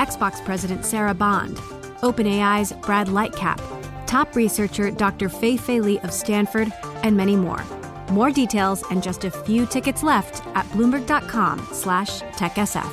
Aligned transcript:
Xbox 0.00 0.42
President 0.46 0.86
Sarah 0.86 1.12
Bond, 1.12 1.58
OpenAI's 2.00 2.72
Brad 2.72 3.08
Lightcap, 3.08 3.60
top 4.06 4.34
researcher 4.34 4.90
Dr. 4.90 5.28
Fei 5.28 5.58
Fei 5.58 5.78
Li 5.78 5.98
of 6.00 6.10
Stanford, 6.10 6.72
and 7.02 7.14
many 7.14 7.36
more. 7.36 7.62
More 8.10 8.30
details 8.30 8.82
and 8.90 9.02
just 9.02 9.24
a 9.24 9.30
few 9.30 9.66
tickets 9.66 10.02
left 10.02 10.46
at 10.56 10.64
bloomberg.com 10.70 11.58
slash 11.72 12.22
techsf. 12.22 12.90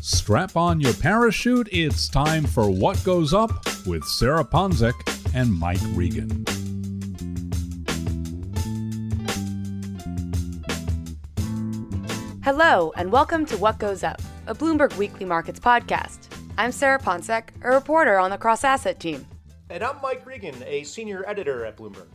Strap 0.00 0.56
on 0.56 0.80
your 0.80 0.94
parachute. 0.94 1.68
It's 1.70 2.08
time 2.08 2.44
for 2.44 2.68
What 2.68 3.02
Goes 3.04 3.32
Up 3.32 3.64
with 3.86 4.02
Sarah 4.02 4.44
Ponczek 4.44 4.94
and 5.34 5.52
Mike 5.52 5.78
Regan. 5.94 6.71
Hello, 12.44 12.92
and 12.96 13.12
welcome 13.12 13.46
to 13.46 13.56
What 13.56 13.78
Goes 13.78 14.02
Up, 14.02 14.20
a 14.48 14.54
Bloomberg 14.54 14.96
Weekly 14.96 15.24
Markets 15.24 15.60
podcast. 15.60 16.26
I'm 16.58 16.72
Sarah 16.72 16.98
Ponczek, 16.98 17.50
a 17.62 17.70
reporter 17.70 18.18
on 18.18 18.32
the 18.32 18.36
cross 18.36 18.64
asset 18.64 18.98
team. 18.98 19.24
And 19.70 19.84
I'm 19.84 20.02
Mike 20.02 20.26
Regan, 20.26 20.56
a 20.66 20.82
senior 20.82 21.24
editor 21.28 21.64
at 21.64 21.76
Bloomberg. 21.76 22.08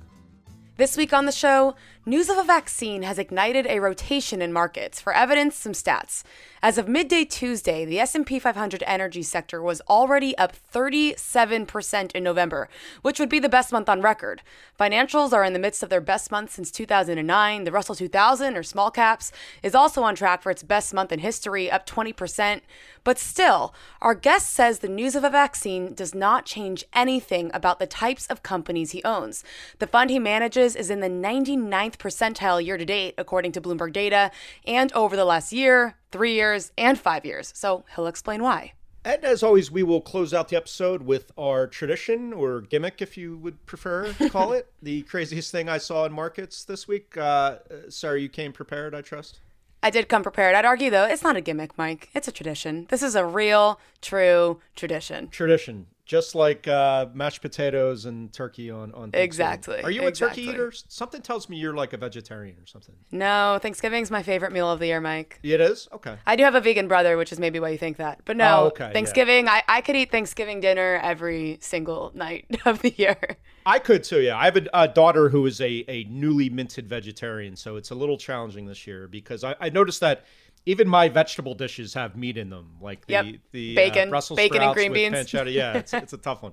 This 0.76 0.98
week 0.98 1.14
on 1.14 1.28
the 1.28 1.32
show, 1.32 1.76
news 2.08 2.30
of 2.30 2.38
a 2.38 2.44
vaccine 2.44 3.04
has 3.04 3.20
ignited 3.20 3.68
a 3.68 3.82
rotation 3.82 4.42
in 4.42 4.54
markets. 4.54 5.02
For 5.02 5.14
evidence, 5.14 5.58
some 5.58 5.74
stats. 5.74 6.24
As 6.64 6.78
of 6.78 6.88
midday 6.88 7.26
Tuesday, 7.26 7.84
the 7.84 8.00
S&P 8.00 8.40
500 8.40 8.82
energy 8.88 9.22
sector 9.22 9.62
was 9.62 9.82
already 9.90 10.36
up 10.38 10.54
37% 10.74 12.12
in 12.14 12.24
November, 12.24 12.70
which 13.02 13.20
would 13.20 13.30
be 13.30 13.40
the 13.40 13.50
best 13.50 13.74
month 13.74 13.90
on 13.90 14.02
record. 14.02 14.42
Financials 14.80 15.34
are 15.34 15.44
in 15.44 15.52
the 15.52 15.60
midst 15.60 15.84
of 15.84 15.90
their 15.90 16.02
best 16.02 16.32
month 16.32 16.52
since 16.52 16.72
2009. 16.72 17.66
The 17.66 17.72
Russell 17.72 17.94
2000 17.94 18.56
or 18.56 18.64
small 18.64 18.90
caps 18.90 19.34
is 19.62 19.76
also 19.76 20.02
on 20.02 20.16
track 20.16 20.42
for 20.42 20.50
its 20.50 20.64
best 20.64 20.94
month 20.94 21.12
in 21.12 21.20
history, 21.20 21.70
up 21.70 21.86
20%. 21.86 22.62
But 23.04 23.20
still, 23.20 23.74
our 24.02 24.16
guest 24.16 24.50
says 24.50 24.80
the 24.80 24.88
news 24.88 25.16
of 25.16 25.24
a 25.24 25.30
vaccine 25.30 25.94
does 25.94 26.16
not 26.16 26.46
change 26.46 26.86
anything 26.94 27.52
about 27.54 27.80
the 27.80 27.88
types 27.88 28.28
of 28.28 28.44
companies 28.44 28.92
he 28.92 29.04
owns. 29.04 29.44
The 29.80 29.88
fund 29.88 30.10
he 30.10 30.20
manages 30.20 30.76
is 30.76 30.90
in 30.90 31.02
the 31.02 31.08
99th 31.08 31.97
percentile 31.98 32.64
year 32.64 32.78
to 32.78 32.86
date, 32.86 33.16
according 33.18 33.52
to 33.54 33.62
Bloomberg 33.62 33.94
data, 33.94 34.32
and 34.66 34.92
over 34.94 35.16
the 35.16 35.26
last 35.26 35.52
year, 35.52 35.98
three 36.12 36.34
years, 36.34 36.72
and 36.78 37.00
five 37.00 37.26
years. 37.26 37.52
So 37.56 37.86
he'll 37.96 38.08
explain 38.08 38.42
why. 38.42 38.74
And 39.06 39.24
as 39.24 39.42
always, 39.42 39.72
we 39.72 39.84
will 39.84 40.02
close 40.02 40.34
out 40.34 40.50
the 40.50 40.58
episode 40.58 41.04
with 41.04 41.32
our 41.38 41.66
tradition 41.66 42.34
or 42.34 42.62
gimmick, 42.62 43.02
if 43.02 43.16
you 43.16 43.38
would 43.38 43.66
prefer 43.66 44.12
to 44.14 44.30
call 44.30 44.52
it. 44.52 44.72
the 44.82 45.04
craziest 45.04 45.52
thing 45.52 45.70
I 45.70 45.78
saw 45.78 46.06
in 46.06 46.12
markets 46.12 46.66
this 46.66 46.88
week. 46.88 47.16
Uh, 47.16 47.60
sorry, 47.88 48.22
you 48.22 48.30
came 48.30 48.52
prepared, 48.52 48.94
I 48.94 49.02
trust. 49.02 49.40
I 49.82 49.92
did 49.92 50.10
come 50.10 50.24
prepared. 50.24 50.56
I'd 50.56 50.66
argue, 50.66 50.90
though, 50.90 51.06
it's 51.06 51.24
not 51.24 51.38
a 51.38 51.42
gimmick, 51.42 51.78
Mike. 51.78 52.10
It's 52.14 52.28
a 52.28 52.32
tradition. 52.32 52.88
This 52.90 53.02
is 53.02 53.16
a 53.16 53.26
real, 53.26 53.80
true 54.02 54.60
tradition. 54.76 55.30
Tradition 55.30 55.88
just 56.08 56.36
like 56.36 56.68
uh, 56.70 57.08
mashed 57.14 57.42
potatoes 57.42 58.06
and 58.06 58.32
turkey 58.32 58.72
on 58.72 58.94
on 58.94 59.12
exactly. 59.14 59.84
Are 59.84 59.92
you 59.92 60.08
exactly. 60.08 60.44
a 60.44 60.46
turkey 60.46 60.56
eater? 60.56 60.72
Something 60.88 61.22
tells 61.22 61.50
me 61.50 61.58
you're 61.58 61.76
like 61.76 61.92
a 61.92 61.98
vegetarian 61.98 62.56
or 62.58 62.66
something. 62.66 62.96
No, 63.12 63.60
Thanksgiving's 63.62 64.10
my 64.10 64.24
favorite 64.24 64.54
meal 64.54 64.72
of 64.72 64.80
the 64.80 64.88
year, 64.88 65.02
Mike. 65.02 65.40
It 65.44 65.60
is 65.60 65.90
okay. 65.94 66.16
I 66.26 66.38
do 66.38 66.44
have 66.44 66.56
a 66.56 66.62
vegan 66.62 66.88
brother, 66.88 67.18
which 67.18 67.34
is 67.34 67.40
maybe 67.40 67.60
why 67.60 67.70
you 67.70 67.78
think 67.78 67.98
that. 67.98 68.22
But 68.24 68.38
no, 68.38 68.62
oh, 68.62 68.66
okay, 68.68 68.92
Thanksgiving, 68.94 69.46
yeah. 69.46 69.62
I 69.68 69.78
I 69.78 69.82
could 69.82 69.98
eat 69.98 70.10
Thanksgiving 70.10 70.62
dinner 70.62 71.00
every 71.04 71.58
single 71.62 72.12
night 72.16 72.46
of 72.66 72.82
the 72.82 72.94
year. 72.98 73.38
I 73.66 73.80
could 73.80 74.06
too. 74.06 74.22
Yeah, 74.22 74.38
I 74.38 74.46
have 74.46 74.56
a, 74.56 74.68
a 74.74 74.88
daughter 74.88 75.28
who 75.28 75.46
is 75.46 75.60
a 75.60 75.84
a 75.90 76.06
newly 76.06 76.50
minted 76.50 76.88
vegetarian, 76.88 77.58
so 77.58 77.76
it's 77.76 77.92
a 77.92 77.96
little 77.96 78.18
challenging 78.18 78.66
this 78.66 78.88
year 78.88 79.10
because 79.10 79.44
I, 79.44 79.56
I 79.60 79.70
noticed 79.70 80.00
that 80.00 80.24
even 80.68 80.86
my 80.86 81.08
vegetable 81.08 81.56
dishes 81.56 81.94
have 81.94 82.18
meat 82.18 82.38
in 82.38 82.50
them, 82.50 82.76
like 82.82 83.08
the 83.08 83.14
yep. 83.14 83.26
the 83.54 83.74
bacon, 83.74 84.10
uh, 84.10 84.12
Brussels 84.12 84.36
bacon 84.36 84.58
sprouts 84.58 84.68
and 84.68 84.76
green 84.76 84.92
with 84.92 85.14
beans. 85.14 85.32
pancetta. 85.32 85.54
Yeah, 85.54 85.78
it's, 85.78 85.94
it's 85.94 86.14
a 86.14 86.18
tough 86.18 86.44
one. 86.44 86.52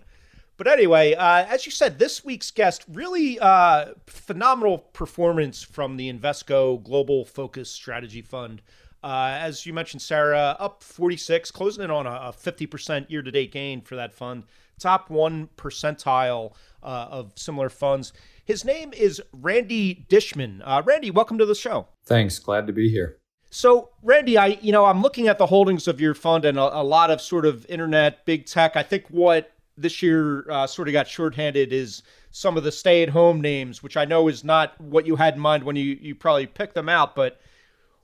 But 0.56 0.68
anyway, 0.68 1.14
uh, 1.14 1.44
as 1.46 1.66
you 1.66 1.72
said, 1.72 1.98
this 1.98 2.24
week's 2.24 2.52
guest 2.52 2.84
really 2.88 3.40
uh, 3.40 3.86
phenomenal 4.06 4.78
performance 4.78 5.64
from 5.64 5.96
the 5.96 6.12
Invesco 6.12 6.82
Global 6.84 7.24
Focus 7.24 7.68
Strategy 7.68 8.22
Fund. 8.22 8.62
Uh, 9.02 9.36
as 9.38 9.66
you 9.66 9.72
mentioned, 9.72 10.00
Sarah, 10.00 10.56
up 10.60 10.84
46, 10.84 11.50
closing 11.50 11.82
in 11.82 11.90
on 11.90 12.06
a, 12.06 12.32
50% 12.32 13.10
year 13.10 13.20
to 13.20 13.32
date 13.32 13.50
gain 13.50 13.80
for 13.80 13.96
that 13.96 14.14
fund. 14.14 14.44
Top 14.78 15.10
one 15.10 15.48
percentile 15.56 16.54
uh, 16.84 17.08
of 17.10 17.32
similar 17.34 17.68
funds. 17.68 18.12
His 18.44 18.64
name 18.64 18.92
is 18.92 19.20
Randy 19.32 20.06
Dishmon. 20.08 20.62
Uh, 20.64 20.82
Randy, 20.86 21.10
welcome 21.10 21.36
to 21.38 21.46
the 21.46 21.54
show. 21.56 21.88
Thanks. 22.04 22.38
Glad 22.38 22.68
to 22.68 22.72
be 22.72 22.88
here. 22.88 23.18
So, 23.54 23.90
Randy, 24.02 24.36
I 24.36 24.58
you 24.62 24.72
know 24.72 24.84
I'm 24.84 25.00
looking 25.00 25.28
at 25.28 25.38
the 25.38 25.46
holdings 25.46 25.86
of 25.86 26.00
your 26.00 26.12
fund 26.12 26.44
and 26.44 26.58
a, 26.58 26.80
a 26.80 26.82
lot 26.82 27.12
of 27.12 27.20
sort 27.20 27.46
of 27.46 27.64
internet 27.66 28.26
big 28.26 28.46
tech. 28.46 28.74
I 28.74 28.82
think 28.82 29.06
what 29.10 29.52
this 29.78 30.02
year 30.02 30.50
uh, 30.50 30.66
sort 30.66 30.88
of 30.88 30.92
got 30.92 31.06
shorthanded 31.06 31.72
is 31.72 32.02
some 32.32 32.56
of 32.56 32.64
the 32.64 32.72
stay-at-home 32.72 33.40
names, 33.40 33.80
which 33.80 33.96
I 33.96 34.06
know 34.06 34.26
is 34.26 34.42
not 34.42 34.80
what 34.80 35.06
you 35.06 35.14
had 35.14 35.34
in 35.34 35.40
mind 35.40 35.62
when 35.62 35.76
you 35.76 35.96
you 36.00 36.16
probably 36.16 36.48
picked 36.48 36.74
them 36.74 36.88
out. 36.88 37.14
But 37.14 37.40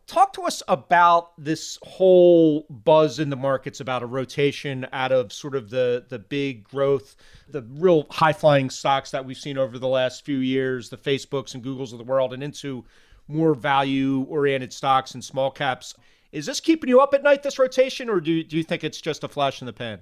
talk 0.06 0.33
to 0.34 0.43
us 0.43 0.62
about 0.69 1.33
this 1.37 1.81
whole 1.83 2.65
buzz 2.71 3.19
in 3.19 3.31
the 3.31 3.37
markets 3.37 3.81
about 3.81 4.05
a 4.05 4.06
rotation 4.06 4.87
out 4.93 5.10
of 5.10 5.33
sort 5.33 5.56
of 5.56 5.71
the 5.71 6.06
the 6.09 6.21
big 6.21 6.62
growth, 6.62 7.16
the 7.49 7.62
real 7.62 8.06
high-flying 8.09 8.71
stocks 8.71 9.10
that 9.10 9.25
we've 9.25 9.37
seen 9.37 9.59
over 9.59 9.81
the 9.81 9.89
last 9.89 10.25
few 10.25 10.39
years, 10.39 10.91
the 10.91 10.97
Facebooks 10.97 11.55
and 11.55 11.65
Googles 11.65 11.91
of 11.91 11.99
the 11.99 12.05
world, 12.05 12.33
and 12.33 12.44
into 12.44 12.84
more 13.31 13.55
value-oriented 13.55 14.73
stocks 14.73 15.15
and 15.15 15.25
small 15.25 15.51
caps. 15.51 15.95
Is 16.33 16.47
this 16.47 16.61
keeping 16.61 16.89
you 16.89 17.01
up 17.01 17.15
at 17.15 17.23
night, 17.23 17.43
this 17.43 17.59
rotation, 17.59 18.09
or 18.09 18.21
do, 18.21 18.43
do 18.45 18.57
you 18.57 18.63
think 18.63 18.85
it's 18.85 19.01
just 19.01 19.25
a 19.25 19.29
flash 19.29 19.61
in 19.61 19.67
the 19.67 19.73
pan? 19.73 20.01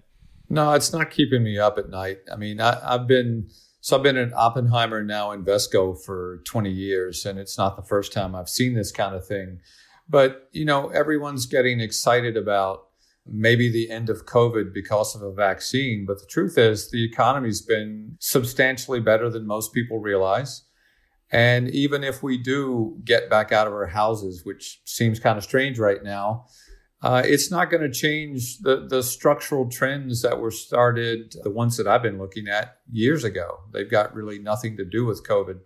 No, 0.50 0.72
it's 0.72 0.92
not 0.92 1.10
keeping 1.10 1.42
me 1.42 1.58
up 1.58 1.78
at 1.78 1.90
night. 1.90 2.18
I 2.32 2.36
mean, 2.36 2.60
I, 2.60 2.78
have 2.90 3.06
been 3.06 3.48
so 3.80 3.96
I've 3.96 4.02
been 4.02 4.16
in 4.16 4.32
Oppenheimer 4.34 5.02
now 5.02 5.28
Invesco 5.28 5.96
for 6.04 6.42
20 6.44 6.70
years, 6.70 7.24
and 7.24 7.38
it's 7.38 7.56
not 7.56 7.76
the 7.76 7.82
first 7.82 8.12
time 8.12 8.34
I've 8.34 8.48
seen 8.48 8.74
this 8.74 8.90
kind 8.90 9.14
of 9.14 9.26
thing. 9.26 9.60
But 10.08 10.48
you 10.52 10.64
know, 10.64 10.88
everyone's 10.88 11.46
getting 11.46 11.80
excited 11.80 12.36
about 12.36 12.86
maybe 13.26 13.70
the 13.70 13.90
end 13.90 14.08
of 14.08 14.24
COVID 14.26 14.72
because 14.72 15.14
of 15.14 15.22
a 15.22 15.32
vaccine. 15.32 16.06
But 16.06 16.18
the 16.18 16.26
truth 16.26 16.56
is, 16.56 16.90
the 16.90 17.04
economy's 17.04 17.60
been 17.60 18.16
substantially 18.20 19.00
better 19.00 19.28
than 19.28 19.46
most 19.46 19.72
people 19.72 20.00
realize. 20.00 20.64
And 21.30 21.68
even 21.70 22.04
if 22.04 22.22
we 22.22 22.38
do 22.38 22.98
get 23.04 23.28
back 23.28 23.52
out 23.52 23.66
of 23.66 23.72
our 23.72 23.86
houses, 23.86 24.44
which 24.44 24.80
seems 24.84 25.20
kind 25.20 25.36
of 25.36 25.44
strange 25.44 25.78
right 25.78 26.02
now, 26.02 26.46
uh, 27.00 27.22
it's 27.24 27.50
not 27.50 27.70
going 27.70 27.82
to 27.82 27.90
change 27.90 28.58
the, 28.58 28.86
the 28.88 29.02
structural 29.02 29.68
trends 29.68 30.22
that 30.22 30.40
were 30.40 30.50
started, 30.50 31.34
the 31.44 31.50
ones 31.50 31.76
that 31.76 31.86
I've 31.86 32.02
been 32.02 32.18
looking 32.18 32.48
at 32.48 32.78
years 32.90 33.24
ago. 33.24 33.58
They've 33.72 33.90
got 33.90 34.14
really 34.14 34.38
nothing 34.38 34.76
to 34.78 34.84
do 34.84 35.04
with 35.04 35.26
COVID 35.26 35.60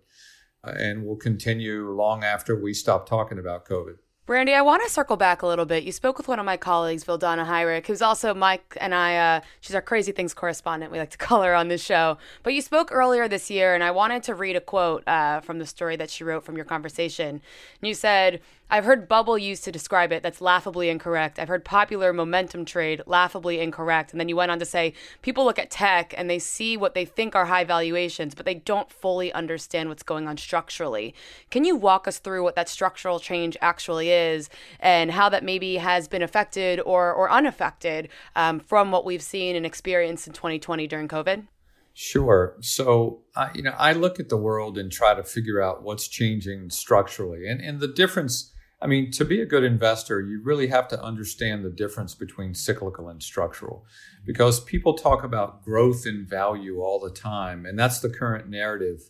uh, 0.63 0.73
and 0.77 1.05
will 1.05 1.15
continue 1.15 1.91
long 1.91 2.23
after 2.23 2.61
we 2.61 2.73
stop 2.73 3.09
talking 3.09 3.39
about 3.39 3.67
COVID. 3.67 3.95
Brandy, 4.25 4.53
I 4.53 4.61
want 4.61 4.81
to 4.83 4.89
circle 4.89 5.17
back 5.17 5.41
a 5.41 5.47
little 5.47 5.65
bit. 5.65 5.83
You 5.83 5.91
spoke 5.91 6.17
with 6.17 6.29
one 6.29 6.39
of 6.39 6.45
my 6.45 6.55
colleagues, 6.55 7.03
Vildana 7.03 7.45
Hajric, 7.45 7.85
who's 7.87 8.01
also 8.01 8.33
Mike 8.33 8.77
and 8.79 8.95
I, 8.95 9.17
uh, 9.17 9.41
she's 9.59 9.75
our 9.75 9.81
Crazy 9.81 10.13
Things 10.13 10.33
correspondent. 10.33 10.93
We 10.93 10.97
like 10.97 11.09
to 11.09 11.17
call 11.27 11.41
her 11.43 11.53
on 11.53 11.67
this 11.67 11.83
show. 11.83 12.17
But 12.41 12.53
you 12.53 12.61
spoke 12.61 12.89
earlier 12.93 13.27
this 13.27 13.51
year, 13.51 13.75
and 13.75 13.83
I 13.83 13.91
wanted 13.91 14.23
to 14.23 14.33
read 14.33 14.55
a 14.55 14.61
quote 14.61 15.05
uh, 15.09 15.41
from 15.41 15.59
the 15.59 15.65
story 15.65 15.97
that 15.97 16.09
she 16.09 16.23
wrote 16.23 16.45
from 16.45 16.55
your 16.55 16.63
conversation. 16.63 17.27
And 17.27 17.41
you 17.81 17.93
said, 17.93 18.39
I've 18.73 18.85
heard 18.85 19.07
bubble 19.07 19.37
used 19.37 19.63
to 19.65 19.71
describe 19.71 20.11
it. 20.11 20.23
That's 20.23 20.41
laughably 20.41 20.89
incorrect. 20.89 21.37
I've 21.37 21.47
heard 21.47 21.63
popular 21.63 22.11
momentum 22.11 22.65
trade 22.65 23.03
laughably 23.05 23.59
incorrect. 23.59 24.09
And 24.09 24.19
then 24.19 24.29
you 24.29 24.35
went 24.35 24.49
on 24.49 24.57
to 24.57 24.65
say 24.65 24.95
people 25.21 25.45
look 25.45 25.59
at 25.59 25.69
tech 25.69 26.11
and 26.17 26.27
they 26.27 26.39
see 26.39 26.75
what 26.75 26.95
they 26.95 27.05
think 27.05 27.35
are 27.35 27.45
high 27.45 27.65
valuations, 27.65 28.33
but 28.33 28.47
they 28.47 28.55
don't 28.55 28.91
fully 28.91 29.31
understand 29.31 29.89
what's 29.89 30.01
going 30.01 30.27
on 30.27 30.37
structurally. 30.37 31.13
Can 31.51 31.65
you 31.65 31.75
walk 31.75 32.07
us 32.07 32.17
through 32.17 32.41
what 32.41 32.55
that 32.55 32.67
structural 32.67 33.19
change 33.19 33.55
actually 33.61 34.09
is 34.09 34.49
and 34.79 35.11
how 35.11 35.29
that 35.29 35.43
maybe 35.43 35.75
has 35.75 36.07
been 36.07 36.23
affected 36.23 36.79
or, 36.79 37.13
or 37.13 37.29
unaffected 37.29 38.09
um, 38.35 38.59
from 38.59 38.89
what 38.89 39.05
we've 39.05 39.21
seen 39.21 39.55
and 39.55 39.67
experienced 39.67 40.25
in 40.25 40.33
2020 40.33 40.87
during 40.87 41.07
COVID? 41.07 41.45
Sure. 41.93 42.55
So, 42.59 43.21
you 43.53 43.61
know, 43.61 43.75
I 43.77 43.93
look 43.93 44.19
at 44.19 44.29
the 44.29 44.37
world 44.37 44.79
and 44.79 44.91
try 44.91 45.13
to 45.13 45.21
figure 45.21 45.61
out 45.61 45.83
what's 45.83 46.07
changing 46.07 46.71
structurally. 46.71 47.47
And, 47.47 47.61
and 47.61 47.79
the 47.79 47.87
difference 47.87 48.49
I 48.83 48.87
mean, 48.87 49.11
to 49.11 49.23
be 49.23 49.39
a 49.39 49.45
good 49.45 49.63
investor, 49.63 50.19
you 50.19 50.41
really 50.43 50.67
have 50.67 50.89
to 50.89 51.01
understand 51.01 51.63
the 51.63 51.69
difference 51.69 52.15
between 52.15 52.53
cyclical 52.53 53.07
and 53.07 53.23
structural 53.23 53.85
because 54.25 54.59
people 54.59 54.93
talk 54.95 55.23
about 55.23 55.63
growth 55.63 56.05
in 56.05 56.25
value 56.25 56.81
all 56.81 56.99
the 56.99 57.09
time, 57.09 57.65
and 57.65 57.79
that's 57.79 58.01
the 58.01 58.09
current 58.09 58.49
narrative. 58.49 59.09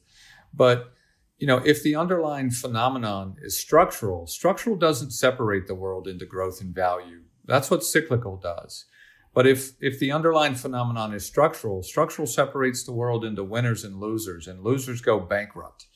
But 0.53 0.93
you 1.39 1.47
know, 1.47 1.57
if 1.57 1.81
the 1.81 1.95
underlying 1.95 2.51
phenomenon 2.51 3.37
is 3.41 3.59
structural, 3.59 4.27
structural 4.27 4.75
doesn't 4.75 5.09
separate 5.09 5.65
the 5.65 5.73
world 5.73 6.07
into 6.07 6.27
growth 6.27 6.61
and 6.61 6.73
value. 6.73 7.23
That's 7.43 7.71
what 7.71 7.83
cyclical 7.83 8.37
does. 8.37 8.85
But 9.33 9.47
if 9.47 9.71
if 9.81 9.97
the 9.97 10.11
underlying 10.11 10.53
phenomenon 10.53 11.15
is 11.15 11.25
structural, 11.25 11.81
structural 11.81 12.27
separates 12.27 12.83
the 12.83 12.93
world 12.93 13.25
into 13.25 13.43
winners 13.43 13.83
and 13.83 13.99
losers, 13.99 14.47
and 14.47 14.63
losers 14.63 15.01
go 15.01 15.19
bankrupt. 15.19 15.87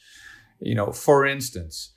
You 0.60 0.74
know, 0.74 0.92
for 0.92 1.28
instance, 1.28 1.94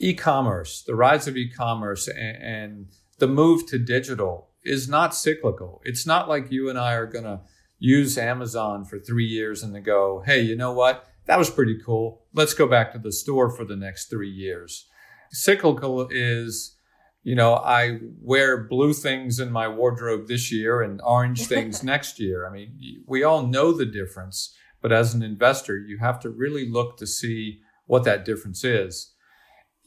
e-commerce, 0.00 0.82
the 0.82 0.94
rise 0.94 1.28
of 1.28 1.36
e-commerce 1.36 2.08
and, 2.08 2.36
and 2.42 2.86
the 3.18 3.28
move 3.28 3.66
to 3.66 3.78
digital 3.78 4.48
is 4.64 4.88
not 4.88 5.14
cyclical. 5.14 5.80
It's 5.84 6.06
not 6.06 6.28
like 6.28 6.50
you 6.50 6.68
and 6.68 6.78
I 6.78 6.94
are 6.94 7.06
going 7.06 7.24
to 7.24 7.40
use 7.78 8.18
Amazon 8.18 8.84
for 8.84 8.98
three 8.98 9.26
years 9.26 9.62
and 9.62 9.74
then 9.74 9.82
go, 9.82 10.22
hey, 10.26 10.40
you 10.40 10.56
know 10.56 10.72
what? 10.72 11.06
That 11.26 11.38
was 11.38 11.50
pretty 11.50 11.78
cool. 11.84 12.22
Let's 12.34 12.54
go 12.54 12.66
back 12.66 12.92
to 12.92 12.98
the 12.98 13.12
store 13.12 13.50
for 13.50 13.64
the 13.64 13.76
next 13.76 14.10
three 14.10 14.30
years. 14.30 14.86
Cyclical 15.30 16.08
is, 16.10 16.76
you 17.22 17.34
know, 17.34 17.54
I 17.54 18.00
wear 18.20 18.64
blue 18.64 18.92
things 18.92 19.38
in 19.38 19.52
my 19.52 19.68
wardrobe 19.68 20.28
this 20.28 20.50
year 20.50 20.82
and 20.82 21.00
orange 21.02 21.46
things 21.46 21.82
next 21.82 22.18
year. 22.18 22.46
I 22.46 22.52
mean, 22.52 23.04
we 23.06 23.22
all 23.22 23.46
know 23.46 23.72
the 23.72 23.86
difference, 23.86 24.54
but 24.82 24.92
as 24.92 25.14
an 25.14 25.22
investor, 25.22 25.78
you 25.78 25.98
have 25.98 26.20
to 26.20 26.30
really 26.30 26.68
look 26.68 26.96
to 26.98 27.06
see 27.06 27.60
what 27.86 28.04
that 28.04 28.24
difference 28.24 28.64
is 28.64 29.12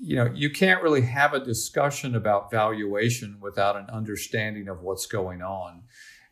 you 0.04 0.18
know, 0.18 0.30
you 0.34 0.50
can't 0.50 0.84
really 0.84 1.02
have 1.02 1.34
a 1.34 1.44
discussion 1.44 2.14
about 2.16 2.52
valuation 2.52 3.38
without 3.40 3.78
an 3.78 3.90
understanding 3.90 4.68
of 4.68 4.82
what's 4.82 5.06
going 5.06 5.42
on. 5.42 5.84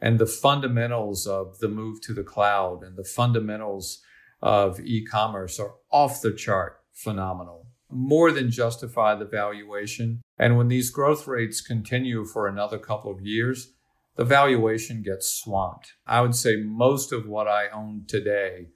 And 0.02 0.20
the 0.20 0.26
fundamentals 0.26 1.26
of 1.26 1.60
the 1.60 1.70
move 1.70 2.02
to 2.02 2.14
the 2.14 2.24
cloud 2.24 2.84
and 2.84 2.98
the 2.98 3.04
fundamentals 3.04 4.02
of 4.42 4.80
e-commerce 4.80 5.60
are 5.60 5.76
off 5.92 6.22
the 6.22 6.34
chart 6.34 6.82
phenomenal 6.94 7.68
more 7.94 8.32
than 8.32 8.50
justify 8.50 9.14
the 9.14 9.26
valuation. 9.26 10.22
And 10.40 10.58
when 10.58 10.70
these 10.70 10.90
growth 10.90 11.28
rates 11.28 11.60
continue 11.60 12.24
for 12.24 12.48
another 12.48 12.80
couple 12.80 13.12
of 13.12 13.22
years 13.22 13.74
the 14.16 14.26
valuation 14.26 15.02
gets 15.02 15.30
swamped. 15.30 15.94
I 16.06 16.22
would 16.22 16.36
say 16.36 16.58
most 16.58 17.12
of 17.12 17.28
what 17.28 17.48
i 17.48 17.70
own 17.70 18.04
today 18.08 18.68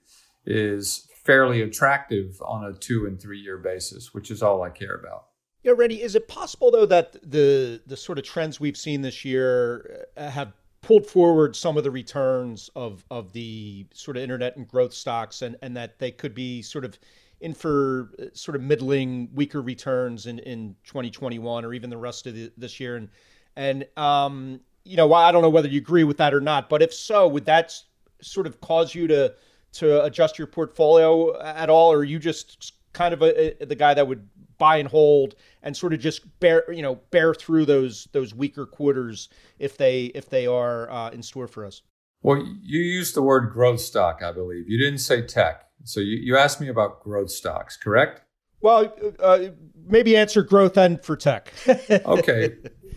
is 0.44 1.06
fairly 1.26 1.62
attractive 1.62 2.40
on 2.40 2.64
a 2.64 2.72
two 2.72 3.06
and 3.06 3.20
three 3.20 3.38
year 3.38 3.58
basis, 3.58 4.14
which 4.14 4.30
is 4.30 4.42
all 4.42 4.62
I 4.62 4.70
care 4.70 4.94
about. 4.94 5.26
Yeah, 5.62 5.72
Randy, 5.76 6.00
is 6.00 6.14
it 6.14 6.28
possible 6.28 6.70
though 6.70 6.86
that 6.86 7.12
the 7.28 7.82
the 7.86 7.96
sort 7.96 8.18
of 8.18 8.24
trends 8.24 8.60
we've 8.60 8.76
seen 8.76 9.02
this 9.02 9.24
year 9.24 10.06
uh, 10.16 10.30
have 10.30 10.52
pulled 10.80 11.04
forward 11.04 11.56
some 11.56 11.76
of 11.76 11.82
the 11.82 11.90
returns 11.90 12.70
of 12.76 13.04
of 13.10 13.32
the 13.32 13.86
sort 13.92 14.16
of 14.16 14.22
internet 14.22 14.56
and 14.56 14.68
growth 14.68 14.94
stocks, 14.94 15.42
and 15.42 15.56
and 15.62 15.76
that 15.76 15.98
they 15.98 16.12
could 16.12 16.34
be 16.34 16.62
sort 16.62 16.84
of 16.84 16.98
in 17.40 17.52
for 17.52 18.12
uh, 18.20 18.26
sort 18.32 18.54
of 18.54 18.62
middling, 18.62 19.28
weaker 19.34 19.60
returns 19.60 20.26
in 20.26 20.38
in 20.40 20.76
2021 20.84 21.64
or 21.64 21.74
even 21.74 21.90
the 21.90 21.96
rest 21.96 22.26
of 22.26 22.34
the, 22.34 22.52
this 22.56 22.78
year, 22.78 22.96
and 22.96 23.08
and 23.56 23.86
um, 23.96 24.60
you 24.84 24.96
know, 24.96 25.12
I 25.12 25.32
don't 25.32 25.42
know 25.42 25.50
whether 25.50 25.68
you 25.68 25.78
agree 25.80 26.04
with 26.04 26.18
that 26.18 26.32
or 26.32 26.40
not, 26.40 26.68
but 26.68 26.80
if 26.80 26.94
so, 26.94 27.26
would 27.26 27.46
that 27.46 27.74
sort 28.22 28.46
of 28.46 28.60
cause 28.60 28.94
you 28.94 29.08
to 29.08 29.34
to 29.78 30.04
adjust 30.04 30.38
your 30.38 30.46
portfolio 30.46 31.40
at 31.40 31.70
all, 31.70 31.92
or 31.92 31.98
are 31.98 32.04
you 32.04 32.18
just 32.18 32.74
kind 32.92 33.12
of 33.12 33.22
a, 33.22 33.62
a, 33.62 33.66
the 33.66 33.74
guy 33.74 33.94
that 33.94 34.06
would 34.06 34.28
buy 34.58 34.78
and 34.78 34.88
hold 34.88 35.34
and 35.62 35.76
sort 35.76 35.92
of 35.92 36.00
just 36.00 36.22
bear 36.40 36.64
you 36.72 36.82
know 36.82 36.96
bear 37.10 37.34
through 37.34 37.66
those 37.66 38.08
those 38.12 38.34
weaker 38.34 38.64
quarters 38.66 39.28
if 39.58 39.76
they 39.76 40.06
if 40.06 40.28
they 40.30 40.46
are 40.46 40.90
uh, 40.90 41.10
in 41.10 41.22
store 41.22 41.46
for 41.46 41.64
us? 41.64 41.82
Well, 42.22 42.38
you 42.62 42.80
used 42.80 43.14
the 43.14 43.22
word 43.22 43.52
growth 43.52 43.80
stock, 43.80 44.22
I 44.22 44.32
believe. 44.32 44.68
You 44.68 44.78
didn't 44.78 44.98
say 44.98 45.22
tech. 45.22 45.68
So 45.84 46.00
you, 46.00 46.16
you 46.16 46.36
asked 46.36 46.60
me 46.60 46.68
about 46.68 47.02
growth 47.02 47.30
stocks, 47.30 47.76
correct? 47.76 48.22
Well, 48.60 48.92
uh, 49.20 49.50
maybe 49.86 50.16
answer 50.16 50.42
growth 50.42 50.76
and 50.76 51.04
for 51.04 51.16
tech. 51.16 51.52
okay, 51.90 52.54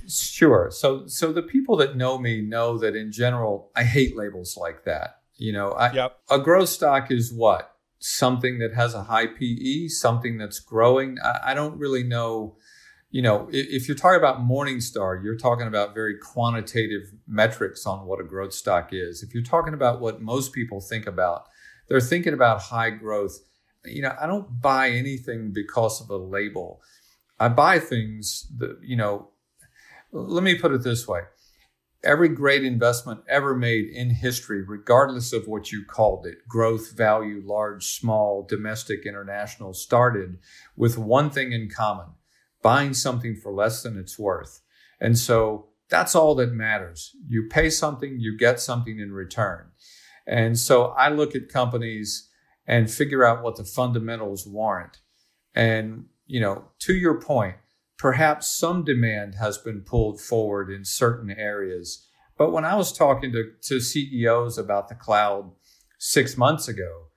sure. 0.08 0.70
So 0.72 1.06
so 1.08 1.32
the 1.32 1.44
people 1.44 1.76
that 1.78 1.96
know 1.96 2.18
me 2.18 2.42
know 2.42 2.78
that 2.78 2.96
in 2.96 3.12
general 3.12 3.72
I 3.76 3.84
hate 3.84 4.16
labels 4.16 4.58
like 4.58 4.86
that. 4.86 5.19
You 5.40 5.54
know, 5.54 5.72
I, 5.72 5.94
yep. 5.94 6.20
a 6.30 6.38
growth 6.38 6.68
stock 6.68 7.10
is 7.12 7.34
what? 7.34 7.74
Something 8.00 8.60
that 8.60 8.74
has 8.74 8.94
a 8.94 9.04
high 9.04 9.26
PE, 9.26 9.88
something 9.88 10.38
that's 10.38 10.60
growing. 10.60 11.18
I, 11.24 11.52
I 11.52 11.54
don't 11.54 11.80
really 11.80 12.04
know. 12.04 12.58
You 13.10 13.22
know, 13.22 13.48
if, 13.50 13.68
if 13.70 13.88
you're 13.88 13.98
talking 13.98 14.20
about 14.20 14.42
Morningstar, 14.42 15.24
you're 15.24 15.38
talking 15.38 15.66
about 15.66 15.94
very 15.94 16.18
quantitative 16.18 17.14
metrics 17.26 17.86
on 17.86 18.06
what 18.06 18.20
a 18.20 18.24
growth 18.24 18.54
stock 18.54 18.90
is. 18.92 19.24
If 19.24 19.34
you're 19.34 19.42
talking 19.42 19.74
about 19.74 20.02
what 20.02 20.22
most 20.22 20.52
people 20.52 20.82
think 20.82 21.08
about, 21.08 21.46
they're 21.88 22.02
thinking 22.02 22.34
about 22.34 22.62
high 22.62 22.90
growth. 22.90 23.40
You 23.86 24.02
know, 24.02 24.16
I 24.22 24.28
don't 24.28 24.62
buy 24.62 24.90
anything 24.90 25.54
because 25.54 26.02
of 26.02 26.10
a 26.10 26.18
label. 26.18 26.82
I 27.40 27.48
buy 27.48 27.80
things 27.80 28.46
that, 28.58 28.78
you 28.84 28.98
know, 28.98 29.30
let 30.12 30.44
me 30.44 30.56
put 30.56 30.74
it 30.74 30.84
this 30.84 31.08
way 31.08 31.22
every 32.04 32.30
great 32.30 32.64
investment 32.64 33.22
ever 33.28 33.56
made 33.56 33.90
in 33.90 34.10
history, 34.10 34.64
regardless 34.64 35.34
of 35.34 35.48
what 35.48 35.72
you 35.72 35.84
called 35.86 36.26
it 36.26 36.48
growth, 36.48 36.92
value, 36.92 37.42
large, 37.46 37.86
small, 37.86 38.46
domestic, 38.48 39.06
international 39.06 39.74
started 39.74 40.38
with 40.76 40.98
one 40.98 41.30
thing 41.30 41.52
in 41.52 41.70
common 41.70 42.08
buying 42.62 42.94
something 42.94 43.36
for 43.36 43.52
less 43.52 43.84
than 43.84 43.98
it's 43.98 44.20
worth. 44.20 44.62
And 45.00 45.18
so 45.18 45.68
that's 45.90 46.16
all 46.16 46.36
that 46.36 46.54
matters. 46.54 47.16
You 47.28 47.48
pay 47.50 47.70
something, 47.70 48.20
you 48.20 48.38
get 48.38 48.60
something 48.60 49.00
in 49.00 49.12
return. 49.12 49.72
And 50.28 50.60
so 50.60 50.88
I 50.88 51.10
look 51.10 51.36
at 51.36 51.50
companies 51.50 52.30
and 52.68 52.92
figure 52.92 53.26
out 53.26 53.42
what 53.42 53.56
the 53.56 53.64
fundamentals 53.64 54.46
warrant. 54.46 54.98
And, 55.56 56.06
you 56.28 56.40
know, 56.40 56.66
to 56.80 56.94
your 56.94 57.20
point, 57.20 57.56
perhaps 58.00 58.48
some 58.48 58.86
demand 58.86 59.36
has 59.36 59.58
been 59.58 59.82
pulled 59.82 60.22
forward 60.22 60.72
in 60.72 60.86
certain 60.86 61.30
areas. 61.30 62.08
But 62.38 62.52
when 62.52 62.64
I 62.64 62.76
was 62.76 62.98
talking 62.98 63.34
to, 63.34 63.52
to 63.64 63.82
CEOs 63.82 64.58
about 64.58 64.88
the 64.88 64.96
cloud 64.96 65.52
six 66.00 66.38
months 66.38 66.70
ago, 66.70 67.08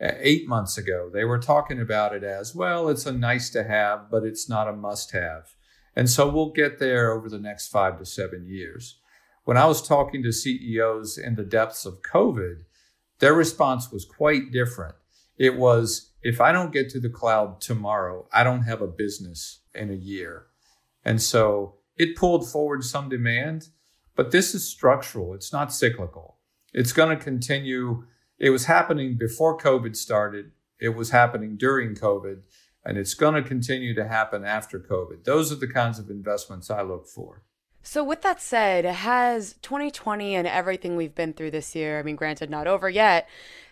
eight 0.00 0.48
months 0.48 0.78
ago, 0.78 1.10
they 1.12 1.24
were 1.24 1.38
talking 1.38 1.78
about 1.78 2.14
it 2.14 2.24
as 2.24 2.54
well, 2.54 2.88
it's 2.88 3.04
a 3.04 3.12
nice 3.12 3.50
to 3.50 3.64
have, 3.64 4.10
but 4.10 4.24
it's 4.24 4.48
not 4.48 4.66
a 4.66 4.72
must 4.72 5.12
have. 5.12 5.54
And 5.94 6.08
so 6.08 6.26
we'll 6.30 6.52
get 6.52 6.78
there 6.78 7.12
over 7.12 7.28
the 7.28 7.38
next 7.38 7.68
five 7.68 7.98
to 7.98 8.06
seven 8.06 8.46
years. 8.48 8.98
When 9.44 9.58
I 9.58 9.66
was 9.66 9.86
talking 9.86 10.22
to 10.22 10.32
CEOs 10.32 11.18
in 11.18 11.34
the 11.34 11.44
depths 11.44 11.84
of 11.84 12.00
COVID, 12.00 12.62
their 13.18 13.34
response 13.34 13.92
was 13.92 14.06
quite 14.06 14.52
different. 14.52 14.94
It 15.36 15.56
was, 15.56 16.12
if 16.22 16.40
I 16.40 16.52
don't 16.52 16.72
get 16.72 16.88
to 16.90 17.00
the 17.00 17.10
cloud 17.10 17.60
tomorrow, 17.60 18.26
I 18.32 18.42
don't 18.42 18.62
have 18.62 18.80
a 18.80 18.86
business 18.86 19.59
in 19.74 19.90
a 19.90 19.94
year. 19.94 20.46
And 21.04 21.20
so 21.20 21.76
it 21.96 22.16
pulled 22.16 22.50
forward 22.50 22.84
some 22.84 23.08
demand, 23.08 23.68
but 24.14 24.30
this 24.30 24.54
is 24.54 24.66
structural. 24.66 25.34
It's 25.34 25.52
not 25.52 25.72
cyclical. 25.72 26.38
It's 26.72 26.92
going 26.92 27.16
to 27.16 27.22
continue. 27.22 28.04
It 28.38 28.50
was 28.50 28.66
happening 28.66 29.16
before 29.18 29.58
COVID 29.58 29.96
started. 29.96 30.52
It 30.78 30.90
was 30.90 31.10
happening 31.10 31.56
during 31.56 31.94
COVID, 31.94 32.40
and 32.84 32.96
it's 32.96 33.14
going 33.14 33.34
to 33.34 33.42
continue 33.42 33.94
to 33.94 34.08
happen 34.08 34.44
after 34.44 34.78
COVID. 34.78 35.24
Those 35.24 35.52
are 35.52 35.56
the 35.56 35.68
kinds 35.68 35.98
of 35.98 36.10
investments 36.10 36.70
I 36.70 36.82
look 36.82 37.06
for. 37.06 37.42
So, 37.82 38.04
with 38.04 38.20
that 38.22 38.42
said, 38.42 38.84
has 38.84 39.54
2020 39.62 40.34
and 40.34 40.46
everything 40.46 40.96
we've 40.96 41.14
been 41.14 41.32
through 41.32 41.52
this 41.52 41.74
year, 41.74 41.98
I 41.98 42.02
mean, 42.02 42.16
granted, 42.16 42.50
not 42.50 42.66
over 42.66 42.90
yet, 42.90 43.26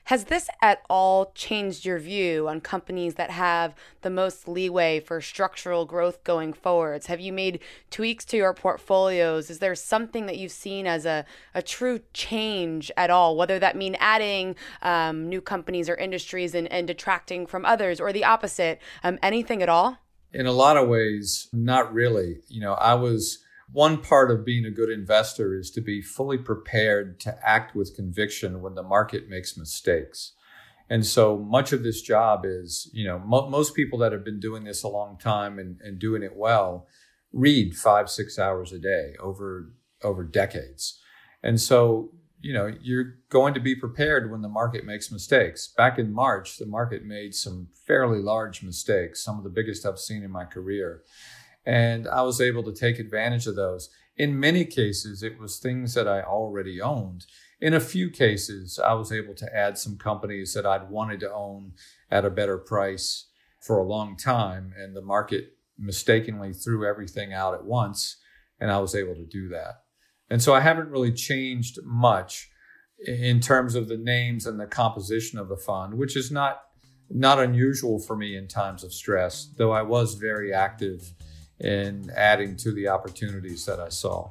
has 0.08 0.24
this 0.24 0.48
at 0.62 0.80
all 0.88 1.32
changed 1.34 1.84
your 1.84 1.98
view 1.98 2.48
on 2.48 2.62
companies 2.62 3.16
that 3.16 3.30
have 3.30 3.74
the 4.00 4.08
most 4.08 4.48
leeway 4.48 5.00
for 5.00 5.20
structural 5.20 5.84
growth 5.84 6.24
going 6.24 6.54
forwards? 6.54 7.08
Have 7.08 7.20
you 7.20 7.30
made 7.30 7.60
tweaks 7.90 8.24
to 8.24 8.38
your 8.38 8.54
portfolios? 8.54 9.50
Is 9.50 9.58
there 9.58 9.74
something 9.74 10.24
that 10.24 10.38
you've 10.38 10.50
seen 10.50 10.86
as 10.86 11.04
a, 11.04 11.26
a 11.54 11.60
true 11.60 12.00
change 12.14 12.90
at 12.96 13.10
all, 13.10 13.36
whether 13.36 13.58
that 13.58 13.76
mean 13.76 13.98
adding 14.00 14.56
um, 14.80 15.28
new 15.28 15.42
companies 15.42 15.90
or 15.90 15.94
industries 15.96 16.54
and, 16.54 16.72
and 16.72 16.86
detracting 16.86 17.44
from 17.44 17.66
others 17.66 18.00
or 18.00 18.10
the 18.10 18.24
opposite? 18.24 18.80
Um, 19.04 19.18
anything 19.22 19.62
at 19.62 19.68
all? 19.68 19.98
In 20.32 20.46
a 20.46 20.52
lot 20.52 20.78
of 20.78 20.88
ways, 20.88 21.48
not 21.52 21.92
really. 21.92 22.38
You 22.48 22.62
know, 22.62 22.72
I 22.72 22.94
was 22.94 23.40
one 23.72 23.98
part 24.00 24.30
of 24.30 24.44
being 24.44 24.64
a 24.64 24.70
good 24.70 24.88
investor 24.88 25.54
is 25.54 25.70
to 25.72 25.80
be 25.80 26.00
fully 26.00 26.38
prepared 26.38 27.20
to 27.20 27.38
act 27.46 27.74
with 27.74 27.94
conviction 27.94 28.62
when 28.62 28.74
the 28.74 28.82
market 28.82 29.28
makes 29.28 29.56
mistakes. 29.56 30.32
And 30.90 31.04
so 31.04 31.36
much 31.36 31.72
of 31.72 31.82
this 31.82 32.00
job 32.00 32.44
is, 32.46 32.90
you 32.94 33.06
know, 33.06 33.18
mo- 33.18 33.48
most 33.48 33.74
people 33.74 33.98
that 33.98 34.12
have 34.12 34.24
been 34.24 34.40
doing 34.40 34.64
this 34.64 34.82
a 34.82 34.88
long 34.88 35.18
time 35.18 35.58
and, 35.58 35.78
and 35.82 35.98
doing 35.98 36.22
it 36.22 36.34
well 36.34 36.86
read 37.32 37.76
five, 37.76 38.08
six 38.08 38.38
hours 38.38 38.72
a 38.72 38.78
day 38.78 39.14
over, 39.20 39.70
over 40.02 40.24
decades. 40.24 40.98
And 41.42 41.60
so, 41.60 42.10
you 42.40 42.54
know, 42.54 42.72
you're 42.80 43.16
going 43.28 43.52
to 43.52 43.60
be 43.60 43.74
prepared 43.74 44.30
when 44.30 44.40
the 44.40 44.48
market 44.48 44.86
makes 44.86 45.12
mistakes. 45.12 45.68
Back 45.76 45.98
in 45.98 46.12
March, 46.12 46.56
the 46.56 46.64
market 46.66 47.04
made 47.04 47.34
some 47.34 47.68
fairly 47.86 48.20
large 48.20 48.62
mistakes, 48.62 49.22
some 49.22 49.36
of 49.36 49.44
the 49.44 49.50
biggest 49.50 49.84
I've 49.84 49.98
seen 49.98 50.22
in 50.22 50.30
my 50.30 50.46
career. 50.46 51.02
And 51.68 52.08
I 52.08 52.22
was 52.22 52.40
able 52.40 52.62
to 52.62 52.72
take 52.72 52.98
advantage 52.98 53.46
of 53.46 53.54
those. 53.54 53.90
In 54.16 54.40
many 54.40 54.64
cases, 54.64 55.22
it 55.22 55.38
was 55.38 55.58
things 55.58 55.92
that 55.92 56.08
I 56.08 56.22
already 56.22 56.80
owned. 56.80 57.26
In 57.60 57.74
a 57.74 57.80
few 57.80 58.08
cases, 58.08 58.78
I 58.82 58.94
was 58.94 59.12
able 59.12 59.34
to 59.34 59.54
add 59.54 59.76
some 59.76 59.98
companies 59.98 60.54
that 60.54 60.64
I'd 60.64 60.88
wanted 60.88 61.20
to 61.20 61.30
own 61.30 61.72
at 62.10 62.24
a 62.24 62.30
better 62.30 62.56
price 62.56 63.26
for 63.60 63.76
a 63.76 63.86
long 63.86 64.16
time. 64.16 64.72
And 64.78 64.96
the 64.96 65.02
market 65.02 65.58
mistakenly 65.78 66.54
threw 66.54 66.88
everything 66.88 67.34
out 67.34 67.52
at 67.52 67.66
once. 67.66 68.16
And 68.58 68.70
I 68.70 68.78
was 68.78 68.94
able 68.94 69.14
to 69.16 69.26
do 69.26 69.50
that. 69.50 69.82
And 70.30 70.42
so 70.42 70.54
I 70.54 70.60
haven't 70.60 70.88
really 70.88 71.12
changed 71.12 71.80
much 71.84 72.48
in 72.98 73.40
terms 73.40 73.74
of 73.74 73.88
the 73.88 73.98
names 73.98 74.46
and 74.46 74.58
the 74.58 74.66
composition 74.66 75.38
of 75.38 75.50
the 75.50 75.56
fund, 75.56 75.98
which 75.98 76.16
is 76.16 76.30
not 76.30 76.62
not 77.10 77.38
unusual 77.38 77.98
for 77.98 78.16
me 78.16 78.36
in 78.36 78.48
times 78.48 78.84
of 78.84 78.92
stress, 78.92 79.50
though 79.56 79.72
I 79.72 79.80
was 79.80 80.14
very 80.14 80.52
active 80.52 81.14
in 81.60 82.10
adding 82.14 82.56
to 82.56 82.72
the 82.72 82.88
opportunities 82.88 83.64
that 83.66 83.80
I 83.80 83.88
saw. 83.88 84.30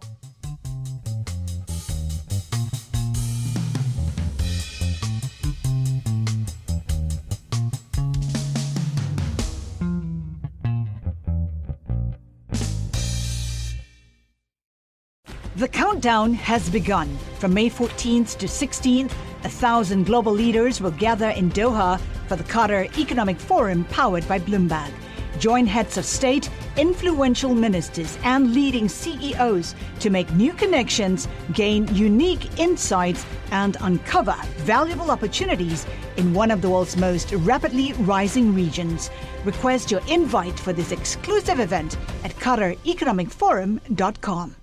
The 15.58 15.68
countdown 15.68 16.36
has 16.36 16.70
begun. 16.70 17.18
From 17.40 17.52
May 17.52 17.68
14th 17.68 18.38
to 18.38 18.46
16th, 18.46 19.12
a 19.44 19.50
thousand 19.50 20.06
global 20.06 20.32
leaders 20.32 20.80
will 20.80 20.92
gather 20.92 21.30
in 21.30 21.50
Doha 21.50 22.00
for 22.28 22.36
the 22.36 22.44
Qatar 22.44 22.96
Economic 23.00 23.40
Forum 23.40 23.84
powered 23.86 24.28
by 24.28 24.38
Bloomberg. 24.38 24.92
Join 25.40 25.66
heads 25.66 25.98
of 25.98 26.06
state, 26.06 26.52
influential 26.78 27.54
ministers, 27.54 28.18
and 28.24 28.54
leading 28.54 28.88
CEOs 28.88 29.76
to 30.00 30.10
make 30.10 30.32
new 30.34 30.54
connections, 30.54 31.28
gain 31.54 31.94
unique 31.94 32.58
insights, 32.60 33.26
and 33.52 33.76
uncover 33.82 34.36
valuable 34.58 35.12
opportunities 35.12 35.86
in 36.18 36.34
one 36.34 36.52
of 36.52 36.62
the 36.62 36.70
world's 36.70 36.98
most 36.98 37.32
rapidly 37.34 37.94
rising 37.94 38.54
regions. 38.54 39.10
Request 39.46 39.90
your 39.92 40.02
invite 40.08 40.60
for 40.60 40.74
this 40.74 40.92
exclusive 40.92 41.60
event 41.60 41.98
at 42.24 42.36
QatarEconomicForum.com. 42.36 44.56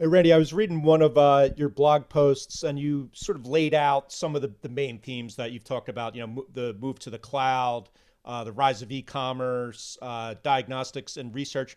Hey, 0.00 0.06
Randy, 0.06 0.32
I 0.32 0.38
was 0.38 0.52
reading 0.52 0.82
one 0.82 1.02
of 1.02 1.18
uh, 1.18 1.48
your 1.56 1.68
blog 1.68 2.08
posts, 2.08 2.62
and 2.62 2.78
you 2.78 3.10
sort 3.12 3.36
of 3.36 3.46
laid 3.46 3.74
out 3.74 4.12
some 4.12 4.36
of 4.36 4.42
the, 4.42 4.54
the 4.62 4.68
main 4.68 5.00
themes 5.00 5.34
that 5.34 5.50
you've 5.50 5.64
talked 5.64 5.88
about. 5.88 6.14
You 6.14 6.24
know, 6.24 6.46
the 6.52 6.76
move 6.78 7.00
to 7.00 7.10
the 7.10 7.18
cloud, 7.18 7.88
uh, 8.28 8.44
the 8.44 8.52
rise 8.52 8.82
of 8.82 8.92
e-commerce, 8.92 9.98
uh, 10.02 10.34
diagnostics, 10.42 11.16
and 11.16 11.34
research. 11.34 11.76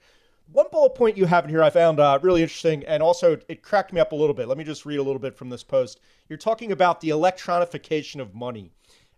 One 0.51 0.67
bullet 0.71 0.95
point 0.95 1.17
you 1.17 1.25
have 1.25 1.45
in 1.45 1.49
here 1.49 1.63
I 1.63 1.69
found 1.69 1.99
uh, 1.99 2.19
really 2.21 2.41
interesting, 2.41 2.83
and 2.85 3.01
also 3.01 3.37
it 3.47 3.63
cracked 3.63 3.93
me 3.93 4.01
up 4.01 4.11
a 4.11 4.15
little 4.15 4.35
bit. 4.35 4.47
Let 4.47 4.57
me 4.57 4.65
just 4.65 4.85
read 4.85 4.99
a 4.99 5.03
little 5.03 5.19
bit 5.19 5.35
from 5.35 5.49
this 5.49 5.63
post. 5.63 6.01
You're 6.27 6.37
talking 6.37 6.73
about 6.73 6.99
the 6.99 7.09
electronification 7.09 8.19
of 8.19 8.35
money, 8.35 8.71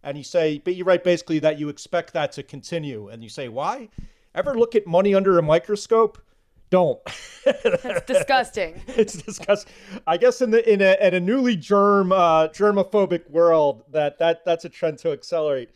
and 0.04 0.18
you 0.18 0.24
say, 0.24 0.60
but 0.60 0.76
you 0.76 0.84
write 0.84 1.04
basically 1.04 1.40
that 1.40 1.60
you 1.60 1.70
expect 1.70 2.14
that 2.14 2.32
to 2.34 2.44
continue, 2.44 3.10
and 3.10 3.24
you 3.24 3.30
say 3.30 3.50
why? 3.50 3.90
Ever 4.36 4.58
look 4.58 4.76
at 4.76 4.86
money 4.86 5.16
under 5.16 5.38
a 5.40 5.44
microscope? 5.44 6.22
don't. 6.74 7.00
That's 7.46 8.06
disgusting. 8.08 8.82
it's 8.88 9.14
disgusting. 9.14 9.72
I 10.08 10.18
guess 10.18 10.42
in 10.42 10.50
the 10.50 10.68
in 10.68 10.82
a, 10.82 10.98
in 11.00 11.14
a 11.14 11.20
newly 11.20 11.56
germ 11.56 12.12
uh, 12.12 12.48
germophobic 12.48 13.30
world, 13.30 13.84
that 13.92 14.18
that 14.18 14.44
that's 14.44 14.66
a 14.66 14.70
trend 14.70 14.98
to 15.00 15.12
accelerate. 15.12 15.70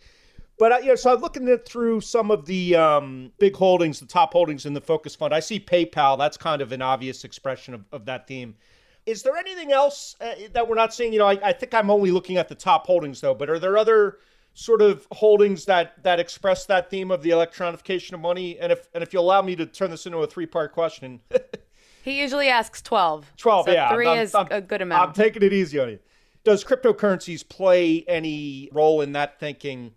But 0.57 0.71
uh, 0.71 0.79
yeah, 0.83 0.95
so 0.95 1.13
I'm 1.13 1.21
looking 1.21 1.47
at 1.49 1.65
through 1.65 2.01
some 2.01 2.31
of 2.31 2.45
the 2.45 2.75
um, 2.75 3.31
big 3.37 3.55
holdings, 3.55 3.99
the 3.99 4.07
top 4.07 4.33
holdings 4.33 4.65
in 4.65 4.73
the 4.73 4.81
focus 4.81 5.15
fund. 5.15 5.33
I 5.33 5.39
see 5.39 5.59
PayPal. 5.59 6.17
That's 6.17 6.35
kind 6.35 6.61
of 6.61 6.71
an 6.71 6.81
obvious 6.81 7.23
expression 7.23 7.75
of, 7.75 7.85
of 7.91 8.05
that 8.05 8.27
theme. 8.27 8.55
Is 9.05 9.21
there 9.23 9.37
anything 9.37 9.71
else 9.71 10.15
uh, 10.19 10.33
that 10.53 10.67
we're 10.67 10.75
not 10.75 10.93
seeing? 10.93 11.13
You 11.13 11.19
know, 11.19 11.27
I, 11.27 11.39
I 11.43 11.53
think 11.53 11.73
I'm 11.73 11.91
only 11.91 12.11
looking 12.11 12.37
at 12.37 12.49
the 12.49 12.55
top 12.55 12.87
holdings 12.87 13.21
though. 13.21 13.35
But 13.35 13.49
are 13.49 13.59
there 13.59 13.77
other 13.77 14.17
sort 14.53 14.81
of 14.81 15.07
holdings 15.11 15.65
that 15.65 16.03
that 16.03 16.19
express 16.19 16.65
that 16.65 16.89
theme 16.89 17.11
of 17.11 17.21
the 17.21 17.29
electronification 17.29 18.13
of 18.13 18.19
money? 18.19 18.59
And 18.59 18.71
if 18.71 18.89
and 18.95 19.03
if 19.03 19.13
you 19.13 19.19
allow 19.19 19.43
me 19.43 19.55
to 19.55 19.65
turn 19.67 19.91
this 19.91 20.07
into 20.07 20.17
a 20.17 20.27
three 20.27 20.47
part 20.47 20.73
question. 20.73 21.21
he 22.03 22.19
usually 22.19 22.49
asks 22.49 22.81
12. 22.81 23.31
12, 23.37 23.65
so 23.65 23.71
yeah. 23.71 23.93
3 23.93 24.07
I'm, 24.07 24.17
is 24.19 24.33
I'm, 24.33 24.47
a 24.49 24.59
good 24.59 24.81
amount. 24.81 25.07
I'm 25.07 25.13
taking 25.13 25.43
it 25.43 25.53
easy 25.53 25.79
on 25.79 25.89
you. 25.89 25.99
Does 26.43 26.63
cryptocurrencies 26.63 27.47
play 27.47 28.03
any 28.07 28.69
role 28.73 29.01
in 29.01 29.11
that 29.11 29.39
thinking? 29.39 29.93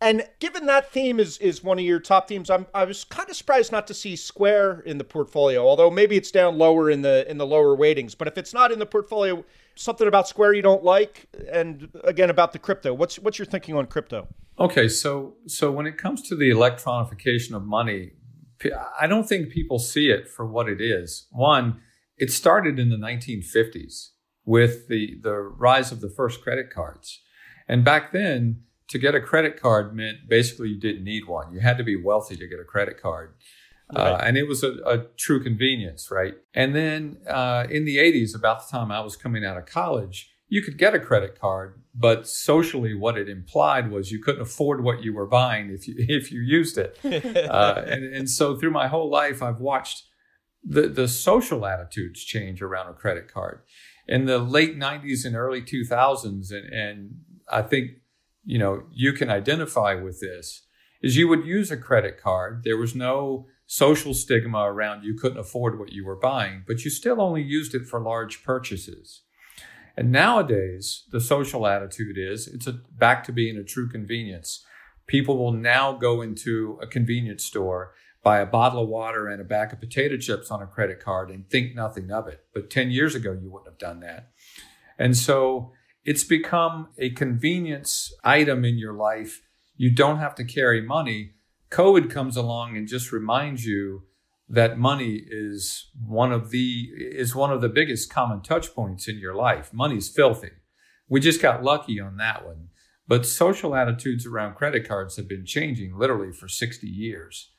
And 0.00 0.28
given 0.40 0.66
that 0.66 0.92
theme 0.92 1.18
is 1.18 1.38
is 1.38 1.64
one 1.64 1.78
of 1.78 1.84
your 1.84 2.00
top 2.00 2.28
themes, 2.28 2.50
I'm 2.50 2.66
I 2.74 2.84
was 2.84 3.04
kind 3.04 3.30
of 3.30 3.36
surprised 3.36 3.72
not 3.72 3.86
to 3.86 3.94
see 3.94 4.14
Square 4.14 4.80
in 4.80 4.98
the 4.98 5.04
portfolio. 5.04 5.66
Although 5.66 5.90
maybe 5.90 6.16
it's 6.16 6.30
down 6.30 6.58
lower 6.58 6.90
in 6.90 7.00
the 7.00 7.28
in 7.30 7.38
the 7.38 7.46
lower 7.46 7.74
weightings. 7.74 8.14
But 8.14 8.28
if 8.28 8.36
it's 8.36 8.52
not 8.52 8.72
in 8.72 8.78
the 8.78 8.86
portfolio, 8.86 9.44
something 9.74 10.06
about 10.06 10.28
Square 10.28 10.52
you 10.54 10.62
don't 10.62 10.84
like, 10.84 11.26
and 11.50 11.88
again 12.04 12.28
about 12.28 12.52
the 12.52 12.58
crypto. 12.58 12.92
What's 12.92 13.18
what's 13.18 13.38
your 13.38 13.46
thinking 13.46 13.74
on 13.74 13.86
crypto? 13.86 14.28
Okay, 14.58 14.86
so 14.86 15.36
so 15.46 15.72
when 15.72 15.86
it 15.86 15.96
comes 15.96 16.20
to 16.28 16.36
the 16.36 16.50
electronification 16.50 17.52
of 17.52 17.64
money, 17.64 18.12
I 19.00 19.06
don't 19.06 19.26
think 19.26 19.48
people 19.48 19.78
see 19.78 20.10
it 20.10 20.28
for 20.28 20.46
what 20.46 20.68
it 20.68 20.80
is. 20.80 21.26
One, 21.30 21.80
it 22.18 22.30
started 22.30 22.78
in 22.78 22.90
the 22.90 22.96
1950s 22.96 24.10
with 24.44 24.88
the 24.88 25.18
the 25.22 25.36
rise 25.36 25.90
of 25.90 26.02
the 26.02 26.10
first 26.10 26.42
credit 26.42 26.68
cards, 26.68 27.22
and 27.66 27.82
back 27.82 28.12
then 28.12 28.64
to 28.88 28.98
get 28.98 29.14
a 29.14 29.20
credit 29.20 29.60
card 29.60 29.94
meant 29.94 30.28
basically 30.28 30.68
you 30.68 30.80
didn't 30.80 31.04
need 31.04 31.26
one. 31.26 31.52
You 31.52 31.60
had 31.60 31.78
to 31.78 31.84
be 31.84 31.96
wealthy 31.96 32.36
to 32.36 32.46
get 32.46 32.60
a 32.60 32.64
credit 32.64 33.00
card. 33.00 33.34
Uh, 33.94 34.00
right. 34.00 34.12
Uh, 34.12 34.16
and 34.24 34.36
it 34.36 34.48
was 34.48 34.64
a, 34.64 34.72
a, 34.84 34.98
true 35.16 35.42
convenience, 35.42 36.10
right? 36.10 36.34
And 36.54 36.74
then 36.74 37.18
uh, 37.28 37.66
in 37.70 37.84
the 37.84 37.98
80s, 37.98 38.34
about 38.34 38.66
the 38.66 38.76
time 38.76 38.90
I 38.90 39.00
was 39.00 39.16
coming 39.16 39.44
out 39.44 39.56
of 39.56 39.66
college, 39.66 40.32
you 40.48 40.62
could 40.62 40.78
get 40.78 40.94
a 40.94 41.00
credit 41.00 41.38
card, 41.40 41.82
but 41.94 42.26
socially, 42.26 42.94
what 42.94 43.18
it 43.18 43.28
implied 43.28 43.90
was 43.90 44.12
you 44.12 44.22
couldn't 44.22 44.42
afford 44.42 44.82
what 44.82 45.02
you 45.02 45.12
were 45.12 45.26
buying 45.26 45.70
if 45.70 45.88
you 45.88 45.94
if 45.98 46.30
you 46.30 46.40
used 46.40 46.78
it. 46.78 46.98
uh, 47.04 47.82
and, 47.86 48.04
and 48.04 48.30
so 48.30 48.56
through 48.56 48.70
my 48.70 48.86
whole 48.88 49.10
life, 49.10 49.42
I've 49.42 49.60
watched 49.60 50.04
the 50.62 50.82
the 50.82 51.08
social 51.08 51.66
attitudes 51.66 52.22
change 52.24 52.62
around 52.62 52.88
a 52.88 52.94
credit 52.94 53.32
card. 53.32 53.62
In 54.08 54.26
the 54.26 54.38
late 54.38 54.78
90s 54.78 55.24
and 55.24 55.34
early 55.34 55.60
2000s, 55.60 56.52
and, 56.52 56.72
and 56.72 57.10
I 57.50 57.62
think 57.62 57.90
you 58.46 58.58
know 58.58 58.84
you 58.92 59.12
can 59.12 59.28
identify 59.28 59.94
with 59.94 60.20
this 60.20 60.62
is 61.02 61.16
you 61.16 61.28
would 61.28 61.44
use 61.44 61.70
a 61.70 61.76
credit 61.76 62.20
card. 62.20 62.62
There 62.64 62.78
was 62.78 62.94
no 62.94 63.46
social 63.66 64.14
stigma 64.14 64.60
around 64.60 65.04
you 65.04 65.14
couldn't 65.14 65.38
afford 65.38 65.78
what 65.78 65.92
you 65.92 66.06
were 66.06 66.16
buying 66.16 66.62
but 66.68 66.84
you 66.84 66.90
still 66.90 67.20
only 67.20 67.42
used 67.42 67.74
it 67.74 67.84
for 67.86 68.00
large 68.00 68.44
purchases. 68.44 69.22
And 69.96 70.12
nowadays 70.12 71.04
the 71.10 71.20
social 71.20 71.66
attitude 71.66 72.16
is 72.16 72.46
it's 72.46 72.66
a, 72.66 72.72
back 72.72 73.24
to 73.24 73.32
being 73.32 73.56
a 73.56 73.64
true 73.64 73.88
convenience. 73.88 74.64
People 75.06 75.36
will 75.36 75.52
now 75.52 75.92
go 75.92 76.22
into 76.22 76.78
a 76.80 76.86
convenience 76.86 77.44
store 77.44 77.92
buy 78.26 78.40
a 78.40 78.46
bottle 78.46 78.82
of 78.82 78.88
water 78.88 79.28
and 79.28 79.40
a 79.40 79.44
bag 79.44 79.72
of 79.72 79.78
potato 79.78 80.16
chips 80.16 80.50
on 80.50 80.60
a 80.60 80.66
credit 80.66 80.98
card 80.98 81.30
and 81.30 81.48
think 81.48 81.76
nothing 81.76 82.10
of 82.10 82.26
it. 82.26 82.44
But 82.52 82.70
10 82.70 82.90
years 82.90 83.14
ago 83.14 83.30
you 83.30 83.48
wouldn't 83.48 83.68
have 83.68 83.78
done 83.78 84.00
that. 84.00 84.30
And 84.98 85.16
so 85.16 85.70
it's 86.06 86.22
become 86.22 86.88
a 86.98 87.10
convenience 87.10 88.14
item 88.22 88.64
in 88.64 88.78
your 88.78 88.94
life. 88.94 89.42
You 89.76 89.92
don't 89.92 90.18
have 90.18 90.36
to 90.36 90.44
carry 90.44 90.80
money. 90.80 91.32
COVID 91.72 92.08
comes 92.08 92.36
along 92.36 92.76
and 92.76 92.86
just 92.86 93.10
reminds 93.10 93.66
you 93.66 94.04
that 94.48 94.78
money 94.78 95.24
is 95.28 95.90
one 96.00 96.30
of 96.30 96.50
the 96.50 96.88
is 96.94 97.34
one 97.34 97.50
of 97.50 97.60
the 97.60 97.68
biggest 97.68 98.08
common 98.08 98.40
touch 98.40 98.72
points 98.72 99.08
in 99.08 99.18
your 99.18 99.34
life. 99.34 99.74
Money's 99.74 100.08
filthy. 100.08 100.52
We 101.08 101.18
just 101.18 101.42
got 101.42 101.64
lucky 101.64 101.98
on 101.98 102.18
that 102.18 102.46
one. 102.46 102.68
But 103.08 103.26
social 103.26 103.74
attitudes 103.74 104.26
around 104.26 104.54
credit 104.54 104.86
cards 104.86 105.16
have 105.16 105.28
been 105.28 105.44
changing 105.44 105.98
literally 105.98 106.32
for 106.32 106.46
60 106.46 106.86
years. 106.86 107.50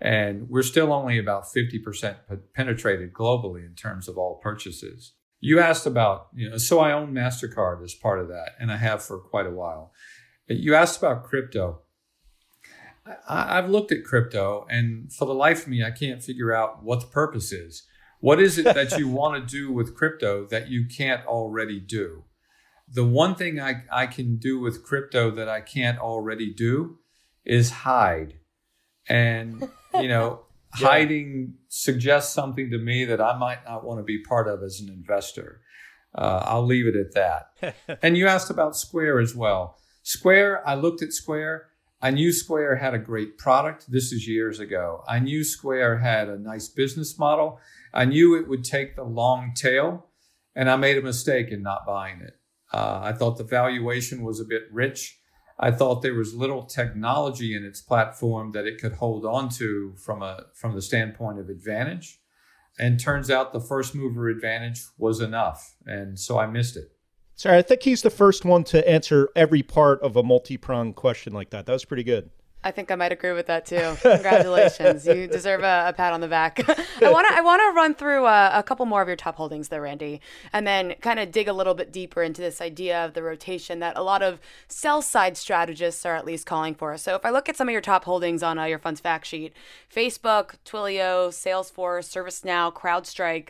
And 0.00 0.48
we're 0.48 0.62
still 0.62 0.92
only 0.92 1.18
about 1.18 1.44
50% 1.46 2.16
penetrated 2.54 3.12
globally 3.12 3.64
in 3.66 3.74
terms 3.74 4.08
of 4.08 4.16
all 4.16 4.38
purchases. 4.42 5.14
You 5.40 5.60
asked 5.60 5.86
about, 5.86 6.28
you 6.34 6.50
know, 6.50 6.56
so 6.56 6.78
I 6.78 6.92
own 6.92 7.12
MasterCard 7.12 7.82
as 7.84 7.94
part 7.94 8.20
of 8.20 8.28
that, 8.28 8.50
and 8.58 8.72
I 8.72 8.76
have 8.76 9.02
for 9.02 9.18
quite 9.18 9.46
a 9.46 9.50
while. 9.50 9.92
You 10.48 10.74
asked 10.74 10.98
about 10.98 11.24
crypto. 11.24 11.82
I, 13.28 13.56
have 13.56 13.70
looked 13.70 13.92
at 13.92 14.04
crypto, 14.04 14.66
and 14.68 15.12
for 15.12 15.26
the 15.26 15.34
life 15.34 15.62
of 15.62 15.68
me, 15.68 15.84
I 15.84 15.90
can't 15.90 16.22
figure 16.22 16.52
out 16.52 16.82
what 16.82 17.00
the 17.00 17.06
purpose 17.06 17.52
is. 17.52 17.86
What 18.20 18.40
is 18.40 18.58
it 18.58 18.64
that 18.64 18.98
you 18.98 19.08
want 19.20 19.36
to 19.36 19.54
do 19.54 19.72
with 19.72 19.94
crypto 19.94 20.46
that 20.46 20.68
you 20.68 20.86
can't 20.86 21.24
already 21.26 21.80
do? 21.80 22.24
The 22.88 23.04
one 23.04 23.34
thing 23.34 23.60
I, 23.60 23.82
I 23.92 24.06
can 24.06 24.36
do 24.36 24.58
with 24.58 24.84
crypto 24.84 25.30
that 25.32 25.48
I 25.48 25.60
can't 25.60 25.98
already 25.98 26.52
do 26.52 26.98
is 27.44 27.70
hide. 27.70 28.34
And, 29.08 29.68
you 29.94 30.08
know, 30.08 30.45
yeah. 30.78 30.88
hiding 30.88 31.54
suggests 31.68 32.34
something 32.34 32.70
to 32.70 32.78
me 32.78 33.04
that 33.04 33.20
I 33.20 33.36
might 33.36 33.64
not 33.64 33.84
want 33.84 34.00
to 34.00 34.04
be 34.04 34.22
part 34.22 34.48
of 34.48 34.62
as 34.62 34.80
an 34.80 34.88
investor. 34.88 35.60
Uh, 36.14 36.42
I'll 36.44 36.64
leave 36.64 36.86
it 36.86 36.96
at 36.96 37.14
that. 37.14 37.98
and 38.02 38.16
you 38.16 38.26
asked 38.26 38.50
about 38.50 38.76
Square 38.76 39.20
as 39.20 39.34
well. 39.34 39.78
Square, 40.02 40.66
I 40.66 40.74
looked 40.74 41.02
at 41.02 41.12
Square 41.12 41.66
I 42.00 42.10
knew 42.10 42.30
Square 42.30 42.76
had 42.76 42.94
a 42.94 42.98
great 42.98 43.38
product. 43.38 43.90
This 43.90 44.12
is 44.12 44.28
years 44.28 44.60
ago. 44.60 45.02
I 45.08 45.18
knew 45.18 45.42
Square 45.42 45.98
had 45.98 46.28
a 46.28 46.38
nice 46.38 46.68
business 46.68 47.18
model. 47.18 47.58
I 47.94 48.04
knew 48.04 48.36
it 48.36 48.48
would 48.48 48.64
take 48.64 48.96
the 48.96 49.04
long 49.04 49.52
tail, 49.54 50.06
and 50.54 50.68
I 50.68 50.76
made 50.76 50.98
a 50.98 51.02
mistake 51.02 51.48
in 51.48 51.62
not 51.62 51.86
buying 51.86 52.20
it. 52.20 52.34
Uh, 52.72 53.00
I 53.02 53.12
thought 53.12 53.38
the 53.38 53.44
valuation 53.44 54.22
was 54.22 54.40
a 54.40 54.44
bit 54.44 54.64
rich. 54.70 55.18
I 55.58 55.70
thought 55.70 56.02
there 56.02 56.14
was 56.14 56.34
little 56.34 56.64
technology 56.64 57.56
in 57.56 57.64
its 57.64 57.80
platform 57.80 58.52
that 58.52 58.66
it 58.66 58.78
could 58.80 58.94
hold 58.94 59.24
on 59.24 59.48
to 59.50 59.94
from 59.96 60.22
a 60.22 60.44
from 60.54 60.74
the 60.74 60.82
standpoint 60.82 61.38
of 61.38 61.48
advantage. 61.48 62.20
And 62.78 63.00
turns 63.00 63.30
out 63.30 63.54
the 63.54 63.60
first 63.60 63.94
mover 63.94 64.28
advantage 64.28 64.84
was 64.98 65.20
enough, 65.20 65.76
and 65.86 66.18
so 66.18 66.38
I 66.38 66.46
missed 66.46 66.76
it. 66.76 66.92
Sorry, 67.34 67.56
I 67.56 67.62
think 67.62 67.82
he's 67.82 68.02
the 68.02 68.10
first 68.10 68.44
one 68.44 68.64
to 68.64 68.86
answer 68.86 69.30
every 69.34 69.62
part 69.62 70.00
of 70.02 70.14
a 70.16 70.22
multi-pronged 70.22 70.94
question 70.94 71.32
like 71.32 71.50
that. 71.50 71.64
That 71.64 71.72
was 71.72 71.86
pretty 71.86 72.04
good. 72.04 72.30
I 72.64 72.72
think 72.72 72.90
I 72.90 72.96
might 72.96 73.12
agree 73.12 73.32
with 73.32 73.46
that 73.46 73.64
too. 73.64 73.96
Congratulations, 74.02 75.06
you 75.06 75.26
deserve 75.28 75.62
a, 75.62 75.86
a, 75.88 75.92
pat 75.92 76.12
on 76.12 76.20
the 76.20 76.28
back. 76.28 76.58
I 77.02 77.10
want 77.10 77.28
to 77.28 77.34
I 77.36 77.40
want 77.40 77.62
to 77.62 77.76
run 77.76 77.94
through 77.94 78.26
a, 78.26 78.58
a, 78.58 78.62
couple 78.62 78.84
more 78.86 79.02
of 79.02 79.08
your 79.08 79.16
top 79.16 79.36
holdings 79.36 79.68
there, 79.68 79.82
Randy, 79.82 80.20
and 80.52 80.66
then 80.66 80.94
kind 81.00 81.20
of 81.20 81.30
dig 81.30 81.46
a 81.46 81.52
little 81.52 81.74
bit 81.74 81.92
deeper 81.92 82.22
into 82.22 82.40
this 82.40 82.60
idea 82.60 83.04
of 83.04 83.14
the 83.14 83.22
rotation 83.22 83.78
that 83.80 83.96
a 83.96 84.02
lot 84.02 84.22
of 84.22 84.40
sell 84.68 85.00
side 85.00 85.36
strategists 85.36 86.04
are 86.04 86.16
at 86.16 86.24
least 86.24 86.46
calling 86.46 86.74
for. 86.74 86.96
So 86.96 87.14
if 87.14 87.24
I 87.24 87.30
look 87.30 87.48
at 87.48 87.56
some 87.56 87.68
of 87.68 87.72
your 87.72 87.80
top 87.80 88.04
holdings 88.04 88.42
on 88.42 88.58
uh, 88.58 88.64
your 88.64 88.78
fund's 88.78 89.00
fact 89.00 89.26
sheet, 89.26 89.52
Facebook, 89.94 90.54
Twilio, 90.64 91.28
Salesforce, 91.28 92.08
ServiceNow, 92.08 92.72
CrowdStrike, 92.72 93.48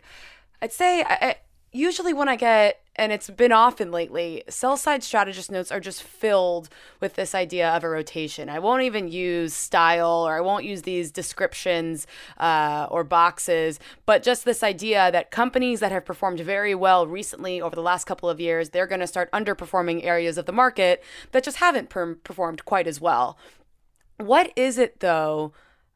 I'd 0.61 0.71
say 0.71 1.03
I, 1.03 1.37
usually 1.71 2.13
when 2.13 2.29
I 2.29 2.35
get, 2.35 2.81
and 2.97 3.11
it's 3.11 3.29
been 3.29 3.51
often 3.51 3.91
lately, 3.91 4.43
sell 4.49 4.75
side 4.75 5.03
strategist 5.03 5.51
notes 5.51 5.71
are 5.71 5.79
just 5.79 6.01
filled 6.01 6.69
with 6.99 7.13
this 7.13 7.35
idea 7.35 7.69
of 7.69 7.83
a 7.83 7.89
rotation. 7.89 8.49
I 8.49 8.59
won't 8.59 8.81
even 8.81 9.07
use 9.07 9.53
style 9.53 10.25
or 10.27 10.35
I 10.35 10.41
won't 10.41 10.65
use 10.65 10.81
these 10.81 11.11
descriptions 11.11 12.07
uh, 12.37 12.87
or 12.89 13.03
boxes, 13.03 13.79
but 14.05 14.23
just 14.23 14.45
this 14.45 14.63
idea 14.63 15.11
that 15.11 15.29
companies 15.29 15.79
that 15.79 15.91
have 15.91 16.05
performed 16.05 16.39
very 16.39 16.73
well 16.73 17.05
recently 17.05 17.61
over 17.61 17.75
the 17.75 17.81
last 17.81 18.05
couple 18.05 18.29
of 18.29 18.39
years, 18.39 18.69
they're 18.69 18.87
going 18.87 19.01
to 19.01 19.07
start 19.07 19.31
underperforming 19.31 20.03
areas 20.03 20.37
of 20.37 20.45
the 20.45 20.51
market 20.51 21.03
that 21.33 21.43
just 21.43 21.57
haven't 21.57 21.89
per- 21.89 22.15
performed 22.15 22.65
quite 22.65 22.87
as 22.87 22.99
well. 22.99 23.37
What 24.17 24.51
is 24.55 24.77
it 24.77 25.01
though? 25.01 25.53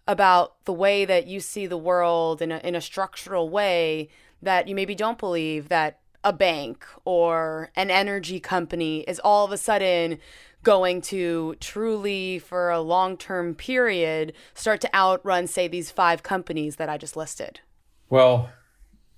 About 0.08 0.66
the 0.66 0.74
way 0.74 1.06
that 1.06 1.28
you 1.28 1.40
see 1.40 1.68
the 1.68 1.78
world 1.78 2.42
in 2.42 2.52
a, 2.52 2.58
in 2.64 2.76
a 2.76 2.82
structural 2.82 3.50
way 3.50 4.10
that 4.42 4.68
you 4.68 4.76
maybe 4.76 4.96
don't 4.96 5.20
believe 5.20 5.70
that 5.70 6.01
a 6.24 6.34
bank 6.34 6.86
or 7.06 7.72
an 7.76 7.90
energy 7.90 8.40
company 8.40 9.02
is 9.02 9.20
all 9.20 9.46
of 9.46 9.52
a 9.52 9.58
sudden 9.58 10.20
going 10.64 11.02
to 11.02 11.56
truly, 11.60 12.40
for 12.40 12.70
a 12.70 12.82
long 12.82 13.18
term 13.18 13.56
period, 13.56 14.34
start 14.54 14.82
to 14.82 14.96
outrun, 14.96 15.48
say, 15.48 15.68
these 15.68 15.92
five 15.92 16.24
companies 16.24 16.76
that 16.76 16.90
I 16.90 16.98
just 16.98 17.18
listed? 17.18 17.62
Well, 18.10 18.50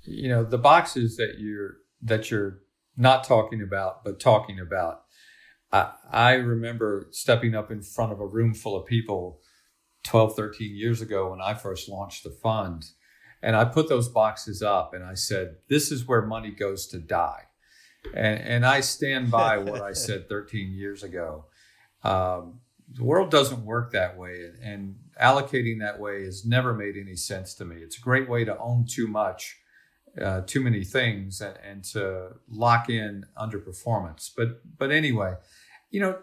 you 0.04 0.30
know, 0.30 0.44
the 0.44 0.58
boxes 0.58 1.18
that 1.18 1.40
you're 1.40 1.78
that 2.02 2.30
you're 2.30 2.60
not 2.98 3.24
talking 3.24 3.62
about, 3.62 4.04
but 4.04 4.20
talking 4.20 4.60
about. 4.60 5.02
I, 5.72 5.92
I 6.12 6.34
remember 6.34 7.08
stepping 7.12 7.56
up 7.56 7.72
in 7.72 7.82
front 7.82 8.12
of 8.12 8.20
a 8.20 8.28
room 8.28 8.54
full 8.54 8.76
of 8.76 8.86
people 8.86 9.40
12, 10.04 10.36
13 10.36 10.76
years 10.76 11.02
ago 11.02 11.32
when 11.32 11.42
I 11.42 11.54
first 11.54 11.90
launched 11.90 12.24
the 12.24 12.30
fund 12.30 12.86
and 13.44 13.58
I 13.58 13.66
put 13.66 13.90
those 13.90 14.08
boxes 14.08 14.64
up 14.64 14.94
and 14.94 15.04
I 15.04 15.16
said, 15.16 15.58
this 15.70 15.92
is 15.92 16.08
where 16.08 16.22
money 16.22 16.50
goes 16.50 16.88
to 16.88 16.98
die. 16.98 17.44
And, 18.16 18.40
and 18.40 18.66
I 18.66 18.80
stand 18.80 19.30
by 19.30 19.58
what 19.58 19.82
I 19.82 19.92
said 19.92 20.30
13 20.30 20.72
years 20.72 21.04
ago. 21.04 21.46
Um, 22.06 22.62
the 22.90 23.04
world 23.04 23.32
doesn't 23.32 23.66
work 23.66 23.92
that 23.92 24.18
way. 24.18 24.46
And, 24.46 24.64
and 24.64 24.96
allocating 25.22 25.82
that 25.82 26.00
way 26.00 26.24
has 26.24 26.46
never 26.46 26.74
made 26.74 26.96
any 26.96 27.18
sense 27.18 27.54
to 27.56 27.66
me. 27.66 27.78
It's 27.78 27.98
a 27.98 28.02
great 28.02 28.30
way 28.30 28.46
to 28.46 28.58
own 28.58 28.86
too 28.88 29.08
much, 29.08 29.58
uh, 30.20 30.42
too 30.48 30.62
many 30.62 30.86
things, 30.86 31.42
and, 31.42 31.58
and 31.70 31.84
to 31.86 32.30
lock 32.50 32.90
in 32.90 33.26
underperformance. 33.38 34.30
But, 34.36 34.62
but 34.78 34.90
anyway, 34.90 35.34
you 35.92 36.00
know, 36.00 36.20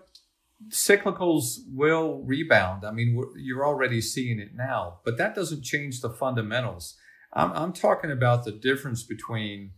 cyclicals 0.68 1.58
will 1.68 2.22
rebound. 2.24 2.86
I 2.86 2.92
mean, 2.92 3.22
you're 3.36 3.66
already 3.66 4.00
seeing 4.00 4.38
it 4.38 4.54
now, 4.54 5.00
but 5.04 5.18
that 5.18 5.34
doesn't 5.34 5.62
change 5.62 6.00
the 6.00 6.10
fundamentals. 6.10 6.96
I'm, 7.32 7.52
I'm 7.52 7.72
talking 7.72 8.10
about 8.10 8.44
the 8.44 8.52
difference 8.52 9.02
between 9.02 9.72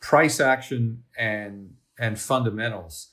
price 0.00 0.40
action 0.40 1.04
and 1.16 1.74
and 1.98 2.18
fundamentals. 2.18 3.08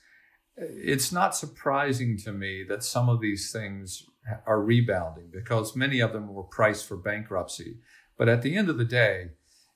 It's 0.55 1.11
not 1.11 1.35
surprising 1.35 2.17
to 2.19 2.31
me 2.31 2.65
that 2.67 2.83
some 2.83 3.07
of 3.07 3.21
these 3.21 3.51
things 3.51 4.05
are 4.45 4.61
rebounding 4.61 5.29
because 5.31 5.75
many 5.75 5.99
of 5.99 6.13
them 6.13 6.33
were 6.33 6.43
priced 6.43 6.87
for 6.87 6.97
bankruptcy. 6.97 7.77
But 8.17 8.29
at 8.29 8.41
the 8.41 8.55
end 8.55 8.69
of 8.69 8.77
the 8.77 8.85
day, 8.85 9.29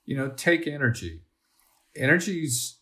you 0.04 0.16
know, 0.16 0.28
take 0.28 0.66
energy. 0.66 1.22
Energy's 1.96 2.78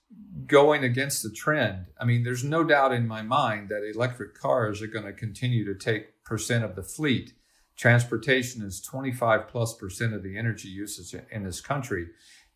going 0.47 0.85
against 0.85 1.23
the 1.23 1.31
trend. 1.31 1.87
I 2.01 2.05
mean, 2.05 2.25
there's 2.25 2.45
no 2.45 2.65
doubt 2.65 2.93
in 2.93 3.07
my 3.07 3.23
mind 3.23 3.69
that 3.69 3.89
electric 3.89 4.35
cars 4.35 4.83
are 4.83 4.89
going 4.89 5.05
to 5.05 5.13
continue 5.13 5.65
to 5.65 5.75
take 5.75 6.25
percent 6.25 6.65
of 6.65 6.75
the 6.75 6.83
fleet. 6.83 7.35
Transportation 7.77 8.63
is 8.63 8.81
25 8.81 9.49
plus 9.49 9.75
percent 9.75 10.15
of 10.15 10.23
the 10.23 10.39
energy 10.39 10.69
usage 10.69 11.21
in 11.31 11.45
this 11.45 11.61
country. 11.61 12.09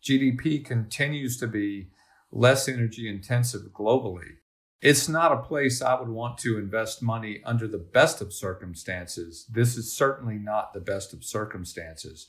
GDP 0.03 0.63
continues 0.63 1.37
to 1.37 1.47
be 1.47 1.89
less 2.31 2.67
energy 2.67 3.09
intensive 3.09 3.63
globally. 3.73 4.37
It's 4.79 5.09
not 5.09 5.31
a 5.31 5.37
place 5.37 5.81
I 5.81 5.99
would 5.99 6.09
want 6.09 6.37
to 6.39 6.57
invest 6.57 7.01
money 7.01 7.41
under 7.43 7.67
the 7.67 7.79
best 7.79 8.21
of 8.21 8.31
circumstances. 8.31 9.47
This 9.51 9.75
is 9.75 9.97
certainly 9.97 10.35
not 10.35 10.73
the 10.73 10.79
best 10.79 11.13
of 11.13 11.23
circumstances. 11.23 12.27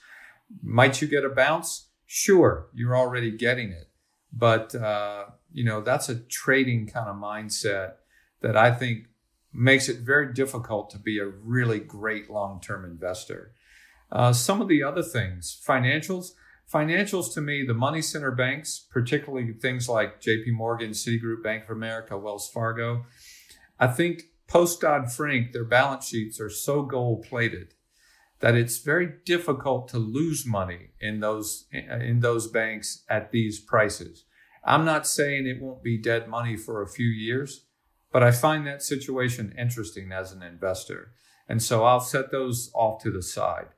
Might 0.62 1.02
you 1.02 1.08
get 1.08 1.26
a 1.26 1.28
bounce? 1.28 1.90
Sure, 2.06 2.68
you're 2.72 2.96
already 2.96 3.30
getting 3.30 3.70
it. 3.70 3.90
But, 4.32 4.74
uh, 4.74 5.26
you 5.52 5.64
know, 5.64 5.82
that's 5.82 6.08
a 6.08 6.20
trading 6.20 6.86
kind 6.86 7.08
of 7.08 7.16
mindset 7.16 7.94
that 8.40 8.56
I 8.56 8.72
think 8.72 9.08
makes 9.58 9.88
it 9.88 9.98
very 9.98 10.32
difficult 10.32 10.90
to 10.90 10.98
be 10.98 11.18
a 11.18 11.26
really 11.26 11.80
great 11.80 12.30
long 12.30 12.60
term 12.60 12.84
investor. 12.84 13.52
Uh, 14.10 14.32
some 14.32 14.62
of 14.62 14.68
the 14.68 14.82
other 14.82 15.02
things, 15.02 15.60
financials, 15.66 16.32
financials 16.72 17.32
to 17.34 17.40
me, 17.40 17.64
the 17.64 17.74
money 17.74 18.00
center 18.00 18.30
banks, 18.30 18.86
particularly 18.90 19.52
things 19.52 19.88
like 19.88 20.20
JP 20.20 20.52
Morgan, 20.52 20.90
Citigroup, 20.90 21.42
Bank 21.42 21.64
of 21.64 21.70
America, 21.70 22.16
Wells 22.16 22.48
Fargo, 22.48 23.04
I 23.78 23.88
think 23.88 24.24
post 24.46 24.80
Dodd 24.80 25.12
Frank, 25.12 25.52
their 25.52 25.64
balance 25.64 26.08
sheets 26.08 26.40
are 26.40 26.50
so 26.50 26.82
gold 26.82 27.24
plated 27.24 27.74
that 28.40 28.54
it's 28.54 28.78
very 28.78 29.14
difficult 29.24 29.88
to 29.88 29.98
lose 29.98 30.46
money 30.46 30.90
in 31.00 31.20
those 31.20 31.66
in 31.72 32.20
those 32.20 32.46
banks 32.46 33.04
at 33.08 33.32
these 33.32 33.58
prices. 33.58 34.24
I'm 34.64 34.84
not 34.84 35.06
saying 35.06 35.46
it 35.46 35.60
won't 35.60 35.82
be 35.82 35.98
dead 35.98 36.28
money 36.28 36.56
for 36.56 36.82
a 36.82 36.88
few 36.88 37.06
years, 37.06 37.64
but 38.12 38.22
I 38.22 38.30
find 38.30 38.66
that 38.66 38.82
situation 38.82 39.54
interesting 39.58 40.12
as 40.12 40.32
an 40.32 40.42
investor. 40.42 41.12
And 41.48 41.62
so 41.62 41.84
I'll 41.84 42.00
set 42.00 42.30
those 42.30 42.70
off 42.74 43.02
to 43.02 43.10
the 43.10 43.22
side. 43.22 43.68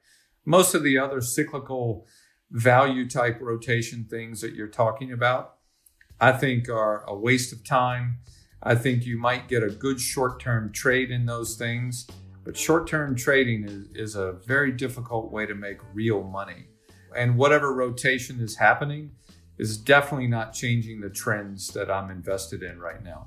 Most 0.44 0.74
of 0.74 0.82
the 0.82 0.98
other 0.98 1.20
cyclical 1.20 2.06
value 2.50 3.08
type 3.08 3.38
rotation 3.40 4.06
things 4.08 4.40
that 4.40 4.54
you're 4.54 4.68
talking 4.68 5.12
about, 5.12 5.54
I 6.20 6.32
think 6.32 6.68
are 6.68 7.04
a 7.04 7.14
waste 7.14 7.52
of 7.52 7.64
time. 7.64 8.18
I 8.62 8.74
think 8.74 9.06
you 9.06 9.16
might 9.16 9.48
get 9.48 9.62
a 9.62 9.70
good 9.70 10.00
short 10.00 10.40
term 10.40 10.72
trade 10.72 11.10
in 11.10 11.26
those 11.26 11.56
things, 11.56 12.06
but 12.44 12.56
short 12.56 12.86
term 12.86 13.14
trading 13.14 13.64
is, 13.64 13.88
is 13.94 14.16
a 14.16 14.32
very 14.46 14.72
difficult 14.72 15.30
way 15.30 15.46
to 15.46 15.54
make 15.54 15.78
real 15.94 16.22
money. 16.22 16.66
And 17.16 17.36
whatever 17.36 17.72
rotation 17.74 18.40
is 18.40 18.56
happening 18.56 19.12
is 19.58 19.76
definitely 19.76 20.26
not 20.26 20.52
changing 20.52 21.00
the 21.00 21.10
trends 21.10 21.68
that 21.68 21.90
I'm 21.90 22.10
invested 22.10 22.62
in 22.62 22.78
right 22.78 23.02
now. 23.02 23.26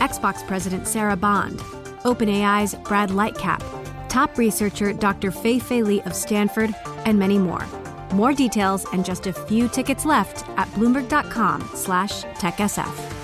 Xbox 0.00 0.46
President 0.46 0.88
Sarah 0.88 1.16
Bond, 1.16 1.58
OpenAI's 2.04 2.74
Brad 2.74 3.10
Lightcap, 3.10 3.62
top 4.08 4.38
researcher 4.38 4.92
Dr. 4.92 5.30
Fei 5.30 5.58
Fei 5.58 5.82
Li 5.82 6.00
of 6.02 6.14
Stanford, 6.14 6.74
and 7.04 7.18
many 7.18 7.38
more. 7.38 7.66
More 8.14 8.32
details 8.32 8.86
and 8.92 9.04
just 9.04 9.26
a 9.26 9.32
few 9.32 9.68
tickets 9.68 10.04
left 10.04 10.48
at 10.58 10.68
bloomberg.com/techsf. 10.68 13.16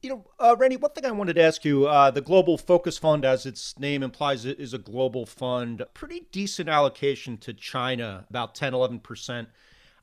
You 0.00 0.10
know, 0.10 0.24
uh, 0.38 0.54
Randy, 0.56 0.76
one 0.76 0.92
thing 0.92 1.06
I 1.06 1.10
wanted 1.10 1.34
to 1.34 1.42
ask 1.42 1.64
you 1.64 1.88
uh, 1.88 2.12
the 2.12 2.20
Global 2.20 2.56
Focus 2.56 2.96
Fund, 2.96 3.24
as 3.24 3.46
its 3.46 3.76
name 3.78 4.04
implies, 4.04 4.44
is 4.44 4.72
a 4.72 4.78
global 4.78 5.26
fund. 5.26 5.84
Pretty 5.92 6.28
decent 6.30 6.68
allocation 6.68 7.36
to 7.38 7.52
China, 7.52 8.24
about 8.30 8.54
10, 8.54 8.74
11%. 8.74 9.48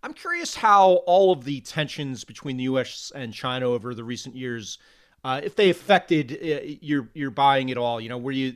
I'm 0.06 0.14
curious 0.14 0.54
how 0.54 1.02
all 1.08 1.32
of 1.32 1.46
the 1.46 1.62
tensions 1.62 2.24
between 2.24 2.58
the 2.58 2.66
U.S. 2.66 3.12
and 3.16 3.34
China 3.34 3.70
over 3.70 3.96
the 3.96 4.04
recent 4.04 4.36
years, 4.36 4.78
uh, 5.24 5.42
if 5.44 5.56
they 5.56 5.72
affected 5.72 6.32
uh, 6.32 6.76
your 6.80 7.10
your 7.16 7.32
buying 7.32 7.72
at 7.72 7.78
all. 7.80 8.00
You 8.00 8.10
know, 8.10 8.20
were 8.20 8.32
you 8.32 8.54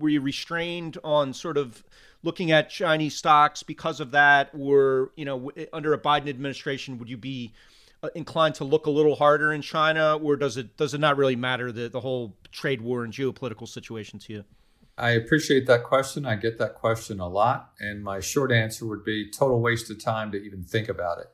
were 0.00 0.08
you 0.08 0.20
restrained 0.20 0.98
on 1.04 1.32
sort 1.32 1.56
of 1.56 1.84
looking 2.24 2.50
at 2.50 2.70
Chinese 2.70 3.14
stocks 3.14 3.62
because 3.62 4.00
of 4.00 4.10
that, 4.10 4.50
or 4.52 5.12
you 5.14 5.24
know, 5.24 5.52
under 5.72 5.94
a 5.94 5.98
Biden 5.98 6.28
administration, 6.28 6.98
would 6.98 7.08
you 7.08 7.16
be 7.16 7.52
uh, 8.02 8.08
inclined 8.16 8.56
to 8.56 8.64
look 8.64 8.86
a 8.86 8.90
little 8.90 9.14
harder 9.14 9.52
in 9.52 9.62
China, 9.62 10.16
or 10.16 10.34
does 10.34 10.56
it 10.56 10.76
does 10.76 10.92
it 10.92 10.98
not 10.98 11.16
really 11.16 11.36
matter 11.36 11.70
the 11.70 11.88
the 11.88 12.00
whole 12.00 12.34
trade 12.50 12.80
war 12.80 13.04
and 13.04 13.12
geopolitical 13.12 13.68
situation 13.68 14.18
to 14.18 14.32
you? 14.32 14.44
I 15.00 15.12
appreciate 15.12 15.66
that 15.66 15.84
question. 15.84 16.26
I 16.26 16.36
get 16.36 16.58
that 16.58 16.74
question 16.74 17.20
a 17.20 17.28
lot, 17.28 17.72
and 17.80 18.04
my 18.04 18.20
short 18.20 18.52
answer 18.52 18.86
would 18.86 19.02
be 19.02 19.30
total 19.30 19.60
waste 19.60 19.90
of 19.90 20.02
time 20.02 20.30
to 20.32 20.38
even 20.38 20.62
think 20.62 20.88
about 20.88 21.18
it. 21.18 21.28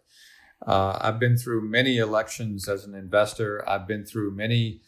Uh, 0.64 0.96
I've 1.00 1.18
been 1.18 1.36
through 1.36 1.68
many 1.68 1.98
elections 1.98 2.68
as 2.68 2.84
an 2.84 2.94
investor. 2.94 3.68
I've 3.68 3.86
been 3.86 4.04
through 4.04 4.36
many 4.36 4.82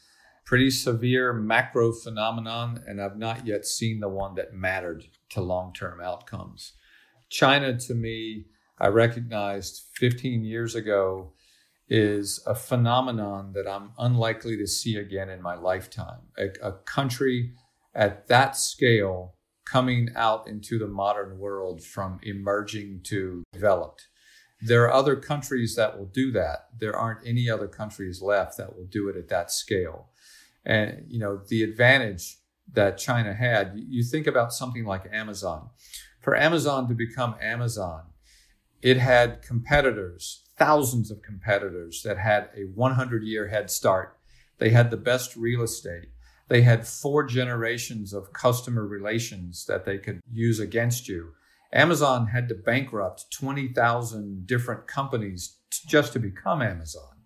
pretty 0.45 0.71
severe 0.71 1.33
macro 1.33 1.93
phenomenon, 1.93 2.83
and 2.87 3.03
I've 3.03 3.19
not 3.19 3.47
yet 3.47 3.67
seen 3.67 4.01
the 4.01 4.09
one 4.09 4.37
that 4.37 4.55
mattered 4.55 5.05
to 5.31 5.41
long-term 5.41 6.01
outcomes. 6.01 6.73
China, 7.29 7.77
to 7.81 7.95
me, 7.95 8.47
I 8.79 8.87
recognized 8.87 9.83
15 9.95 10.45
years 10.45 10.75
ago 10.75 11.33
is 11.89 12.41
a 12.47 12.55
phenomenon 12.55 13.53
that 13.55 13.67
I'm 13.67 13.91
unlikely 13.99 14.57
to 14.59 14.67
see 14.67 14.97
again 14.97 15.29
in 15.29 15.43
my 15.43 15.55
lifetime. 15.55 16.21
A, 16.39 16.49
a, 16.63 16.73
country 16.73 17.53
at 17.95 18.29
that 18.29 18.57
scale 18.57 19.35
coming 19.65 20.09
out 20.17 20.49
into 20.49 20.79
the 20.79 20.87
modern 20.87 21.39
world 21.39 21.83
from 21.83 22.19
emerging 22.23 23.01
to 23.05 23.43
developed. 23.53 24.09
There 24.61 24.85
are 24.85 24.93
other 24.93 25.17
countries 25.17 25.77
that 25.77 25.99
will 25.99 26.07
do 26.07 26.33
that. 26.33 26.69
There 26.79 26.97
aren't 26.97 27.27
any 27.27 27.49
other 27.49 27.69
countries 27.69 28.23
left 28.23 28.57
that 28.57 28.75
will 28.75 28.87
do 28.87 29.09
it 29.09 29.17
at 29.17 29.29
that 29.29 29.51
scale. 29.51 30.09
And, 30.65 31.05
you 31.07 31.19
know, 31.19 31.41
the 31.49 31.63
advantage 31.63 32.39
that 32.73 32.99
China 32.99 33.35
had, 33.35 33.75
you 33.77 34.03
think 34.03 34.27
about 34.27 34.53
something 34.53 34.85
like 34.85 35.13
Amazon. 35.13 35.71
For 36.21 36.37
Amazon 36.37 36.89
to 36.89 36.95
become 36.95 37.37
Amazon, 37.41 38.03
it 38.83 38.97
had 38.97 39.43
competitors 39.43 40.43
thousands 40.59 41.11
of 41.11 41.23
competitors 41.23 42.03
that 42.05 42.19
had 42.19 42.51
a 42.57 42.65
100 42.75 43.23
year 43.23 43.49
head 43.49 43.71
start. 43.71 44.19
They 44.59 44.71
had 44.71 44.91
the 44.91 44.97
best 44.97 45.37
real 45.37 45.63
estate. 45.63 46.09
They 46.49 46.63
had 46.63 46.87
four 46.87 47.25
generations 47.25 48.13
of 48.13 48.33
customer 48.33 48.87
relations 48.87 49.67
that 49.67 49.85
they 49.85 49.99
could 49.99 50.21
use 50.33 50.59
against 50.61 51.09
you. 51.09 51.33
Amazon 51.73 52.29
had 52.29 52.49
to 52.49 52.55
bankrupt 52.55 53.31
20,000 53.31 54.47
different 54.47 54.87
companies 54.87 55.59
just 55.87 56.15
to 56.15 56.19
become 56.19 56.63
Amazon. 56.63 57.19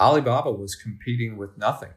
Alibaba 0.00 0.50
was 0.50 0.74
competing 0.74 1.36
with 1.36 1.56
nothing. 1.56 1.92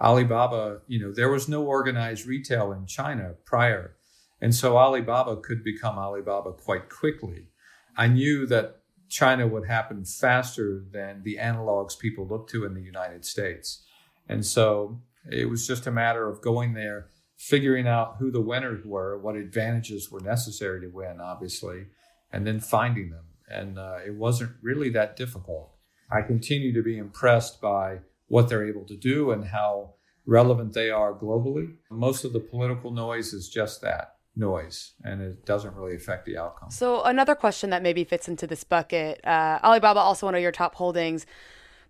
Alibaba, 0.00 0.80
you 0.88 1.00
know, 1.00 1.12
there 1.12 1.30
was 1.30 1.48
no 1.48 1.64
organized 1.64 2.26
retail 2.26 2.72
in 2.72 2.86
China 2.86 3.34
prior. 3.44 3.96
And 4.40 4.54
so 4.54 4.76
Alibaba 4.76 5.36
could 5.36 5.62
become 5.62 5.98
Alibaba 5.98 6.52
quite 6.52 6.88
quickly. 6.88 7.48
I 7.96 8.08
knew 8.08 8.46
that 8.46 8.80
China 9.08 9.46
would 9.46 9.66
happen 9.66 10.04
faster 10.04 10.84
than 10.90 11.22
the 11.22 11.38
analogs 11.40 11.98
people 11.98 12.26
look 12.26 12.48
to 12.48 12.64
in 12.64 12.74
the 12.74 12.82
United 12.82 13.24
States. 13.24 13.84
And 14.28 14.44
so 14.44 15.00
it 15.30 15.48
was 15.48 15.66
just 15.66 15.86
a 15.86 15.90
matter 15.90 16.28
of 16.28 16.42
going 16.42 16.74
there, 16.74 17.08
figuring 17.36 17.86
out 17.86 18.16
who 18.18 18.30
the 18.30 18.40
winners 18.40 18.84
were, 18.84 19.18
what 19.18 19.36
advantages 19.36 20.10
were 20.10 20.20
necessary 20.20 20.80
to 20.80 20.88
win, 20.88 21.20
obviously, 21.20 21.86
and 22.32 22.46
then 22.46 22.60
finding 22.60 23.10
them. 23.10 23.24
And 23.50 23.78
uh, 23.78 23.98
it 24.06 24.14
wasn't 24.14 24.52
really 24.62 24.90
that 24.90 25.16
difficult. 25.16 25.74
I 26.10 26.22
continue 26.22 26.72
to 26.74 26.82
be 26.82 26.98
impressed 26.98 27.60
by 27.60 28.00
what 28.28 28.48
they're 28.48 28.66
able 28.66 28.84
to 28.86 28.96
do 28.96 29.30
and 29.30 29.44
how 29.44 29.94
relevant 30.26 30.74
they 30.74 30.90
are 30.90 31.14
globally. 31.14 31.74
Most 31.90 32.24
of 32.24 32.32
the 32.32 32.40
political 32.40 32.90
noise 32.90 33.32
is 33.32 33.48
just 33.48 33.80
that 33.82 34.16
noise 34.36 34.92
and 35.02 35.20
it 35.20 35.44
doesn't 35.44 35.74
really 35.74 35.96
affect 35.96 36.24
the 36.26 36.38
outcome. 36.38 36.70
So, 36.70 37.02
another 37.02 37.34
question 37.34 37.70
that 37.70 37.82
maybe 37.82 38.04
fits 38.04 38.28
into 38.28 38.46
this 38.46 38.64
bucket 38.64 39.24
uh, 39.26 39.58
Alibaba, 39.64 40.00
also 40.00 40.26
one 40.26 40.34
of 40.34 40.42
your 40.42 40.52
top 40.52 40.74
holdings. 40.76 41.26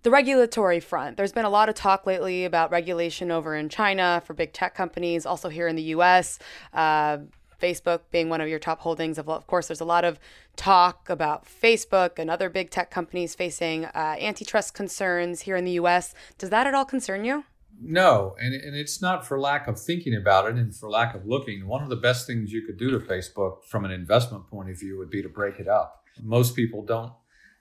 The 0.03 0.11
regulatory 0.11 0.79
front. 0.79 1.17
There's 1.17 1.33
been 1.33 1.45
a 1.45 1.51
lot 1.51 1.69
of 1.69 1.75
talk 1.75 2.07
lately 2.07 2.45
about 2.45 2.71
regulation 2.71 3.33
over 3.33 3.57
in 3.57 3.69
China 3.69 4.23
for 4.25 4.33
big 4.33 4.53
tech 4.53 4.75
companies, 4.75 5.27
also 5.27 5.49
here 5.49 5.67
in 5.67 5.75
the 5.75 5.83
US. 5.95 6.39
Uh, 6.73 7.19
Facebook 7.61 8.03
being 8.13 8.29
one 8.29 8.41
of 8.41 8.49
your 8.49 8.61
top 8.61 8.81
holdings. 8.81 9.19
Of, 9.19 9.27
course, 9.47 9.67
there's 9.67 9.81
a 9.81 9.85
lot 9.85 10.05
of 10.05 10.21
talk 10.57 11.11
about 11.11 11.45
Facebook 11.45 12.19
and 12.19 12.31
other 12.31 12.49
big 12.49 12.71
tech 12.71 12.91
companies 12.91 13.35
facing 13.35 13.87
uh, 13.87 14.17
antitrust 14.21 14.75
concerns 14.75 15.41
here 15.41 15.57
in 15.57 15.65
the 15.65 15.73
US. 15.73 16.15
Does 16.39 16.51
that 16.51 16.67
at 16.67 16.75
all 16.75 16.85
concern 16.85 17.25
you? 17.25 17.45
No, 17.81 18.35
and, 18.41 18.55
and 18.55 18.75
it's 18.75 19.01
not 19.01 19.27
for 19.27 19.39
lack 19.39 19.69
of 19.69 19.81
thinking 19.81 20.15
about 20.15 20.49
it 20.49 20.57
and 20.57 20.75
for 20.75 20.91
lack 20.91 21.15
of 21.15 21.27
looking. 21.27 21.67
One 21.67 21.83
of 21.83 21.89
the 21.89 21.97
best 21.97 22.27
things 22.27 22.53
you 22.53 22.63
could 22.63 22.77
do 22.77 22.91
to 22.91 22.99
Facebook 22.99 23.65
from 23.65 23.85
an 23.85 23.93
investment 23.93 24.49
point 24.49 24.71
of 24.71 24.79
view 24.79 24.99
would 24.99 25.11
be 25.11 25.23
to 25.23 25.29
break 25.29 25.61
it 25.61 25.69
up. 25.69 26.03
Most 26.23 26.57
people 26.57 26.85
don't 26.85 27.13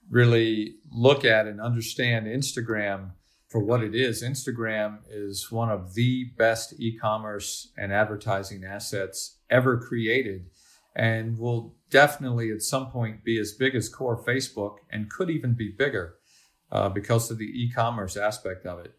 really 0.10 0.76
look 0.92 1.26
at 1.26 1.48
and 1.48 1.62
understand 1.62 2.28
Instagram 2.28 3.12
for 3.48 3.64
what 3.64 3.84
it 3.84 3.96
is. 3.96 4.24
Instagram 4.24 5.00
is 5.10 5.52
one 5.52 5.70
of 5.70 5.94
the 5.94 6.32
best 6.38 6.74
e 6.80 6.98
commerce 6.98 7.72
and 7.78 7.94
advertising 7.94 8.64
assets 8.64 9.40
ever 9.50 9.78
created 9.78 10.50
and 10.96 11.38
will 11.38 11.76
definitely 11.90 12.52
at 12.52 12.62
some 12.62 12.90
point 12.90 13.24
be 13.24 13.40
as 13.40 13.54
big 13.54 13.76
as 13.76 13.88
core 13.88 14.22
Facebook 14.24 14.78
and 14.92 15.10
could 15.10 15.30
even 15.30 15.54
be 15.54 15.70
bigger 15.70 16.16
uh, 16.72 16.90
because 16.90 17.32
of 17.32 17.38
the 17.38 17.46
e 17.46 17.72
commerce 17.74 18.18
aspect 18.18 18.66
of 18.66 18.80
it 18.80 18.94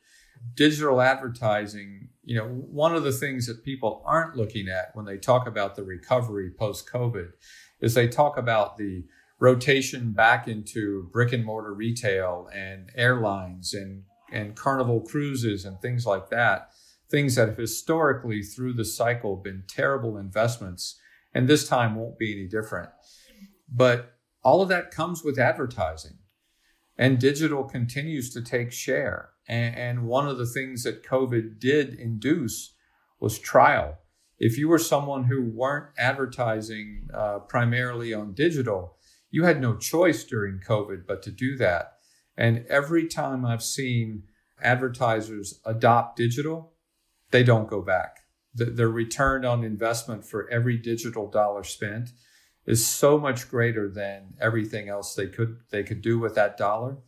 digital 0.55 1.01
advertising, 1.01 2.09
you 2.25 2.37
know, 2.37 2.47
one 2.47 2.95
of 2.95 3.05
the 3.05 3.13
things 3.13 3.47
that 3.47 3.65
people 3.65 4.03
aren't 4.05 4.37
looking 4.37 4.69
at 4.69 4.95
when 4.95 5.05
they 5.05 5.17
talk 5.17 5.47
about 5.47 5.77
the 5.77 5.85
recovery 5.85 6.51
post 6.51 6.89
COVID 6.91 7.31
is 7.81 7.95
they 7.95 8.09
talk 8.09 8.37
about 8.37 8.77
the 8.77 9.05
rotation 9.39 10.13
back 10.13 10.49
into 10.49 11.09
brick 11.13 11.33
and 11.33 11.45
mortar 11.45 11.73
retail 11.73 12.49
and 12.53 12.91
airlines 12.95 13.73
and, 13.75 14.03
and 14.33 14.57
carnival 14.57 15.01
cruises 15.01 15.65
and 15.65 15.81
things 15.81 16.07
like 16.07 16.29
that. 16.31 16.71
Things 17.11 17.37
that 17.37 17.49
have 17.49 17.57
historically 17.57 18.43
through 18.43 18.75
the 18.75 18.85
cycle 18.85 19.37
been 19.37 19.65
terrible 19.69 20.17
investments 20.17 20.99
and 21.33 21.49
this 21.49 21.69
time 21.69 21.95
won't 21.95 22.19
be 22.19 22.33
any 22.33 22.49
different. 22.49 22.91
But 23.73 24.15
all 24.43 24.63
of 24.63 24.69
that 24.71 24.91
comes 24.91 25.23
with 25.23 25.39
advertising 25.39 26.19
and 26.97 27.19
digital 27.19 27.65
continues 27.65 28.31
to 28.31 28.43
take 28.43 28.73
share. 28.73 29.31
And, 29.47 29.77
and 29.77 30.07
one 30.07 30.27
of 30.27 30.37
the 30.37 30.47
things 30.47 30.83
that 30.83 31.05
COVID 31.05 31.61
did 31.61 31.95
induce 31.95 32.75
was 33.21 33.39
trial. 33.39 33.99
If 34.39 34.59
you 34.59 34.69
were 34.69 34.79
someone 34.79 35.25
who 35.25 35.43
weren't 35.43 35.91
advertising 35.99 37.09
uh, 37.15 37.41
primarily 37.41 38.15
on 38.15 38.35
digital, 38.35 38.98
you 39.31 39.45
had 39.45 39.61
no 39.61 39.77
choice 39.77 40.25
during 40.25 40.61
COVID 40.61 41.07
but 41.07 41.23
to 41.23 41.31
do 41.31 41.57
that. 41.57 41.99
And 42.37 42.65
every 42.69 43.09
time 43.09 43.45
I've 43.45 43.63
seen 43.63 44.25
advertisers 44.63 45.61
adopt 45.65 46.17
digital, 46.17 46.73
they 47.31 47.43
don't 47.43 47.69
go 47.69 47.83
back. 47.83 48.21
The, 48.55 48.67
the 48.67 48.89
return 48.89 49.45
on 49.45 49.65
investment 49.65 50.25
for 50.25 50.49
every 50.51 50.79
digital 50.79 51.31
dollar 51.31 51.65
spent 51.65 52.11
is 52.67 52.87
so 52.87 53.19
much 53.19 53.51
greater 53.51 53.89
than 53.89 54.35
everything 54.41 54.89
else 54.89 55.15
they 55.15 55.27
could 55.27 55.59
they 55.71 55.83
could 55.83 56.03
do 56.03 56.19
with 56.19 56.35
that 56.35 56.57
dollar. 56.57 56.99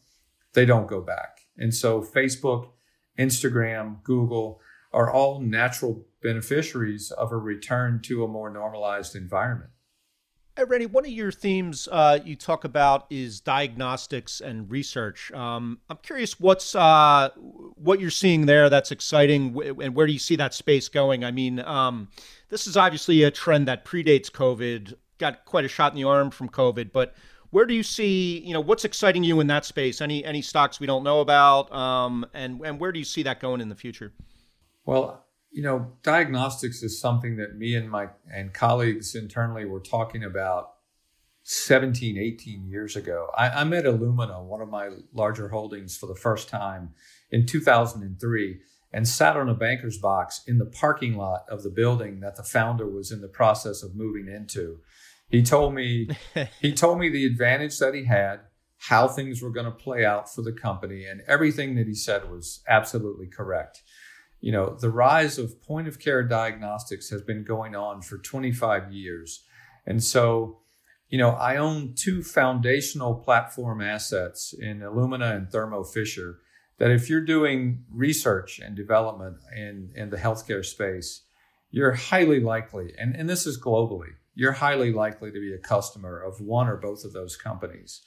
They 0.53 0.65
don't 0.65 0.89
go 0.89 1.01
back. 1.01 1.41
And 1.57 1.75
so 1.75 2.03
Facebook, 2.03 2.71
Instagram, 3.19 4.03
Google 4.03 4.61
are 4.93 5.11
all 5.11 5.41
natural 5.41 6.07
beneficiaries 6.23 7.11
of 7.11 7.31
a 7.31 7.37
return 7.37 8.01
to 8.03 8.25
a 8.25 8.29
more 8.29 8.51
normalized 8.51 9.15
environment. 9.15 9.71
Hey, 10.61 10.65
Randy, 10.65 10.85
one 10.85 11.07
of 11.07 11.11
your 11.11 11.33
themes 11.33 11.89
uh, 11.91 12.19
you 12.23 12.37
talk 12.37 12.65
about 12.65 13.07
is 13.09 13.41
diagnostics 13.41 14.43
and 14.43 14.71
research. 14.71 15.33
Um, 15.33 15.79
I'm 15.89 15.97
curious 16.03 16.39
what's 16.39 16.75
uh, 16.75 17.31
what 17.77 17.99
you're 17.99 18.11
seeing 18.11 18.45
there 18.45 18.69
that's 18.69 18.91
exciting, 18.91 19.59
and 19.81 19.95
where 19.95 20.07
do 20.07 20.13
you 20.13 20.19
see 20.19 20.37
that 20.37 20.53
space 20.53 20.87
going? 20.91 21.25
I 21.25 21.31
mean, 21.31 21.61
um, 21.61 22.11
this 22.51 22.67
is 22.67 22.77
obviously 22.77 23.23
a 23.23 23.31
trend 23.31 23.69
that 23.69 23.87
predates 23.87 24.31
COVID, 24.31 24.93
got 25.17 25.47
quite 25.47 25.65
a 25.65 25.69
shot 25.69 25.93
in 25.93 25.97
the 25.97 26.05
arm 26.05 26.31
from 26.31 26.51
COVID, 26.51 26.93
but 26.93 27.15
Where 27.51 27.67
do 27.67 27.75
you 27.75 27.83
see, 27.83 28.39
you 28.41 28.53
know, 28.53 28.61
what's 28.61 28.85
exciting 28.85 29.25
you 29.25 29.41
in 29.41 29.49
that 29.49 29.65
space? 29.65 30.01
Any 30.01 30.25
any 30.25 30.41
stocks 30.41 30.79
we 30.79 30.87
don't 30.87 31.03
know 31.03 31.21
about, 31.21 31.73
um, 31.73 32.25
and 32.33 32.61
and 32.65 32.79
where 32.79 32.93
do 32.93 32.99
you 32.99 33.05
see 33.05 33.25
that 33.25 33.41
going 33.41 33.61
in 33.61 33.69
the 33.69 33.75
future? 33.75 34.13
Well, 34.85 35.25
you 35.51 35.63
know, 35.63 35.93
diagnostics 36.03 36.83
is 36.83 37.01
something 37.01 37.37
that 37.37 37.57
me 37.57 37.75
and 37.75 37.91
my 37.91 38.09
and 38.33 38.55
colleagues 38.55 39.15
internally 39.15 39.65
were 39.65 39.81
talking 39.81 40.25
about 40.25 40.75
17, 41.43 42.17
18 42.17 42.69
years 42.69 42.97
ago. 42.97 43.29
I, 43.37 43.49
I 43.49 43.65
met 43.65 43.85
Illumina, 43.85 44.45
one 44.45 44.61
of 44.61 44.69
my 44.69 44.91
larger 45.13 45.49
holdings, 45.49 45.97
for 45.97 46.07
the 46.07 46.15
first 46.15 46.49
time 46.49 46.91
in 47.31 47.47
2003 47.47 48.61
and 48.93 49.07
sat 49.07 49.37
on 49.37 49.49
a 49.49 49.55
banker's 49.55 49.99
box 49.99 50.43
in 50.47 50.59
the 50.59 50.67
parking 50.67 51.17
lot 51.17 51.45
of 51.49 51.63
the 51.63 51.71
building 51.71 52.21
that 52.21 52.37
the 52.37 52.43
founder 52.43 52.89
was 52.89 53.13
in 53.13 53.21
the 53.21 53.29
process 53.29 53.83
of 53.83 53.95
moving 53.95 54.29
into. 54.29 54.79
He 55.29 55.43
told 55.43 55.75
me 55.75 56.09
he 56.61 56.73
told 56.73 56.99
me 56.99 57.09
the 57.09 57.27
advantage 57.27 57.79
that 57.79 57.95
he 57.95 58.05
had, 58.05 58.41
how 58.79 59.07
things 59.07 59.43
were 59.43 59.51
going 59.51 59.67
to 59.67 59.73
play 59.73 60.05
out 60.05 60.33
for 60.33 60.43
the 60.43 60.53
company, 60.53 61.05
and 61.05 61.23
everything 61.27 61.77
that 61.77 61.87
he 61.87 61.95
said 61.95 62.31
was 62.31 62.63
absolutely 62.69 63.27
correct. 63.27 63.83
You 64.41 64.53
know, 64.53 64.75
the 64.75 64.91
rise 64.91 65.39
of 65.39 65.61
point 65.63 65.89
of 65.89 65.99
care 65.99 66.23
diagnostics 66.23 67.11
has 67.11 67.23
been 67.23 67.45
going 67.45 67.77
on 67.77 68.03
for 68.03 68.19
25 68.19 68.93
years. 68.93 69.45
And 69.87 70.03
so, 70.03 70.61
you 71.09 71.19
know, 71.19 71.31
I 71.31 71.57
own 71.57 71.95
two 71.95 72.23
foundational 72.23 73.15
platform 73.15 73.81
assets 73.81 74.55
in 74.59 74.81
Illumina 74.81 75.37
and 75.37 75.51
Thermo 75.51 75.85
Fisher 75.85 76.39
that 76.79 76.91
if 76.91 77.11
you're 77.11 77.25
doing 77.25 77.85
research 77.93 78.59
and 78.59 78.75
development 78.75 79.37
in, 79.55 79.93
in 79.95 80.09
the 80.09 80.17
healthcare 80.17 80.65
space, 80.65 81.23
you're 81.71 81.93
highly 81.93 82.41
likely, 82.41 82.95
and, 82.99 83.15
and 83.15 83.29
this 83.29 83.47
is 83.47 83.61
globally, 83.61 84.15
you're 84.35 84.53
highly 84.53 84.93
likely 84.93 85.31
to 85.31 85.39
be 85.39 85.53
a 85.53 85.59
customer 85.59 86.19
of 86.19 86.41
one 86.41 86.69
or 86.69 86.77
both 86.77 87.05
of 87.05 87.13
those 87.13 87.37
companies. 87.37 88.01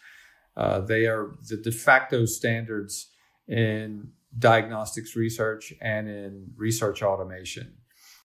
Uh, 0.57 0.79
they 0.79 1.05
are 1.05 1.35
the 1.47 1.57
de 1.57 1.71
facto 1.71 2.25
standards 2.25 3.11
in 3.47 4.11
diagnostics 4.37 5.15
research 5.15 5.73
and 5.81 6.07
in 6.07 6.51
research 6.55 7.01
automation. 7.01 7.75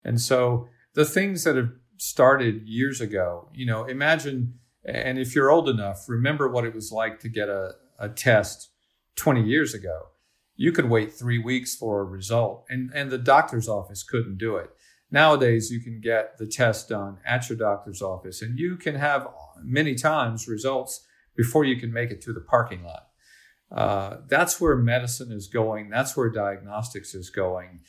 And 0.03 0.21
so 0.21 0.67
the 0.93 1.05
things 1.05 1.43
that 1.43 1.55
have 1.55 1.71
started 1.97 2.67
years 2.67 3.01
ago, 3.01 3.49
you 3.53 3.65
know, 3.65 3.85
imagine, 3.85 4.59
and 4.85 5.17
if 5.17 5.35
you're 5.35 5.51
old 5.51 5.69
enough, 5.69 6.05
remember 6.07 6.47
what 6.47 6.65
it 6.65 6.73
was 6.73 6.91
like 6.91 7.19
to 7.21 7.29
get 7.29 7.49
a, 7.49 7.71
a 7.99 8.09
test 8.09 8.69
20 9.15 9.43
years 9.43 9.73
ago 9.73 10.09
you 10.57 10.71
could 10.71 10.89
wait 10.89 11.13
three 11.13 11.37
weeks 11.37 11.75
for 11.75 12.01
a 12.01 12.03
result, 12.03 12.65
and, 12.67 12.91
and 12.93 13.11
the 13.11 13.17
doctor's 13.19 13.69
office 13.69 14.03
couldn't 14.03 14.39
do 14.39 14.57
it. 14.57 14.71
Nowadays, 15.09 15.71
you 15.71 15.79
can 15.79 16.01
get 16.01 16.37
the 16.37 16.47
test 16.47 16.89
done 16.89 17.19
at 17.25 17.47
your 17.47 17.57
doctor's 17.57 18.01
office, 18.01 18.41
and 18.41 18.59
you 18.59 18.75
can 18.75 18.95
have 18.95 19.27
many 19.63 19.95
times 19.95 20.47
results 20.47 21.05
before 21.35 21.63
you 21.63 21.79
can 21.79 21.93
make 21.93 22.09
it 22.09 22.21
to 22.23 22.33
the 22.33 22.41
parking 22.41 22.83
lot. 22.83 23.06
Uh, 23.71 24.17
that's 24.27 24.61
where 24.61 24.75
medicine 24.75 25.31
is 25.31 25.47
going. 25.47 25.89
That's 25.89 26.15
where 26.15 26.29
diagnostics 26.29 27.13
is 27.13 27.29
going. 27.29 27.81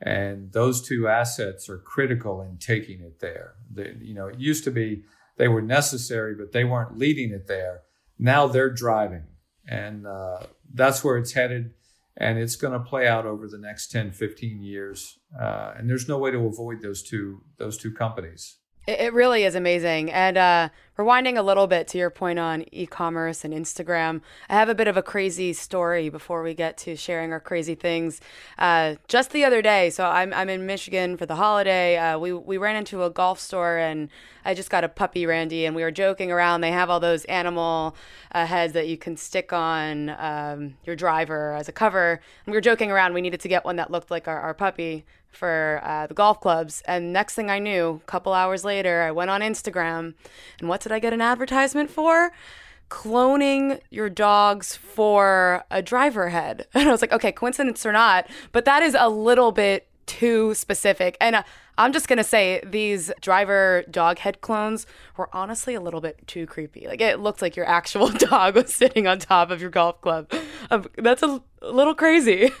And 0.00 0.52
those 0.52 0.86
two 0.86 1.08
assets 1.08 1.68
are 1.68 1.78
critical 1.78 2.42
in 2.42 2.58
taking 2.58 3.00
it 3.00 3.20
there. 3.20 3.54
They, 3.70 3.96
you 4.00 4.14
know, 4.14 4.26
it 4.26 4.38
used 4.38 4.64
to 4.64 4.70
be 4.70 5.04
they 5.36 5.48
were 5.48 5.62
necessary, 5.62 6.34
but 6.34 6.52
they 6.52 6.64
weren't 6.64 6.98
leading 6.98 7.30
it 7.32 7.46
there. 7.46 7.82
Now 8.18 8.46
they're 8.46 8.70
driving. 8.70 9.24
And 9.68 10.06
uh, 10.06 10.40
that's 10.72 11.02
where 11.02 11.18
it's 11.18 11.32
headed 11.32 11.72
and 12.16 12.38
it's 12.38 12.56
going 12.56 12.72
to 12.72 12.80
play 12.80 13.06
out 13.06 13.26
over 13.26 13.46
the 13.46 13.58
next 13.58 13.88
10 13.88 14.12
15 14.12 14.62
years 14.62 15.18
uh, 15.38 15.74
and 15.76 15.88
there's 15.88 16.08
no 16.08 16.18
way 16.18 16.30
to 16.30 16.46
avoid 16.46 16.80
those 16.82 17.02
two 17.02 17.42
those 17.58 17.76
two 17.76 17.92
companies 17.92 18.56
it, 18.86 19.12
really 19.12 19.44
is 19.44 19.54
amazing. 19.54 20.10
And 20.10 20.38
uh, 20.38 20.68
rewinding 20.98 21.38
a 21.38 21.42
little 21.42 21.66
bit 21.66 21.88
to 21.88 21.98
your 21.98 22.10
point 22.10 22.38
on 22.38 22.64
e-commerce 22.72 23.44
and 23.44 23.52
instagram 23.52 24.22
i 24.48 24.54
have 24.54 24.68
a 24.68 24.74
bit 24.74 24.88
of 24.88 24.96
a 24.96 25.02
crazy 25.02 25.52
story 25.52 26.08
before 26.08 26.42
we 26.42 26.54
get 26.54 26.78
to 26.78 26.96
sharing 26.96 27.32
our 27.32 27.40
crazy 27.40 27.74
things. 27.74 28.18
Uh, 28.58 28.94
just 29.06 29.30
the 29.32 29.44
other 29.44 29.60
day 29.60 29.90
so 29.90 30.06
i'm, 30.06 30.32
I'm 30.32 30.48
in 30.48 30.64
michigan 30.64 31.16
for 31.16 31.26
the 31.26 31.36
holiday. 31.36 31.96
Uh, 31.98 32.18
we, 32.18 32.32
we 32.32 32.56
ran 32.56 32.76
into 32.76 33.02
a 33.02 33.10
golf 33.10 33.38
store 33.38 33.76
and 33.76 34.08
i 34.44 34.54
just 34.54 34.70
got 34.70 34.84
a 34.84 34.88
puppy 34.88 35.26
randy 35.26 35.66
and 35.66 35.76
we 35.76 35.82
were 35.82 35.90
joking 35.90 36.30
around. 36.32 36.60
They 36.60 36.70
have 36.70 36.88
all 36.90 37.00
those 37.00 37.24
animal 37.26 37.96
uh, 38.32 38.46
heads 38.46 38.72
that 38.72 38.88
you 38.88 38.96
can 38.96 39.16
stick 39.16 39.52
on 39.52 40.10
um, 40.10 40.76
your 40.84 40.96
driver 40.96 41.52
as 41.52 41.68
a 41.68 41.72
cover. 41.72 42.20
And 42.44 42.52
we 42.52 42.56
were 42.56 42.60
joking 42.60 42.90
around. 42.90 43.14
We 43.14 43.20
needed 43.20 43.40
to 43.40 43.48
get 43.48 43.64
one 43.64 43.76
that 43.76 43.90
looked 43.90 44.10
like 44.10 44.28
our, 44.28 44.40
our 44.40 44.54
puppy 44.54 45.04
for 45.36 45.80
uh, 45.84 46.06
the 46.06 46.14
golf 46.14 46.40
clubs. 46.40 46.82
And 46.86 47.12
next 47.12 47.34
thing 47.34 47.50
I 47.50 47.58
knew, 47.58 48.00
a 48.02 48.10
couple 48.10 48.32
hours 48.32 48.64
later, 48.64 49.02
I 49.02 49.10
went 49.10 49.30
on 49.30 49.40
Instagram, 49.40 50.14
and 50.58 50.68
what 50.68 50.80
did 50.80 50.92
I 50.92 50.98
get 50.98 51.12
an 51.12 51.20
advertisement 51.20 51.90
for? 51.90 52.32
Cloning 52.90 53.80
your 53.90 54.08
dogs 54.08 54.76
for 54.76 55.64
a 55.70 55.82
driver 55.82 56.30
head. 56.30 56.66
And 56.74 56.88
I 56.88 56.92
was 56.92 57.00
like, 57.00 57.12
okay, 57.12 57.32
coincidence 57.32 57.84
or 57.84 57.92
not, 57.92 58.28
but 58.52 58.64
that 58.64 58.82
is 58.82 58.96
a 58.98 59.08
little 59.08 59.52
bit 59.52 59.88
too 60.06 60.54
specific. 60.54 61.16
And 61.20 61.36
uh, 61.36 61.42
I'm 61.78 61.92
just 61.92 62.08
going 62.08 62.18
to 62.18 62.24
say 62.24 62.62
these 62.64 63.12
driver 63.20 63.84
dog 63.90 64.18
head 64.18 64.40
clones 64.40 64.86
were 65.16 65.28
honestly 65.32 65.74
a 65.74 65.80
little 65.80 66.00
bit 66.00 66.26
too 66.26 66.46
creepy. 66.46 66.86
Like 66.86 67.00
it 67.00 67.20
looked 67.20 67.42
like 67.42 67.56
your 67.56 67.66
actual 67.66 68.08
dog 68.30 68.54
was 68.54 68.72
sitting 68.72 69.06
on 69.06 69.18
top 69.18 69.50
of 69.50 69.60
your 69.60 69.70
golf 69.70 70.00
club. 70.00 70.32
Um, 70.70 70.86
that's 70.96 71.22
a, 71.22 71.42
a 71.60 71.70
little 71.70 71.94
crazy. 71.94 72.50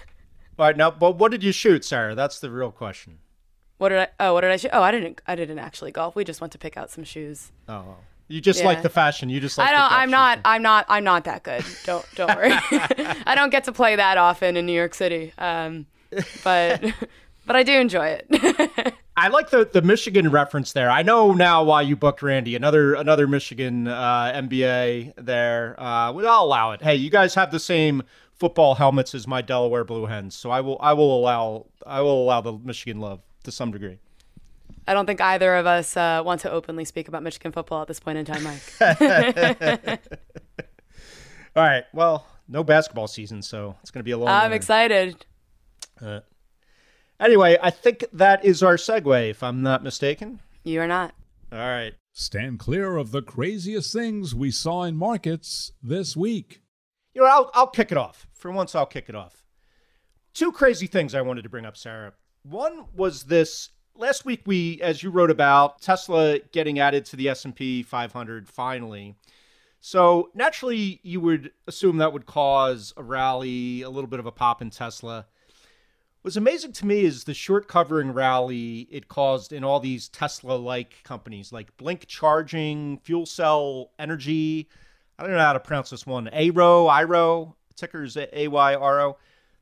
All 0.58 0.66
right, 0.66 0.76
now, 0.76 0.90
but 0.90 1.18
what 1.18 1.30
did 1.30 1.42
you 1.42 1.52
shoot, 1.52 1.84
Sarah? 1.84 2.14
That's 2.14 2.40
the 2.40 2.50
real 2.50 2.70
question. 2.70 3.18
What 3.78 3.90
did 3.90 3.98
I? 3.98 4.08
Oh, 4.20 4.32
what 4.32 4.40
did 4.40 4.50
I 4.50 4.56
shoot? 4.56 4.70
Oh, 4.72 4.82
I 4.82 4.90
didn't. 4.90 5.20
I 5.26 5.34
didn't 5.34 5.58
actually 5.58 5.92
golf. 5.92 6.16
We 6.16 6.24
just 6.24 6.40
went 6.40 6.52
to 6.52 6.58
pick 6.58 6.76
out 6.78 6.90
some 6.90 7.04
shoes. 7.04 7.52
Oh, 7.68 7.96
you 8.28 8.40
just 8.40 8.60
yeah. 8.60 8.66
like 8.66 8.82
the 8.82 8.88
fashion. 8.88 9.28
You 9.28 9.38
just 9.38 9.58
like. 9.58 9.68
I 9.68 9.72
don't. 9.72 9.92
I'm 9.92 10.10
not. 10.10 10.40
I'm 10.44 10.62
not. 10.62 10.86
I'm 10.88 11.04
not 11.04 11.24
that 11.24 11.42
good. 11.42 11.62
Don't. 11.84 12.06
Don't 12.14 12.34
worry. 12.34 12.52
I 13.26 13.34
don't 13.34 13.50
get 13.50 13.64
to 13.64 13.72
play 13.72 13.96
that 13.96 14.16
often 14.16 14.56
in 14.56 14.64
New 14.64 14.72
York 14.72 14.94
City. 14.94 15.32
Um, 15.36 15.86
but 16.42 16.82
but 17.46 17.56
I 17.56 17.62
do 17.62 17.78
enjoy 17.78 18.18
it. 18.18 18.94
I 19.14 19.28
like 19.28 19.50
the 19.50 19.68
the 19.70 19.82
Michigan 19.82 20.30
reference 20.30 20.72
there. 20.72 20.90
I 20.90 21.02
know 21.02 21.32
now 21.32 21.62
why 21.62 21.82
you 21.82 21.96
booked 21.96 22.22
Randy. 22.22 22.56
Another 22.56 22.94
another 22.94 23.26
Michigan 23.26 23.88
uh, 23.88 24.32
MBA 24.34 25.14
there. 25.18 25.78
Uh, 25.78 26.12
well, 26.12 26.26
I'll 26.26 26.44
allow 26.44 26.72
it. 26.72 26.82
Hey, 26.82 26.96
you 26.96 27.10
guys 27.10 27.34
have 27.34 27.50
the 27.50 27.60
same 27.60 28.02
football 28.38 28.74
helmets 28.74 29.14
as 29.14 29.26
my 29.26 29.42
Delaware 29.42 29.84
Blue 29.84 30.06
Hens. 30.06 30.36
So 30.36 30.50
I 30.50 30.60
will 30.60 30.78
I 30.80 30.92
will 30.92 31.18
allow 31.18 31.66
I 31.86 32.00
will 32.00 32.22
allow 32.22 32.40
the 32.40 32.52
Michigan 32.52 33.00
love 33.00 33.20
to 33.44 33.52
some 33.52 33.70
degree. 33.70 33.98
I 34.88 34.94
don't 34.94 35.06
think 35.06 35.20
either 35.20 35.54
of 35.56 35.66
us 35.66 35.96
uh, 35.96 36.22
want 36.24 36.40
to 36.42 36.50
openly 36.50 36.84
speak 36.84 37.08
about 37.08 37.22
Michigan 37.22 37.50
football 37.52 37.82
at 37.82 37.88
this 37.88 37.98
point 37.98 38.18
in 38.18 38.24
time, 38.24 38.44
Mike. 38.44 38.62
All 41.56 41.62
right. 41.62 41.84
Well, 41.92 42.26
no 42.48 42.62
basketball 42.62 43.08
season, 43.08 43.42
so 43.42 43.76
it's 43.82 43.90
going 43.90 44.00
to 44.00 44.04
be 44.04 44.12
a 44.12 44.18
long. 44.18 44.28
I'm 44.28 44.52
excited. 44.52 45.26
Uh, 46.00 46.20
anyway, 47.18 47.58
I 47.60 47.70
think 47.70 48.04
that 48.12 48.44
is 48.44 48.62
our 48.62 48.76
segue, 48.76 49.30
if 49.30 49.42
I'm 49.42 49.62
not 49.62 49.82
mistaken. 49.82 50.40
You 50.62 50.80
are 50.80 50.86
not. 50.86 51.14
All 51.50 51.58
right. 51.58 51.94
Stand 52.12 52.58
clear 52.58 52.96
of 52.96 53.10
the 53.10 53.22
craziest 53.22 53.92
things 53.92 54.34
we 54.34 54.50
saw 54.50 54.84
in 54.84 54.96
markets 54.96 55.72
this 55.82 56.16
week 56.16 56.60
you 57.16 57.22
know, 57.22 57.28
I'll, 57.28 57.50
I'll 57.54 57.66
kick 57.66 57.90
it 57.90 57.96
off. 57.96 58.26
For 58.34 58.52
once, 58.52 58.74
I'll 58.74 58.84
kick 58.84 59.06
it 59.08 59.14
off. 59.14 59.42
Two 60.34 60.52
crazy 60.52 60.86
things 60.86 61.14
I 61.14 61.22
wanted 61.22 61.42
to 61.42 61.48
bring 61.48 61.64
up, 61.64 61.74
Sarah. 61.74 62.12
One 62.42 62.84
was 62.94 63.22
this 63.22 63.70
last 63.96 64.26
week 64.26 64.42
we 64.44 64.82
as 64.82 65.02
you 65.02 65.08
wrote 65.08 65.30
about 65.30 65.80
Tesla 65.80 66.38
getting 66.52 66.78
added 66.78 67.06
to 67.06 67.16
the 67.16 67.30
S&P 67.30 67.82
500 67.82 68.46
finally. 68.46 69.16
So, 69.80 70.28
naturally 70.34 71.00
you 71.02 71.22
would 71.22 71.52
assume 71.66 71.96
that 71.96 72.12
would 72.12 72.26
cause 72.26 72.92
a 72.98 73.02
rally, 73.02 73.80
a 73.80 73.88
little 73.88 74.08
bit 74.08 74.20
of 74.20 74.26
a 74.26 74.32
pop 74.32 74.60
in 74.60 74.68
Tesla. 74.68 75.24
What's 76.20 76.36
amazing 76.36 76.72
to 76.72 76.86
me 76.86 77.00
is 77.00 77.24
the 77.24 77.32
short 77.32 77.66
covering 77.66 78.12
rally 78.12 78.80
it 78.90 79.08
caused 79.08 79.54
in 79.54 79.64
all 79.64 79.80
these 79.80 80.08
Tesla 80.10 80.54
like 80.54 81.02
companies 81.02 81.50
like 81.50 81.74
Blink 81.78 82.06
Charging, 82.08 82.98
Fuel 82.98 83.24
Cell 83.24 83.92
Energy, 83.98 84.68
I 85.18 85.22
don't 85.22 85.32
know 85.32 85.38
how 85.38 85.54
to 85.54 85.60
pronounce 85.60 85.90
this 85.90 86.06
one. 86.06 86.28
Ayro, 86.32 86.88
Iro, 86.90 87.56
ticker's 87.74 88.16
A 88.16 88.48
Y 88.48 88.74
R 88.74 89.00
O. 89.00 89.16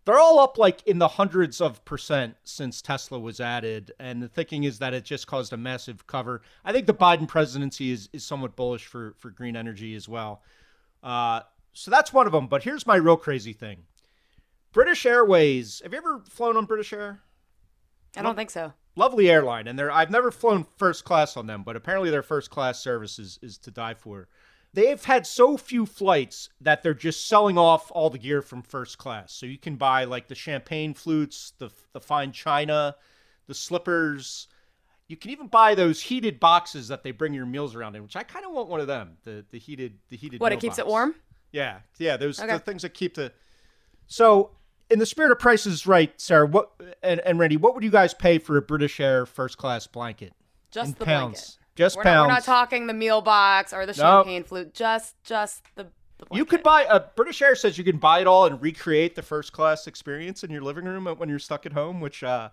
They're 0.04 0.18
all 0.18 0.38
up 0.38 0.58
like 0.58 0.86
in 0.86 0.98
the 0.98 1.08
hundreds 1.08 1.60
of 1.60 1.82
percent 1.84 2.36
since 2.44 2.82
Tesla 2.82 3.18
was 3.18 3.40
added. 3.40 3.92
And 3.98 4.22
the 4.22 4.28
thinking 4.28 4.64
is 4.64 4.78
that 4.80 4.92
it 4.92 5.04
just 5.04 5.26
caused 5.26 5.52
a 5.52 5.56
massive 5.56 6.06
cover. 6.06 6.42
I 6.64 6.72
think 6.72 6.86
the 6.86 6.94
Biden 6.94 7.26
presidency 7.26 7.90
is, 7.90 8.10
is 8.12 8.24
somewhat 8.24 8.54
bullish 8.54 8.86
for, 8.86 9.14
for 9.18 9.30
green 9.30 9.56
energy 9.56 9.94
as 9.94 10.08
well. 10.08 10.42
Uh, 11.02 11.40
so 11.72 11.90
that's 11.90 12.12
one 12.12 12.26
of 12.26 12.32
them. 12.32 12.48
But 12.48 12.64
here's 12.64 12.86
my 12.86 12.96
real 12.96 13.16
crazy 13.16 13.54
thing 13.54 13.84
British 14.72 15.06
Airways. 15.06 15.80
Have 15.82 15.92
you 15.92 15.98
ever 15.98 16.22
flown 16.28 16.56
on 16.56 16.66
British 16.66 16.92
Air? 16.92 17.20
I 18.16 18.22
don't 18.22 18.36
think 18.36 18.50
so. 18.50 18.72
Lovely 18.96 19.28
airline. 19.28 19.66
And 19.66 19.78
they're, 19.78 19.90
I've 19.90 20.10
never 20.10 20.30
flown 20.30 20.66
first 20.76 21.04
class 21.04 21.36
on 21.36 21.46
them, 21.46 21.64
but 21.64 21.74
apparently 21.76 22.10
their 22.10 22.22
first 22.22 22.50
class 22.50 22.78
service 22.78 23.18
is, 23.18 23.38
is 23.42 23.58
to 23.58 23.70
die 23.70 23.94
for 23.94 24.28
they've 24.74 25.02
had 25.02 25.26
so 25.26 25.56
few 25.56 25.86
flights 25.86 26.50
that 26.60 26.82
they're 26.82 26.92
just 26.94 27.26
selling 27.26 27.56
off 27.56 27.90
all 27.92 28.10
the 28.10 28.18
gear 28.18 28.42
from 28.42 28.62
first 28.62 28.98
class. 28.98 29.32
So 29.32 29.46
you 29.46 29.58
can 29.58 29.76
buy 29.76 30.04
like 30.04 30.28
the 30.28 30.34
champagne 30.34 30.92
flutes, 30.94 31.52
the 31.58 31.70
the 31.92 32.00
fine 32.00 32.32
china, 32.32 32.96
the 33.46 33.54
slippers. 33.54 34.48
You 35.06 35.16
can 35.16 35.30
even 35.30 35.48
buy 35.48 35.74
those 35.74 36.00
heated 36.00 36.40
boxes 36.40 36.88
that 36.88 37.02
they 37.02 37.10
bring 37.10 37.34
your 37.34 37.46
meals 37.46 37.74
around 37.74 37.94
in, 37.94 38.02
which 38.02 38.16
I 38.16 38.22
kind 38.22 38.44
of 38.46 38.52
want 38.52 38.68
one 38.68 38.80
of 38.80 38.86
them. 38.86 39.16
The 39.22 39.44
the 39.50 39.58
heated 39.58 39.98
the 40.08 40.16
heated. 40.16 40.40
What 40.40 40.52
it 40.52 40.60
keeps 40.60 40.76
box. 40.76 40.78
it 40.80 40.86
warm? 40.86 41.14
Yeah, 41.52 41.78
yeah. 41.98 42.16
Those 42.16 42.40
Okay. 42.40 42.52
the 42.52 42.58
things 42.58 42.82
that 42.82 42.94
keep 42.94 43.14
the. 43.14 43.32
So, 44.06 44.50
in 44.90 44.98
the 44.98 45.06
spirit 45.06 45.30
of 45.32 45.38
prices 45.38 45.86
right, 45.86 46.12
Sarah, 46.20 46.46
what 46.46 46.72
and, 47.02 47.20
and 47.20 47.38
Randy, 47.38 47.56
what 47.56 47.74
would 47.74 47.84
you 47.84 47.90
guys 47.90 48.12
pay 48.12 48.38
for 48.38 48.56
a 48.56 48.62
British 48.62 48.98
Air 48.98 49.24
first 49.24 49.56
class 49.56 49.86
blanket? 49.86 50.32
Just 50.70 50.98
the 50.98 51.04
pounds. 51.04 51.58
Blanket. 51.76 51.84
Just 51.84 51.96
We're 51.96 52.02
pounds. 52.04 52.16
not, 52.16 52.28
we're 52.28 52.34
not 52.34 52.44
talking 52.44 52.86
the 52.86 52.94
meal 52.94 53.20
box 53.20 53.72
or 53.72 53.86
the 53.86 53.92
Nope. 53.92 53.96
champagne 53.96 54.44
flute. 54.44 54.74
Just 54.74 55.14
just 55.24 55.62
the. 55.76 55.84
the 56.18 56.26
You 56.32 56.44
could 56.44 56.62
buy 56.62 56.82
a 56.88 57.00
British 57.00 57.42
Air 57.42 57.54
says 57.54 57.76
you 57.78 57.84
can 57.84 57.98
buy 57.98 58.20
it 58.20 58.26
all 58.26 58.46
and 58.46 58.60
recreate 58.62 59.14
the 59.14 59.22
first 59.22 59.52
class 59.52 59.86
experience 59.86 60.44
in 60.44 60.50
your 60.50 60.62
living 60.62 60.84
room 60.84 61.06
when 61.18 61.28
you're 61.28 61.38
stuck 61.38 61.66
at 61.66 61.72
home, 61.72 62.00
which 62.00 62.22
uh 62.22 62.50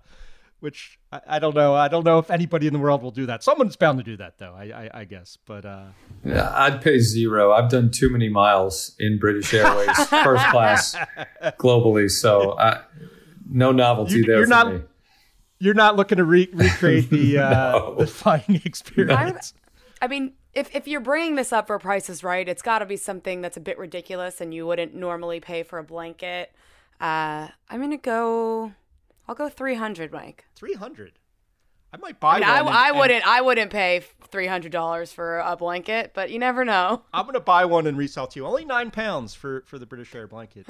which 0.60 1.00
I, 1.12 1.22
I 1.28 1.40
don't 1.40 1.56
know. 1.56 1.74
I 1.74 1.88
don't 1.88 2.06
know 2.06 2.20
if 2.20 2.30
anybody 2.30 2.68
in 2.68 2.74
the 2.74 2.78
world 2.78 3.02
will 3.02 3.10
do 3.10 3.26
that. 3.26 3.44
Someone's 3.44 3.76
bound 3.76 3.98
to 3.98 4.04
do 4.04 4.16
that 4.18 4.38
though, 4.38 4.54
I 4.54 4.66
I, 4.66 4.90
I 5.02 5.04
guess. 5.06 5.38
But 5.46 5.66
uh 5.66 5.86
Yeah, 6.24 6.52
I'd 6.56 6.82
pay 6.82 7.00
zero. 7.00 7.52
I've 7.52 7.70
done 7.70 7.90
too 7.92 8.10
many 8.10 8.30
miles 8.30 8.96
in 9.00 9.18
British 9.20 9.54
Airways 9.54 9.96
first 10.08 10.46
class 10.50 10.96
globally, 11.60 12.10
so 12.12 12.58
I, 12.60 12.82
no 13.50 13.72
novelty 13.72 14.18
You- 14.18 14.26
there 14.26 14.38
you're 14.38 14.46
for 14.46 14.50
not- 14.50 14.74
me. 14.74 14.82
You're 15.62 15.74
not 15.74 15.95
looking 15.95 16.17
to 16.17 16.24
re- 16.26 16.50
recreate 16.52 17.10
the 17.10 17.38
uh 17.45 17.50
No. 17.50 17.95
the 18.00 18.08
flying 18.08 18.62
experience. 18.65 19.54
I 20.02 20.08
mean, 20.08 20.34
if 20.54 20.74
if 20.76 20.88
you're 20.88 21.00
bringing 21.02 21.36
this 21.36 21.54
up 21.54 21.67
for 21.67 21.78
prices 21.80 22.24
right, 22.24 22.47
it's 22.50 22.62
got 22.62 22.80
to 22.80 22.86
be 22.86 22.97
something 22.97 23.41
that's 23.41 23.56
a 23.58 23.62
bit 23.62 23.78
ridiculous, 23.78 24.41
and 24.41 24.54
you 24.54 24.65
wouldn't 24.67 24.93
normally 24.95 25.39
pay 25.39 25.63
for 25.63 25.78
a 25.80 25.84
blanket. 25.84 26.52
Uh, 27.00 27.47
I'm 27.69 27.80
gonna 27.80 27.97
go. 27.97 28.74
I'll 29.28 29.36
go 29.36 29.47
300, 29.47 30.12
Mike. 30.12 30.45
300. 30.56 31.13
I 31.94 31.98
might 31.98 32.20
buy 32.20 32.36
I, 32.38 32.40
mean, 32.40 32.48
one. 32.48 32.52
I, 32.52 32.60
and- 32.60 32.70
I 32.70 32.92
wouldn't. 33.00 33.28
I 33.28 33.42
wouldn't 33.42 33.72
pay 33.72 34.04
300 34.30 34.72
dollars 34.72 35.12
for 35.12 35.40
a 35.40 35.58
blanket, 35.58 36.12
but 36.14 36.32
you 36.32 36.40
never 36.40 36.64
know. 36.64 37.02
I'm 37.14 37.26
gonna 37.26 37.42
buy 37.42 37.66
one 37.66 37.86
and 37.86 37.98
resell 37.98 38.28
to 38.28 38.40
you. 38.40 38.46
Only 38.46 38.64
nine 38.64 38.90
pounds 38.92 39.36
for 39.36 39.64
for 39.68 39.78
the 39.78 39.86
British 39.86 40.16
Air 40.16 40.26
blanket. 40.26 40.68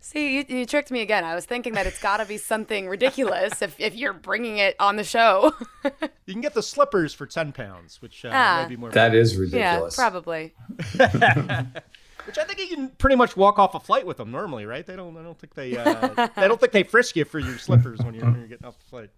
See, 0.00 0.36
you, 0.38 0.44
you 0.48 0.66
tricked 0.66 0.90
me 0.90 1.00
again. 1.00 1.22
I 1.22 1.36
was 1.36 1.44
thinking 1.46 1.74
that 1.74 1.86
it's 1.86 2.00
got 2.02 2.16
to 2.16 2.24
be 2.26 2.38
something 2.38 2.88
ridiculous 2.88 3.62
if 3.62 3.78
if 3.78 3.94
you're 3.94 4.12
bringing 4.12 4.58
it 4.58 4.74
on 4.80 4.96
the 4.96 5.04
show. 5.04 5.54
You 6.26 6.32
can 6.32 6.40
get 6.40 6.54
the 6.54 6.62
slippers 6.62 7.12
for 7.12 7.26
ten 7.26 7.52
pounds, 7.52 8.00
which 8.00 8.24
uh, 8.24 8.30
Ah. 8.32 8.60
may 8.62 8.68
be 8.70 8.76
more. 8.80 8.90
That 8.90 9.14
is 9.14 9.36
ridiculous. 9.36 9.94
yeah, 9.98 10.02
probably. 10.02 10.54
Which 12.26 12.38
I 12.38 12.44
think 12.44 12.58
you 12.58 12.74
can 12.74 12.88
pretty 12.88 13.16
much 13.16 13.36
walk 13.36 13.58
off 13.58 13.74
a 13.74 13.80
flight 13.80 14.06
with 14.06 14.16
them 14.16 14.30
normally, 14.30 14.64
right? 14.64 14.86
They 14.86 14.96
don't. 14.96 15.14
I 15.18 15.22
don't 15.22 15.38
think 15.38 15.52
they. 15.54 15.76
Uh, 15.76 16.28
they 16.34 16.48
don't 16.48 16.58
think 16.58 16.72
they 16.72 16.82
frisk 16.82 17.16
you 17.16 17.26
for 17.26 17.38
your 17.38 17.58
slippers 17.58 18.00
when 18.00 18.14
you're, 18.14 18.24
when 18.24 18.36
you're 18.38 18.48
getting 18.48 18.66
off 18.66 18.78
the 18.78 18.84
flight. 18.86 19.10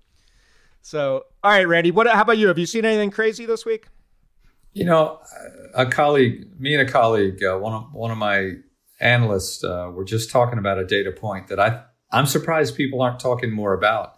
So, 0.87 1.25
all 1.43 1.51
right, 1.51 1.67
Randy. 1.67 1.91
What? 1.91 2.07
How 2.07 2.23
about 2.23 2.39
you? 2.39 2.47
Have 2.47 2.61
you 2.61 2.65
seen 2.65 2.85
anything 2.85 3.11
crazy 3.11 3.45
this 3.45 3.67
week? 3.67 3.89
You 4.73 4.85
know, 4.85 5.19
a 5.75 5.85
colleague, 5.85 6.49
me 6.61 6.77
and 6.77 6.89
a 6.89 6.93
colleague, 6.93 7.43
uh, 7.43 7.59
one 7.59 7.73
of 7.73 7.93
one 7.93 8.13
of 8.13 8.19
my 8.19 8.53
analysts, 9.01 9.65
uh, 9.65 9.91
were 9.93 10.05
just 10.05 10.31
talking 10.31 10.61
about 10.61 10.79
a 10.79 10.87
data 10.87 11.11
point 11.11 11.49
that 11.49 11.59
I 11.59 11.83
I'm 12.13 12.27
surprised 12.27 12.77
people 12.77 13.03
aren't 13.03 13.19
talking 13.19 13.51
more 13.51 13.73
about. 13.73 14.13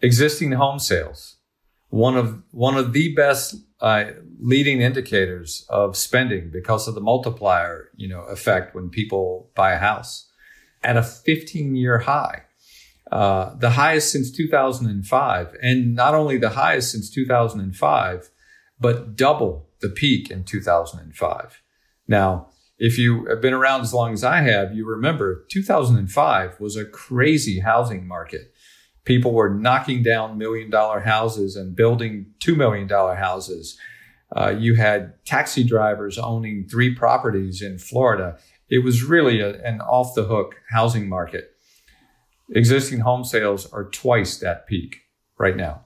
Existing 0.00 0.52
home 0.52 0.78
sales, 0.78 1.36
one 1.90 2.16
of 2.16 2.42
one 2.52 2.78
of 2.78 2.94
the 2.94 3.14
best 3.14 3.56
uh, 3.82 4.04
leading 4.40 4.80
indicators 4.80 5.66
of 5.68 5.94
spending 5.94 6.48
because 6.50 6.88
of 6.88 6.94
the 6.94 7.02
multiplier, 7.02 7.90
you 7.96 8.08
know, 8.08 8.22
effect 8.22 8.74
when 8.74 8.88
people 8.88 9.50
buy 9.54 9.72
a 9.72 9.78
house, 9.78 10.26
at 10.82 10.96
a 10.96 11.02
15 11.02 11.76
year 11.76 11.98
high. 11.98 12.44
Uh, 13.10 13.54
the 13.56 13.70
highest 13.70 14.12
since 14.12 14.30
2005, 14.30 15.56
and 15.62 15.94
not 15.94 16.14
only 16.14 16.36
the 16.36 16.50
highest 16.50 16.92
since 16.92 17.08
2005, 17.08 18.30
but 18.78 19.16
double 19.16 19.68
the 19.80 19.88
peak 19.88 20.30
in 20.30 20.44
2005. 20.44 21.62
Now, 22.06 22.48
if 22.78 22.98
you 22.98 23.26
have 23.26 23.40
been 23.40 23.54
around 23.54 23.80
as 23.80 23.92
long 23.92 24.12
as 24.12 24.22
I 24.22 24.42
have, 24.42 24.74
you 24.74 24.86
remember 24.86 25.46
2005 25.50 26.60
was 26.60 26.76
a 26.76 26.84
crazy 26.84 27.60
housing 27.60 28.06
market. 28.06 28.52
People 29.04 29.32
were 29.32 29.52
knocking 29.52 30.02
down 30.02 30.38
million 30.38 30.70
dollar 30.70 31.00
houses 31.00 31.56
and 31.56 31.74
building 31.74 32.26
$2 32.40 32.56
million 32.56 32.88
houses. 32.88 33.78
Uh, 34.36 34.50
you 34.50 34.74
had 34.74 35.14
taxi 35.24 35.64
drivers 35.64 36.18
owning 36.18 36.68
three 36.68 36.94
properties 36.94 37.62
in 37.62 37.78
Florida. 37.78 38.38
It 38.68 38.84
was 38.84 39.02
really 39.02 39.40
a, 39.40 39.60
an 39.62 39.80
off 39.80 40.14
the 40.14 40.24
hook 40.24 40.56
housing 40.70 41.08
market. 41.08 41.52
Existing 42.54 43.00
home 43.00 43.24
sales 43.24 43.70
are 43.72 43.84
twice 43.84 44.38
that 44.38 44.66
peak 44.66 44.96
right 45.38 45.56
now. 45.56 45.84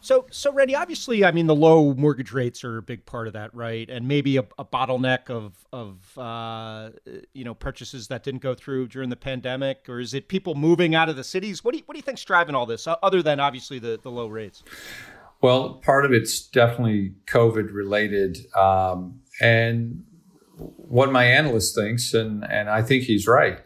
So, 0.00 0.26
so 0.32 0.52
Randy, 0.52 0.74
obviously, 0.74 1.24
I 1.24 1.30
mean, 1.30 1.46
the 1.46 1.54
low 1.54 1.94
mortgage 1.94 2.32
rates 2.32 2.64
are 2.64 2.78
a 2.78 2.82
big 2.82 3.06
part 3.06 3.28
of 3.28 3.34
that, 3.34 3.54
right? 3.54 3.88
And 3.88 4.08
maybe 4.08 4.36
a, 4.36 4.44
a 4.58 4.64
bottleneck 4.64 5.30
of 5.30 5.54
of 5.72 6.18
uh, 6.18 6.90
you 7.34 7.44
know 7.44 7.54
purchases 7.54 8.08
that 8.08 8.24
didn't 8.24 8.42
go 8.42 8.52
through 8.52 8.88
during 8.88 9.10
the 9.10 9.16
pandemic, 9.16 9.88
or 9.88 10.00
is 10.00 10.12
it 10.12 10.26
people 10.26 10.56
moving 10.56 10.96
out 10.96 11.08
of 11.08 11.14
the 11.14 11.22
cities? 11.22 11.62
What 11.62 11.72
do 11.72 11.78
you, 11.78 11.84
what 11.86 11.94
do 11.94 11.98
you 11.98 12.02
think's 12.02 12.24
driving 12.24 12.56
all 12.56 12.66
this, 12.66 12.88
other 13.02 13.22
than 13.22 13.38
obviously 13.38 13.78
the, 13.78 14.00
the 14.02 14.10
low 14.10 14.26
rates? 14.26 14.64
Well, 15.40 15.74
part 15.74 16.04
of 16.04 16.12
it's 16.12 16.40
definitely 16.48 17.14
COVID 17.26 17.72
related. 17.72 18.38
Um, 18.56 19.20
and 19.40 20.04
what 20.56 21.10
my 21.10 21.24
analyst 21.24 21.74
thinks, 21.74 22.14
and, 22.14 22.44
and 22.48 22.70
I 22.70 22.82
think 22.82 23.04
he's 23.04 23.26
right, 23.26 23.60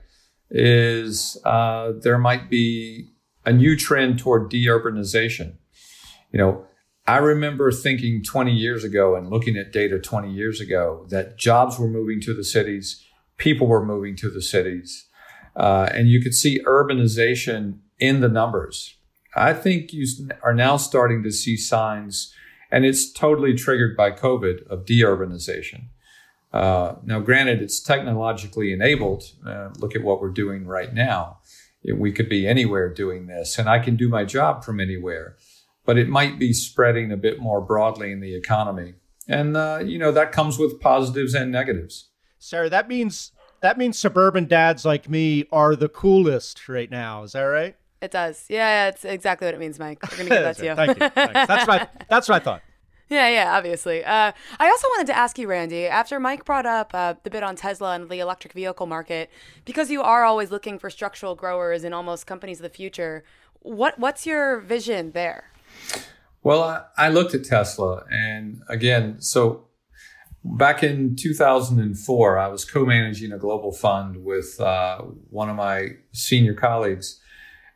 is 0.50 1.36
uh, 1.44 1.92
there 2.00 2.18
might 2.18 2.48
be 2.50 3.10
a 3.44 3.52
new 3.52 3.76
trend 3.76 4.18
toward 4.18 4.50
deurbanization. 4.50 5.54
You 6.32 6.38
know, 6.38 6.66
I 7.06 7.18
remember 7.18 7.70
thinking 7.70 8.22
20 8.22 8.52
years 8.52 8.82
ago 8.82 9.14
and 9.14 9.30
looking 9.30 9.56
at 9.56 9.72
data 9.72 9.98
20 9.98 10.32
years 10.32 10.60
ago 10.60 11.06
that 11.08 11.38
jobs 11.38 11.78
were 11.78 11.88
moving 11.88 12.20
to 12.22 12.34
the 12.34 12.42
cities, 12.42 13.04
people 13.36 13.68
were 13.68 13.84
moving 13.84 14.16
to 14.16 14.30
the 14.30 14.42
cities, 14.42 15.06
uh, 15.54 15.88
and 15.92 16.08
you 16.08 16.20
could 16.20 16.34
see 16.34 16.62
urbanization 16.64 17.78
in 17.98 18.20
the 18.20 18.28
numbers. 18.28 18.96
I 19.36 19.52
think 19.52 19.92
you 19.92 20.06
are 20.42 20.54
now 20.54 20.76
starting 20.76 21.22
to 21.22 21.30
see 21.30 21.56
signs, 21.56 22.34
and 22.70 22.84
it's 22.84 23.12
totally 23.12 23.54
triggered 23.54 23.96
by 23.96 24.10
COVID, 24.10 24.66
of 24.66 24.84
deurbanization. 24.84 25.88
Uh, 26.56 26.96
now, 27.04 27.20
granted, 27.20 27.60
it's 27.60 27.80
technologically 27.80 28.72
enabled. 28.72 29.24
Uh, 29.46 29.68
look 29.78 29.94
at 29.94 30.02
what 30.02 30.22
we're 30.22 30.30
doing 30.30 30.66
right 30.66 30.94
now. 30.94 31.38
We 31.84 32.12
could 32.12 32.30
be 32.30 32.48
anywhere 32.48 32.92
doing 32.92 33.26
this, 33.26 33.58
and 33.58 33.68
I 33.68 33.78
can 33.78 33.94
do 33.94 34.08
my 34.08 34.24
job 34.24 34.64
from 34.64 34.80
anywhere. 34.80 35.36
But 35.84 35.98
it 35.98 36.08
might 36.08 36.38
be 36.38 36.54
spreading 36.54 37.12
a 37.12 37.16
bit 37.16 37.40
more 37.40 37.60
broadly 37.60 38.10
in 38.10 38.20
the 38.20 38.34
economy, 38.34 38.94
and 39.28 39.56
uh, 39.56 39.80
you 39.84 39.98
know 39.98 40.10
that 40.12 40.32
comes 40.32 40.58
with 40.58 40.80
positives 40.80 41.34
and 41.34 41.52
negatives. 41.52 42.08
Sarah, 42.38 42.70
that 42.70 42.88
means 42.88 43.32
that 43.60 43.76
means 43.76 43.98
suburban 43.98 44.46
dads 44.46 44.84
like 44.84 45.08
me 45.08 45.44
are 45.52 45.76
the 45.76 45.88
coolest 45.90 46.68
right 46.68 46.90
now. 46.90 47.22
Is 47.22 47.32
that 47.32 47.42
right? 47.42 47.76
It 48.00 48.10
does. 48.10 48.46
Yeah, 48.48 48.68
yeah, 48.68 48.88
it's 48.88 49.04
exactly 49.04 49.46
what 49.46 49.54
it 49.54 49.60
means, 49.60 49.78
Mike. 49.78 49.98
We're 50.10 50.16
gonna 50.16 50.30
give 50.30 50.42
that 50.42 50.56
to 50.58 50.64
you. 50.64 50.74
Thank 50.74 51.00
you. 51.00 51.08
Thanks. 51.10 51.46
That's 51.46 51.68
what 51.68 51.82
I, 51.82 51.88
that's 52.08 52.28
what 52.28 52.42
I 52.42 52.44
thought. 52.44 52.62
Yeah, 53.08 53.28
yeah, 53.28 53.56
obviously. 53.56 54.04
Uh, 54.04 54.32
I 54.58 54.68
also 54.68 54.88
wanted 54.88 55.06
to 55.08 55.16
ask 55.16 55.38
you, 55.38 55.46
Randy, 55.46 55.86
after 55.86 56.18
Mike 56.18 56.44
brought 56.44 56.66
up 56.66 56.90
uh, 56.92 57.14
the 57.22 57.30
bit 57.30 57.44
on 57.44 57.54
Tesla 57.54 57.94
and 57.94 58.08
the 58.08 58.18
electric 58.18 58.52
vehicle 58.52 58.86
market, 58.86 59.30
because 59.64 59.90
you 59.90 60.02
are 60.02 60.24
always 60.24 60.50
looking 60.50 60.78
for 60.78 60.90
structural 60.90 61.36
growers 61.36 61.84
in 61.84 61.92
almost 61.92 62.26
companies 62.26 62.58
of 62.58 62.64
the 62.64 62.68
future. 62.68 63.22
What 63.60 63.98
what's 63.98 64.26
your 64.26 64.58
vision 64.58 65.12
there? 65.12 65.52
Well, 66.42 66.62
I, 66.62 66.82
I 66.96 67.08
looked 67.08 67.34
at 67.34 67.44
Tesla, 67.44 68.04
and 68.10 68.62
again, 68.68 69.20
so 69.20 69.66
back 70.44 70.82
in 70.82 71.16
2004, 71.16 72.38
I 72.38 72.48
was 72.48 72.64
co-managing 72.64 73.32
a 73.32 73.38
global 73.38 73.72
fund 73.72 74.24
with 74.24 74.60
uh, 74.60 74.98
one 75.30 75.48
of 75.48 75.56
my 75.56 75.90
senior 76.12 76.54
colleagues, 76.54 77.20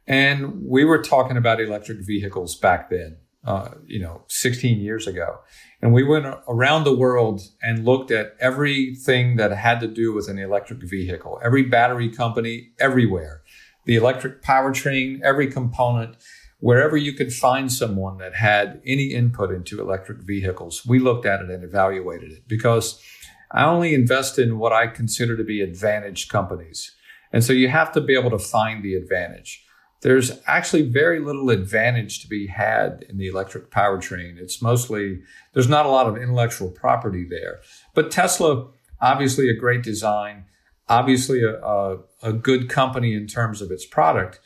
and 0.06 0.64
we 0.64 0.84
were 0.84 1.02
talking 1.02 1.36
about 1.36 1.60
electric 1.60 1.98
vehicles 2.00 2.56
back 2.56 2.90
then. 2.90 3.16
Uh, 3.42 3.70
you 3.86 3.98
know, 3.98 4.22
16 4.28 4.80
years 4.80 5.06
ago, 5.06 5.38
and 5.80 5.94
we 5.94 6.04
went 6.04 6.26
around 6.46 6.84
the 6.84 6.94
world 6.94 7.40
and 7.62 7.86
looked 7.86 8.10
at 8.10 8.36
everything 8.38 9.36
that 9.36 9.50
had 9.50 9.80
to 9.80 9.86
do 9.86 10.12
with 10.12 10.28
an 10.28 10.38
electric 10.38 10.82
vehicle, 10.82 11.40
every 11.42 11.62
battery 11.62 12.10
company, 12.10 12.68
everywhere, 12.78 13.40
the 13.86 13.96
electric 13.96 14.42
powertrain, 14.42 15.22
every 15.22 15.46
component 15.46 16.16
wherever 16.60 16.96
you 16.96 17.12
could 17.12 17.32
find 17.32 17.72
someone 17.72 18.18
that 18.18 18.34
had 18.34 18.80
any 18.86 19.06
input 19.06 19.50
into 19.50 19.80
electric 19.80 20.18
vehicles, 20.18 20.86
we 20.86 20.98
looked 20.98 21.26
at 21.26 21.40
it 21.40 21.50
and 21.50 21.64
evaluated 21.64 22.30
it 22.30 22.46
because 22.46 23.02
I 23.50 23.64
only 23.64 23.94
invest 23.94 24.38
in 24.38 24.58
what 24.58 24.72
I 24.72 24.86
consider 24.86 25.36
to 25.36 25.44
be 25.44 25.60
advantage 25.60 26.28
companies. 26.28 26.94
And 27.32 27.42
so 27.42 27.52
you 27.52 27.68
have 27.68 27.92
to 27.92 28.00
be 28.00 28.14
able 28.14 28.30
to 28.30 28.38
find 28.38 28.84
the 28.84 28.94
advantage. 28.94 29.64
There's 30.02 30.32
actually 30.46 30.82
very 30.82 31.20
little 31.20 31.50
advantage 31.50 32.20
to 32.22 32.28
be 32.28 32.46
had 32.46 33.04
in 33.08 33.18
the 33.18 33.28
electric 33.28 33.70
powertrain. 33.70 34.38
It's 34.38 34.62
mostly, 34.62 35.20
there's 35.52 35.68
not 35.68 35.86
a 35.86 35.90
lot 35.90 36.06
of 36.06 36.16
intellectual 36.16 36.70
property 36.70 37.26
there. 37.28 37.60
But 37.94 38.10
Tesla, 38.10 38.68
obviously 39.00 39.50
a 39.50 39.54
great 39.54 39.82
design, 39.82 40.46
obviously 40.88 41.42
a, 41.42 41.60
a, 41.62 41.98
a 42.22 42.32
good 42.32 42.68
company 42.68 43.14
in 43.14 43.26
terms 43.26 43.60
of 43.60 43.70
its 43.70 43.84
product. 43.86 44.40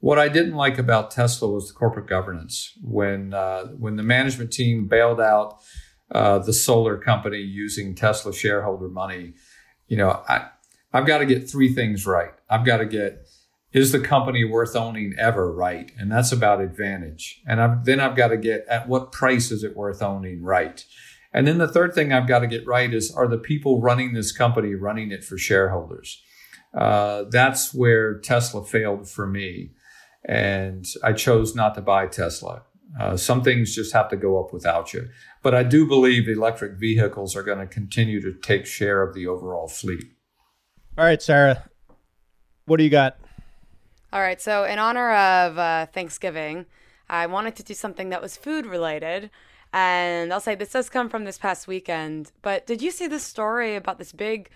What 0.00 0.18
I 0.18 0.28
didn't 0.28 0.54
like 0.54 0.78
about 0.78 1.10
Tesla 1.10 1.48
was 1.48 1.68
the 1.68 1.74
corporate 1.74 2.06
governance. 2.06 2.72
When 2.82 3.34
uh, 3.34 3.66
when 3.66 3.96
the 3.96 4.04
management 4.04 4.52
team 4.52 4.86
bailed 4.86 5.20
out 5.20 5.58
uh, 6.12 6.38
the 6.38 6.52
solar 6.52 6.96
company 6.98 7.38
using 7.38 7.96
Tesla 7.96 8.32
shareholder 8.32 8.88
money, 8.88 9.34
you 9.88 9.96
know, 9.96 10.22
I 10.28 10.50
I've 10.92 11.06
got 11.06 11.18
to 11.18 11.26
get 11.26 11.50
three 11.50 11.74
things 11.74 12.06
right. 12.06 12.30
I've 12.48 12.64
got 12.64 12.76
to 12.76 12.86
get 12.86 13.27
is 13.72 13.92
the 13.92 14.00
company 14.00 14.44
worth 14.44 14.74
owning 14.74 15.14
ever 15.18 15.52
right, 15.52 15.92
and 15.98 16.10
that's 16.10 16.32
about 16.32 16.60
advantage. 16.60 17.42
And 17.46 17.60
I've, 17.60 17.84
then 17.84 18.00
I've 18.00 18.16
got 18.16 18.28
to 18.28 18.36
get 18.36 18.64
at 18.68 18.88
what 18.88 19.12
price 19.12 19.50
is 19.50 19.62
it 19.62 19.76
worth 19.76 20.02
owning 20.02 20.42
right. 20.42 20.84
And 21.32 21.46
then 21.46 21.58
the 21.58 21.68
third 21.68 21.94
thing 21.94 22.12
I've 22.12 22.26
got 22.26 22.38
to 22.40 22.46
get 22.46 22.66
right 22.66 22.92
is 22.92 23.12
are 23.14 23.28
the 23.28 23.38
people 23.38 23.80
running 23.80 24.14
this 24.14 24.32
company 24.32 24.74
running 24.74 25.12
it 25.12 25.22
for 25.22 25.36
shareholders? 25.36 26.22
Uh, 26.74 27.24
that's 27.30 27.74
where 27.74 28.18
Tesla 28.18 28.64
failed 28.64 29.08
for 29.08 29.26
me. 29.26 29.72
And 30.24 30.86
I 31.04 31.12
chose 31.12 31.54
not 31.54 31.74
to 31.74 31.82
buy 31.82 32.06
Tesla. 32.06 32.62
Uh, 32.98 33.16
some 33.16 33.42
things 33.42 33.74
just 33.74 33.92
have 33.92 34.08
to 34.08 34.16
go 34.16 34.42
up 34.42 34.52
without 34.52 34.94
you. 34.94 35.08
But 35.42 35.54
I 35.54 35.62
do 35.62 35.86
believe 35.86 36.28
electric 36.28 36.78
vehicles 36.78 37.36
are 37.36 37.42
going 37.42 37.58
to 37.58 37.66
continue 37.66 38.20
to 38.22 38.32
take 38.32 38.66
share 38.66 39.02
of 39.02 39.14
the 39.14 39.26
overall 39.26 39.68
fleet. 39.68 40.04
All 40.96 41.04
right, 41.04 41.22
Sarah, 41.22 41.68
what 42.64 42.78
do 42.78 42.84
you 42.84 42.90
got? 42.90 43.18
All 44.12 44.20
right, 44.20 44.40
so 44.40 44.64
in 44.64 44.78
honor 44.78 45.12
of 45.12 45.58
uh, 45.58 45.86
Thanksgiving, 45.86 46.66
I 47.10 47.26
wanted 47.26 47.56
to 47.56 47.62
do 47.62 47.74
something 47.74 48.08
that 48.08 48.22
was 48.22 48.36
food 48.36 48.66
related. 48.66 49.30
And 49.72 50.32
I'll 50.32 50.40
say 50.40 50.54
this 50.54 50.72
does 50.72 50.88
come 50.88 51.08
from 51.08 51.24
this 51.24 51.38
past 51.38 51.68
weekend. 51.68 52.32
But 52.40 52.66
did 52.66 52.80
you 52.80 52.90
see 52.90 53.06
this 53.06 53.22
story 53.22 53.76
about 53.76 53.98
this 53.98 54.12
big 54.12 54.48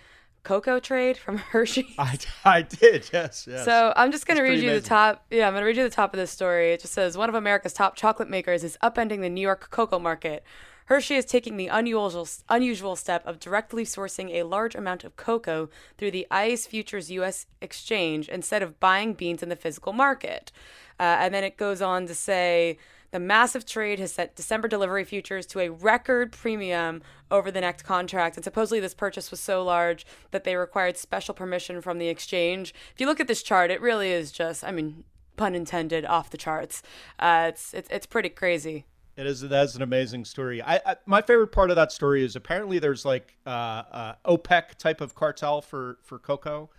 cocoa 0.43 0.81
trade 0.81 1.17
from 1.17 1.37
Hershey? 1.53 1.95
I, 1.99 2.19
I 2.45 2.63
did, 2.63 3.11
yes, 3.13 3.47
yes. 3.49 3.65
So 3.65 3.93
I'm 3.95 4.11
just 4.11 4.27
going 4.27 4.39
to 4.39 4.43
read 4.43 4.61
you 4.61 4.71
amazing. 4.71 4.83
the 4.83 4.89
top. 4.89 5.27
Yeah, 5.31 5.47
I'm 5.47 5.53
going 5.53 5.63
to 5.63 5.67
read 5.67 5.77
you 5.77 5.85
the 5.85 5.91
top 5.91 6.15
of 6.15 6.19
this 6.19 6.31
story. 6.31 6.73
It 6.73 6.81
just 6.81 6.95
says 6.95 7.17
one 7.17 7.29
of 7.29 7.35
America's 7.35 7.75
top 7.75 7.95
chocolate 7.95 8.31
makers 8.31 8.65
is 8.65 8.79
upending 8.83 9.21
the 9.21 9.29
New 9.29 9.43
York 9.43 9.69
cocoa 9.71 9.99
market. 9.99 10.45
Hershey 10.93 11.17
is 11.17 11.25
taking 11.25 11.57
the 11.57 11.69
unusual 11.69 12.29
unusual 12.51 12.97
step 12.97 13.27
of 13.27 13.41
directly 13.41 13.83
sourcing 13.83 14.29
a 14.29 14.43
large 14.43 14.75
amount 14.75 15.05
of 15.05 15.17
cocoa 15.17 15.71
through 15.97 16.11
the 16.11 16.27
ICE 16.31 16.67
Futures 16.67 17.11
U.S. 17.13 17.47
exchange 17.63 18.29
instead 18.29 18.63
of 18.63 18.79
buying 18.79 19.15
beans 19.15 19.43
in 19.43 19.49
the 19.49 19.57
physical 19.57 19.95
market. 19.95 20.53
Uh, 21.01 21.17
and 21.19 21.33
then 21.33 21.45
it 21.45 21.57
goes 21.57 21.81
on 21.81 22.07
to 22.09 22.15
say 22.15 22.77
the 23.11 23.19
massive 23.19 23.65
trade 23.65 24.01
has 24.01 24.13
set 24.13 24.37
December 24.37 24.69
delivery 24.69 25.03
futures 25.03 25.47
to 25.47 25.61
a 25.61 25.71
record 25.71 26.31
premium 26.31 27.01
over 27.31 27.51
the 27.51 27.63
next 27.63 27.85
contract. 27.85 28.37
And 28.37 28.45
supposedly, 28.45 28.79
this 28.79 28.93
purchase 28.93 29.31
was 29.31 29.41
so 29.41 29.65
large 29.65 30.05
that 30.31 30.45
they 30.45 30.57
required 30.57 30.99
special 30.99 31.33
permission 31.33 31.81
from 31.81 31.97
the 31.97 32.09
exchange. 32.09 32.75
If 32.93 33.01
you 33.01 33.07
look 33.07 33.19
at 33.19 33.29
this 33.29 33.43
chart, 33.43 33.71
it 33.71 33.81
really 33.81 34.13
is 34.13 34.31
just, 34.31 34.63
I 34.63 34.71
mean, 34.73 35.05
pun 35.39 35.55
intended, 35.55 36.05
off 36.05 36.29
the 36.29 36.37
charts. 36.37 36.83
Uh, 37.19 37.47
it's, 37.49 37.73
it's, 37.73 37.89
it's 37.91 38.05
pretty 38.05 38.29
crazy. 38.29 38.85
It 39.17 39.27
is 39.27 39.43
that's 39.43 39.75
an 39.75 39.83
amazing 39.83 40.25
story. 40.25 40.63
I, 40.63 40.77
I, 40.87 40.97
my 41.05 41.21
favorite 41.21 41.49
part 41.49 41.69
of 41.71 41.77
that 41.77 41.93
story 41.93 42.25
is 42.25 42.35
apparently 42.35 42.79
there's 42.79 43.05
like 43.05 43.37
uh, 43.47 43.51
uh, 43.51 44.15
OPEC 44.25 44.77
type 44.77 45.01
of 45.03 45.15
cartel 45.15 45.61
for 45.61 45.99
for 46.03 46.19
cocoa, 46.19 46.71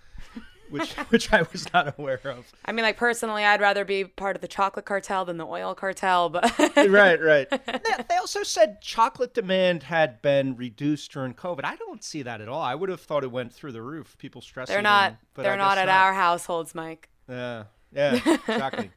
which 0.72 0.94
which 1.10 1.32
I 1.32 1.46
was 1.52 1.72
not 1.74 1.98
aware 2.00 2.20
of. 2.26 2.52
I 2.66 2.72
mean, 2.72 2.84
like 2.84 2.98
personally, 2.98 3.44
I'd 3.46 3.62
rather 3.62 3.86
be 3.86 4.06
part 4.06 4.36
of 4.36 4.42
the 4.42 4.48
chocolate 4.48 4.86
cartel 4.86 5.26
than 5.26 5.38
the 5.38 5.46
oil 5.46 5.76
cartel, 5.76 6.30
but 6.30 6.52
right, 6.76 7.22
right. 7.22 7.48
They, 7.66 8.04
they 8.10 8.16
also 8.16 8.42
said 8.42 8.82
chocolate 8.82 9.36
demand 9.36 9.84
had 9.84 10.22
been 10.24 10.56
reduced 10.56 11.12
during 11.12 11.36
COVID. 11.36 11.64
I 11.64 11.76
don't 11.76 12.04
see 12.04 12.24
that 12.24 12.42
at 12.42 12.50
all. 12.50 12.62
I 12.62 12.74
would 12.74 12.90
have 12.90 13.02
thought 13.02 13.24
it 13.24 13.32
went 13.32 13.54
through 13.54 13.74
the 13.74 13.82
roof. 13.84 14.18
People 14.18 14.42
stressing. 14.42 14.74
they're 14.74 14.82
not. 14.82 15.12
them, 15.12 15.18
but 15.36 15.44
they're 15.44 15.54
I 15.54 15.58
not 15.58 15.78
at 15.78 15.90
our 15.90 16.14
households, 16.14 16.74
Mike. 16.74 17.10
Yeah, 17.30 17.66
yeah, 17.94 18.16
exactly. 18.16 18.90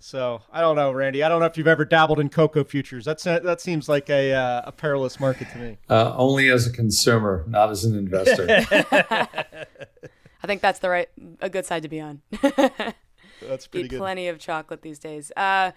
So 0.00 0.40
I 0.50 0.60
don't 0.62 0.76
know, 0.76 0.90
Randy. 0.90 1.22
I 1.22 1.28
don't 1.28 1.40
know 1.40 1.46
if 1.46 1.56
you've 1.56 1.68
ever 1.68 1.84
dabbled 1.84 2.18
in 2.18 2.30
cocoa 2.30 2.64
futures. 2.64 3.04
That's 3.04 3.22
that 3.24 3.60
seems 3.60 3.88
like 3.88 4.08
a 4.10 4.32
uh, 4.32 4.62
a 4.64 4.72
perilous 4.72 5.20
market 5.20 5.48
to 5.52 5.58
me. 5.58 5.78
Uh, 5.88 6.14
only 6.16 6.48
as 6.50 6.66
a 6.66 6.72
consumer, 6.72 7.44
not 7.46 7.70
as 7.70 7.84
an 7.84 7.96
investor. 7.96 8.46
I 10.42 10.46
think 10.46 10.62
that's 10.62 10.78
the 10.78 10.88
right, 10.88 11.08
a 11.40 11.50
good 11.50 11.66
side 11.66 11.82
to 11.82 11.88
be 11.88 12.00
on. 12.00 12.22
That's 13.42 13.66
pretty 13.68 13.84
Eat 13.86 13.90
good. 13.90 13.98
plenty 13.98 14.28
of 14.28 14.38
chocolate 14.38 14.80
these 14.82 14.98
days. 14.98 15.30
Uh, 15.36 15.72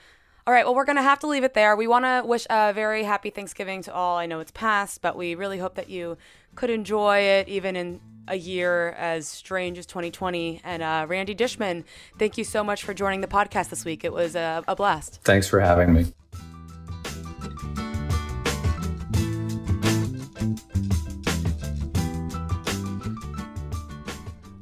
all 0.45 0.53
right, 0.53 0.65
well, 0.65 0.75
we're 0.75 0.85
going 0.85 0.97
to 0.97 1.03
have 1.03 1.19
to 1.19 1.27
leave 1.27 1.45
it 1.45 1.53
there. 1.53 1.75
We 1.75 1.87
want 1.87 2.03
to 2.03 2.23
wish 2.25 2.45
a 2.49 2.73
very 2.73 3.03
happy 3.03 3.29
Thanksgiving 3.29 3.81
to 3.83 3.93
all. 3.93 4.17
I 4.17 4.25
know 4.25 4.41
it's 4.41 4.51
past, 4.51 5.01
but 5.01 5.15
we 5.15 5.35
really 5.35 5.57
hope 5.57 5.75
that 5.75 5.89
you 5.89 6.17
could 6.55 6.69
enjoy 6.69 7.19
it 7.19 7.47
even 7.47 7.77
in 7.77 8.01
a 8.27 8.35
year 8.35 8.89
as 8.97 9.25
strange 9.25 9.77
as 9.77 9.85
2020. 9.85 10.59
And 10.65 10.83
uh, 10.83 11.05
Randy 11.07 11.33
Dishmon, 11.33 11.85
thank 12.19 12.37
you 12.37 12.43
so 12.43 12.61
much 12.61 12.83
for 12.83 12.93
joining 12.93 13.21
the 13.21 13.27
podcast 13.27 13.69
this 13.69 13.85
week. 13.85 14.03
It 14.03 14.11
was 14.11 14.35
a, 14.35 14.63
a 14.67 14.75
blast. 14.75 15.21
Thanks 15.23 15.47
for 15.47 15.61
having 15.61 15.93
me. 15.93 16.07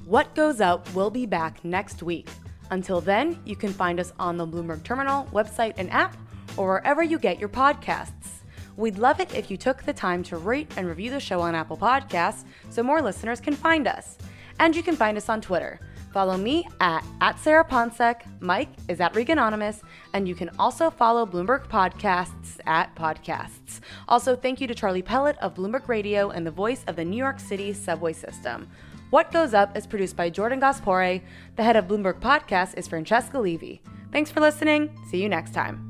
What 0.05 0.36
Goes 0.36 0.61
Up 0.61 0.93
will 0.93 1.09
be 1.09 1.25
back 1.25 1.65
next 1.65 2.03
week. 2.03 2.27
Until 2.72 3.01
then, 3.01 3.38
you 3.45 3.55
can 3.55 3.72
find 3.72 3.99
us 3.99 4.13
on 4.17 4.38
the 4.38 4.47
Bloomberg 4.47 4.84
Terminal 4.84 5.26
website 5.26 5.74
and 5.78 5.91
app, 5.91 6.15
or 6.57 6.67
wherever 6.67 7.03
you 7.03 7.19
get 7.19 7.39
your 7.39 7.49
podcasts. 7.49 8.41
We'd 8.78 8.97
love 8.97 9.19
it 9.19 9.36
if 9.36 9.51
you 9.51 9.57
took 9.57 9.84
the 9.84 9.93
time 9.93 10.24
to 10.24 10.38
rate 10.38 10.72
and 10.78 10.88
review 10.88 11.11
the 11.11 11.19
show 11.19 11.41
on 11.41 11.53
Apple 11.53 11.78
Podcasts 11.78 12.45
so 12.69 12.82
more 12.82 13.01
listeners 13.01 13.41
can 13.41 13.53
find 13.53 13.88
us. 13.88 14.17
And 14.59 14.76
you 14.76 14.82
can 14.84 14.95
find 14.95 15.17
us 15.17 15.28
on 15.28 15.41
Twitter. 15.41 15.80
Follow 16.13 16.38
me 16.38 16.67
at, 16.80 17.05
at 17.22 17.39
Sarah 17.39 17.63
Ponczek, 17.63 18.22
Mike 18.41 18.69
is 18.89 18.99
at 18.99 19.13
Reganonymous, 19.13 19.82
and 20.13 20.28
you 20.28 20.36
can 20.36 20.49
also 20.59 20.89
follow 20.89 21.26
Bloomberg 21.26 21.67
Podcasts 21.67 22.59
at 22.65 22.93
Podcasts. 22.95 23.80
Also, 24.09 24.36
thank 24.36 24.59
you 24.59 24.67
to 24.67 24.76
Charlie 24.76 25.01
Pellett 25.01 25.38
of 25.38 25.55
Bloomberg 25.55 25.88
Radio 25.88 26.30
and 26.30 26.45
the 26.45 26.51
voice 26.51 26.84
of 26.88 26.97
the 26.97 27.05
New 27.05 27.17
York 27.17 27.39
City 27.39 27.72
subway 27.72 28.13
system. 28.13 28.67
What 29.12 29.30
Goes 29.34 29.53
Up 29.53 29.76
is 29.76 29.86
produced 29.86 30.16
by 30.16 30.30
Jordan 30.30 30.62
Gass-Poore'. 30.62 31.20
The 31.57 31.64
head 31.64 31.76
of 31.76 31.86
Bloomberg 31.86 32.22
Podcast 32.22 32.78
is 32.78 32.88
Francesca 32.88 33.38
Levy. 33.38 33.82
Thanks 34.14 34.32
for 34.32 34.39
listening. 34.39 34.97
See 35.09 35.22
you 35.22 35.28
next 35.28 35.53
time. 35.53 35.86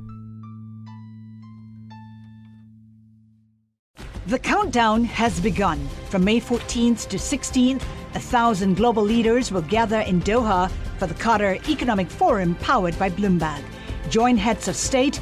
The 4.26 4.40
countdown 4.40 5.04
has 5.04 5.40
begun. 5.40 5.88
From 6.10 6.24
May 6.24 6.42
14th 6.42 7.08
to 7.10 7.18
16th, 7.18 7.84
a 8.16 8.20
thousand 8.20 8.78
global 8.78 9.04
leaders 9.04 9.52
will 9.52 9.62
gather 9.62 10.00
in 10.00 10.20
Doha 10.22 10.72
for 10.98 11.06
the 11.06 11.14
Qatar 11.14 11.70
Economic 11.70 12.10
Forum 12.10 12.56
powered 12.56 12.98
by 12.98 13.12
Bloomberg. 13.12 13.62
Join 14.10 14.36
heads 14.36 14.68
of 14.68 14.76
state, 14.76 15.22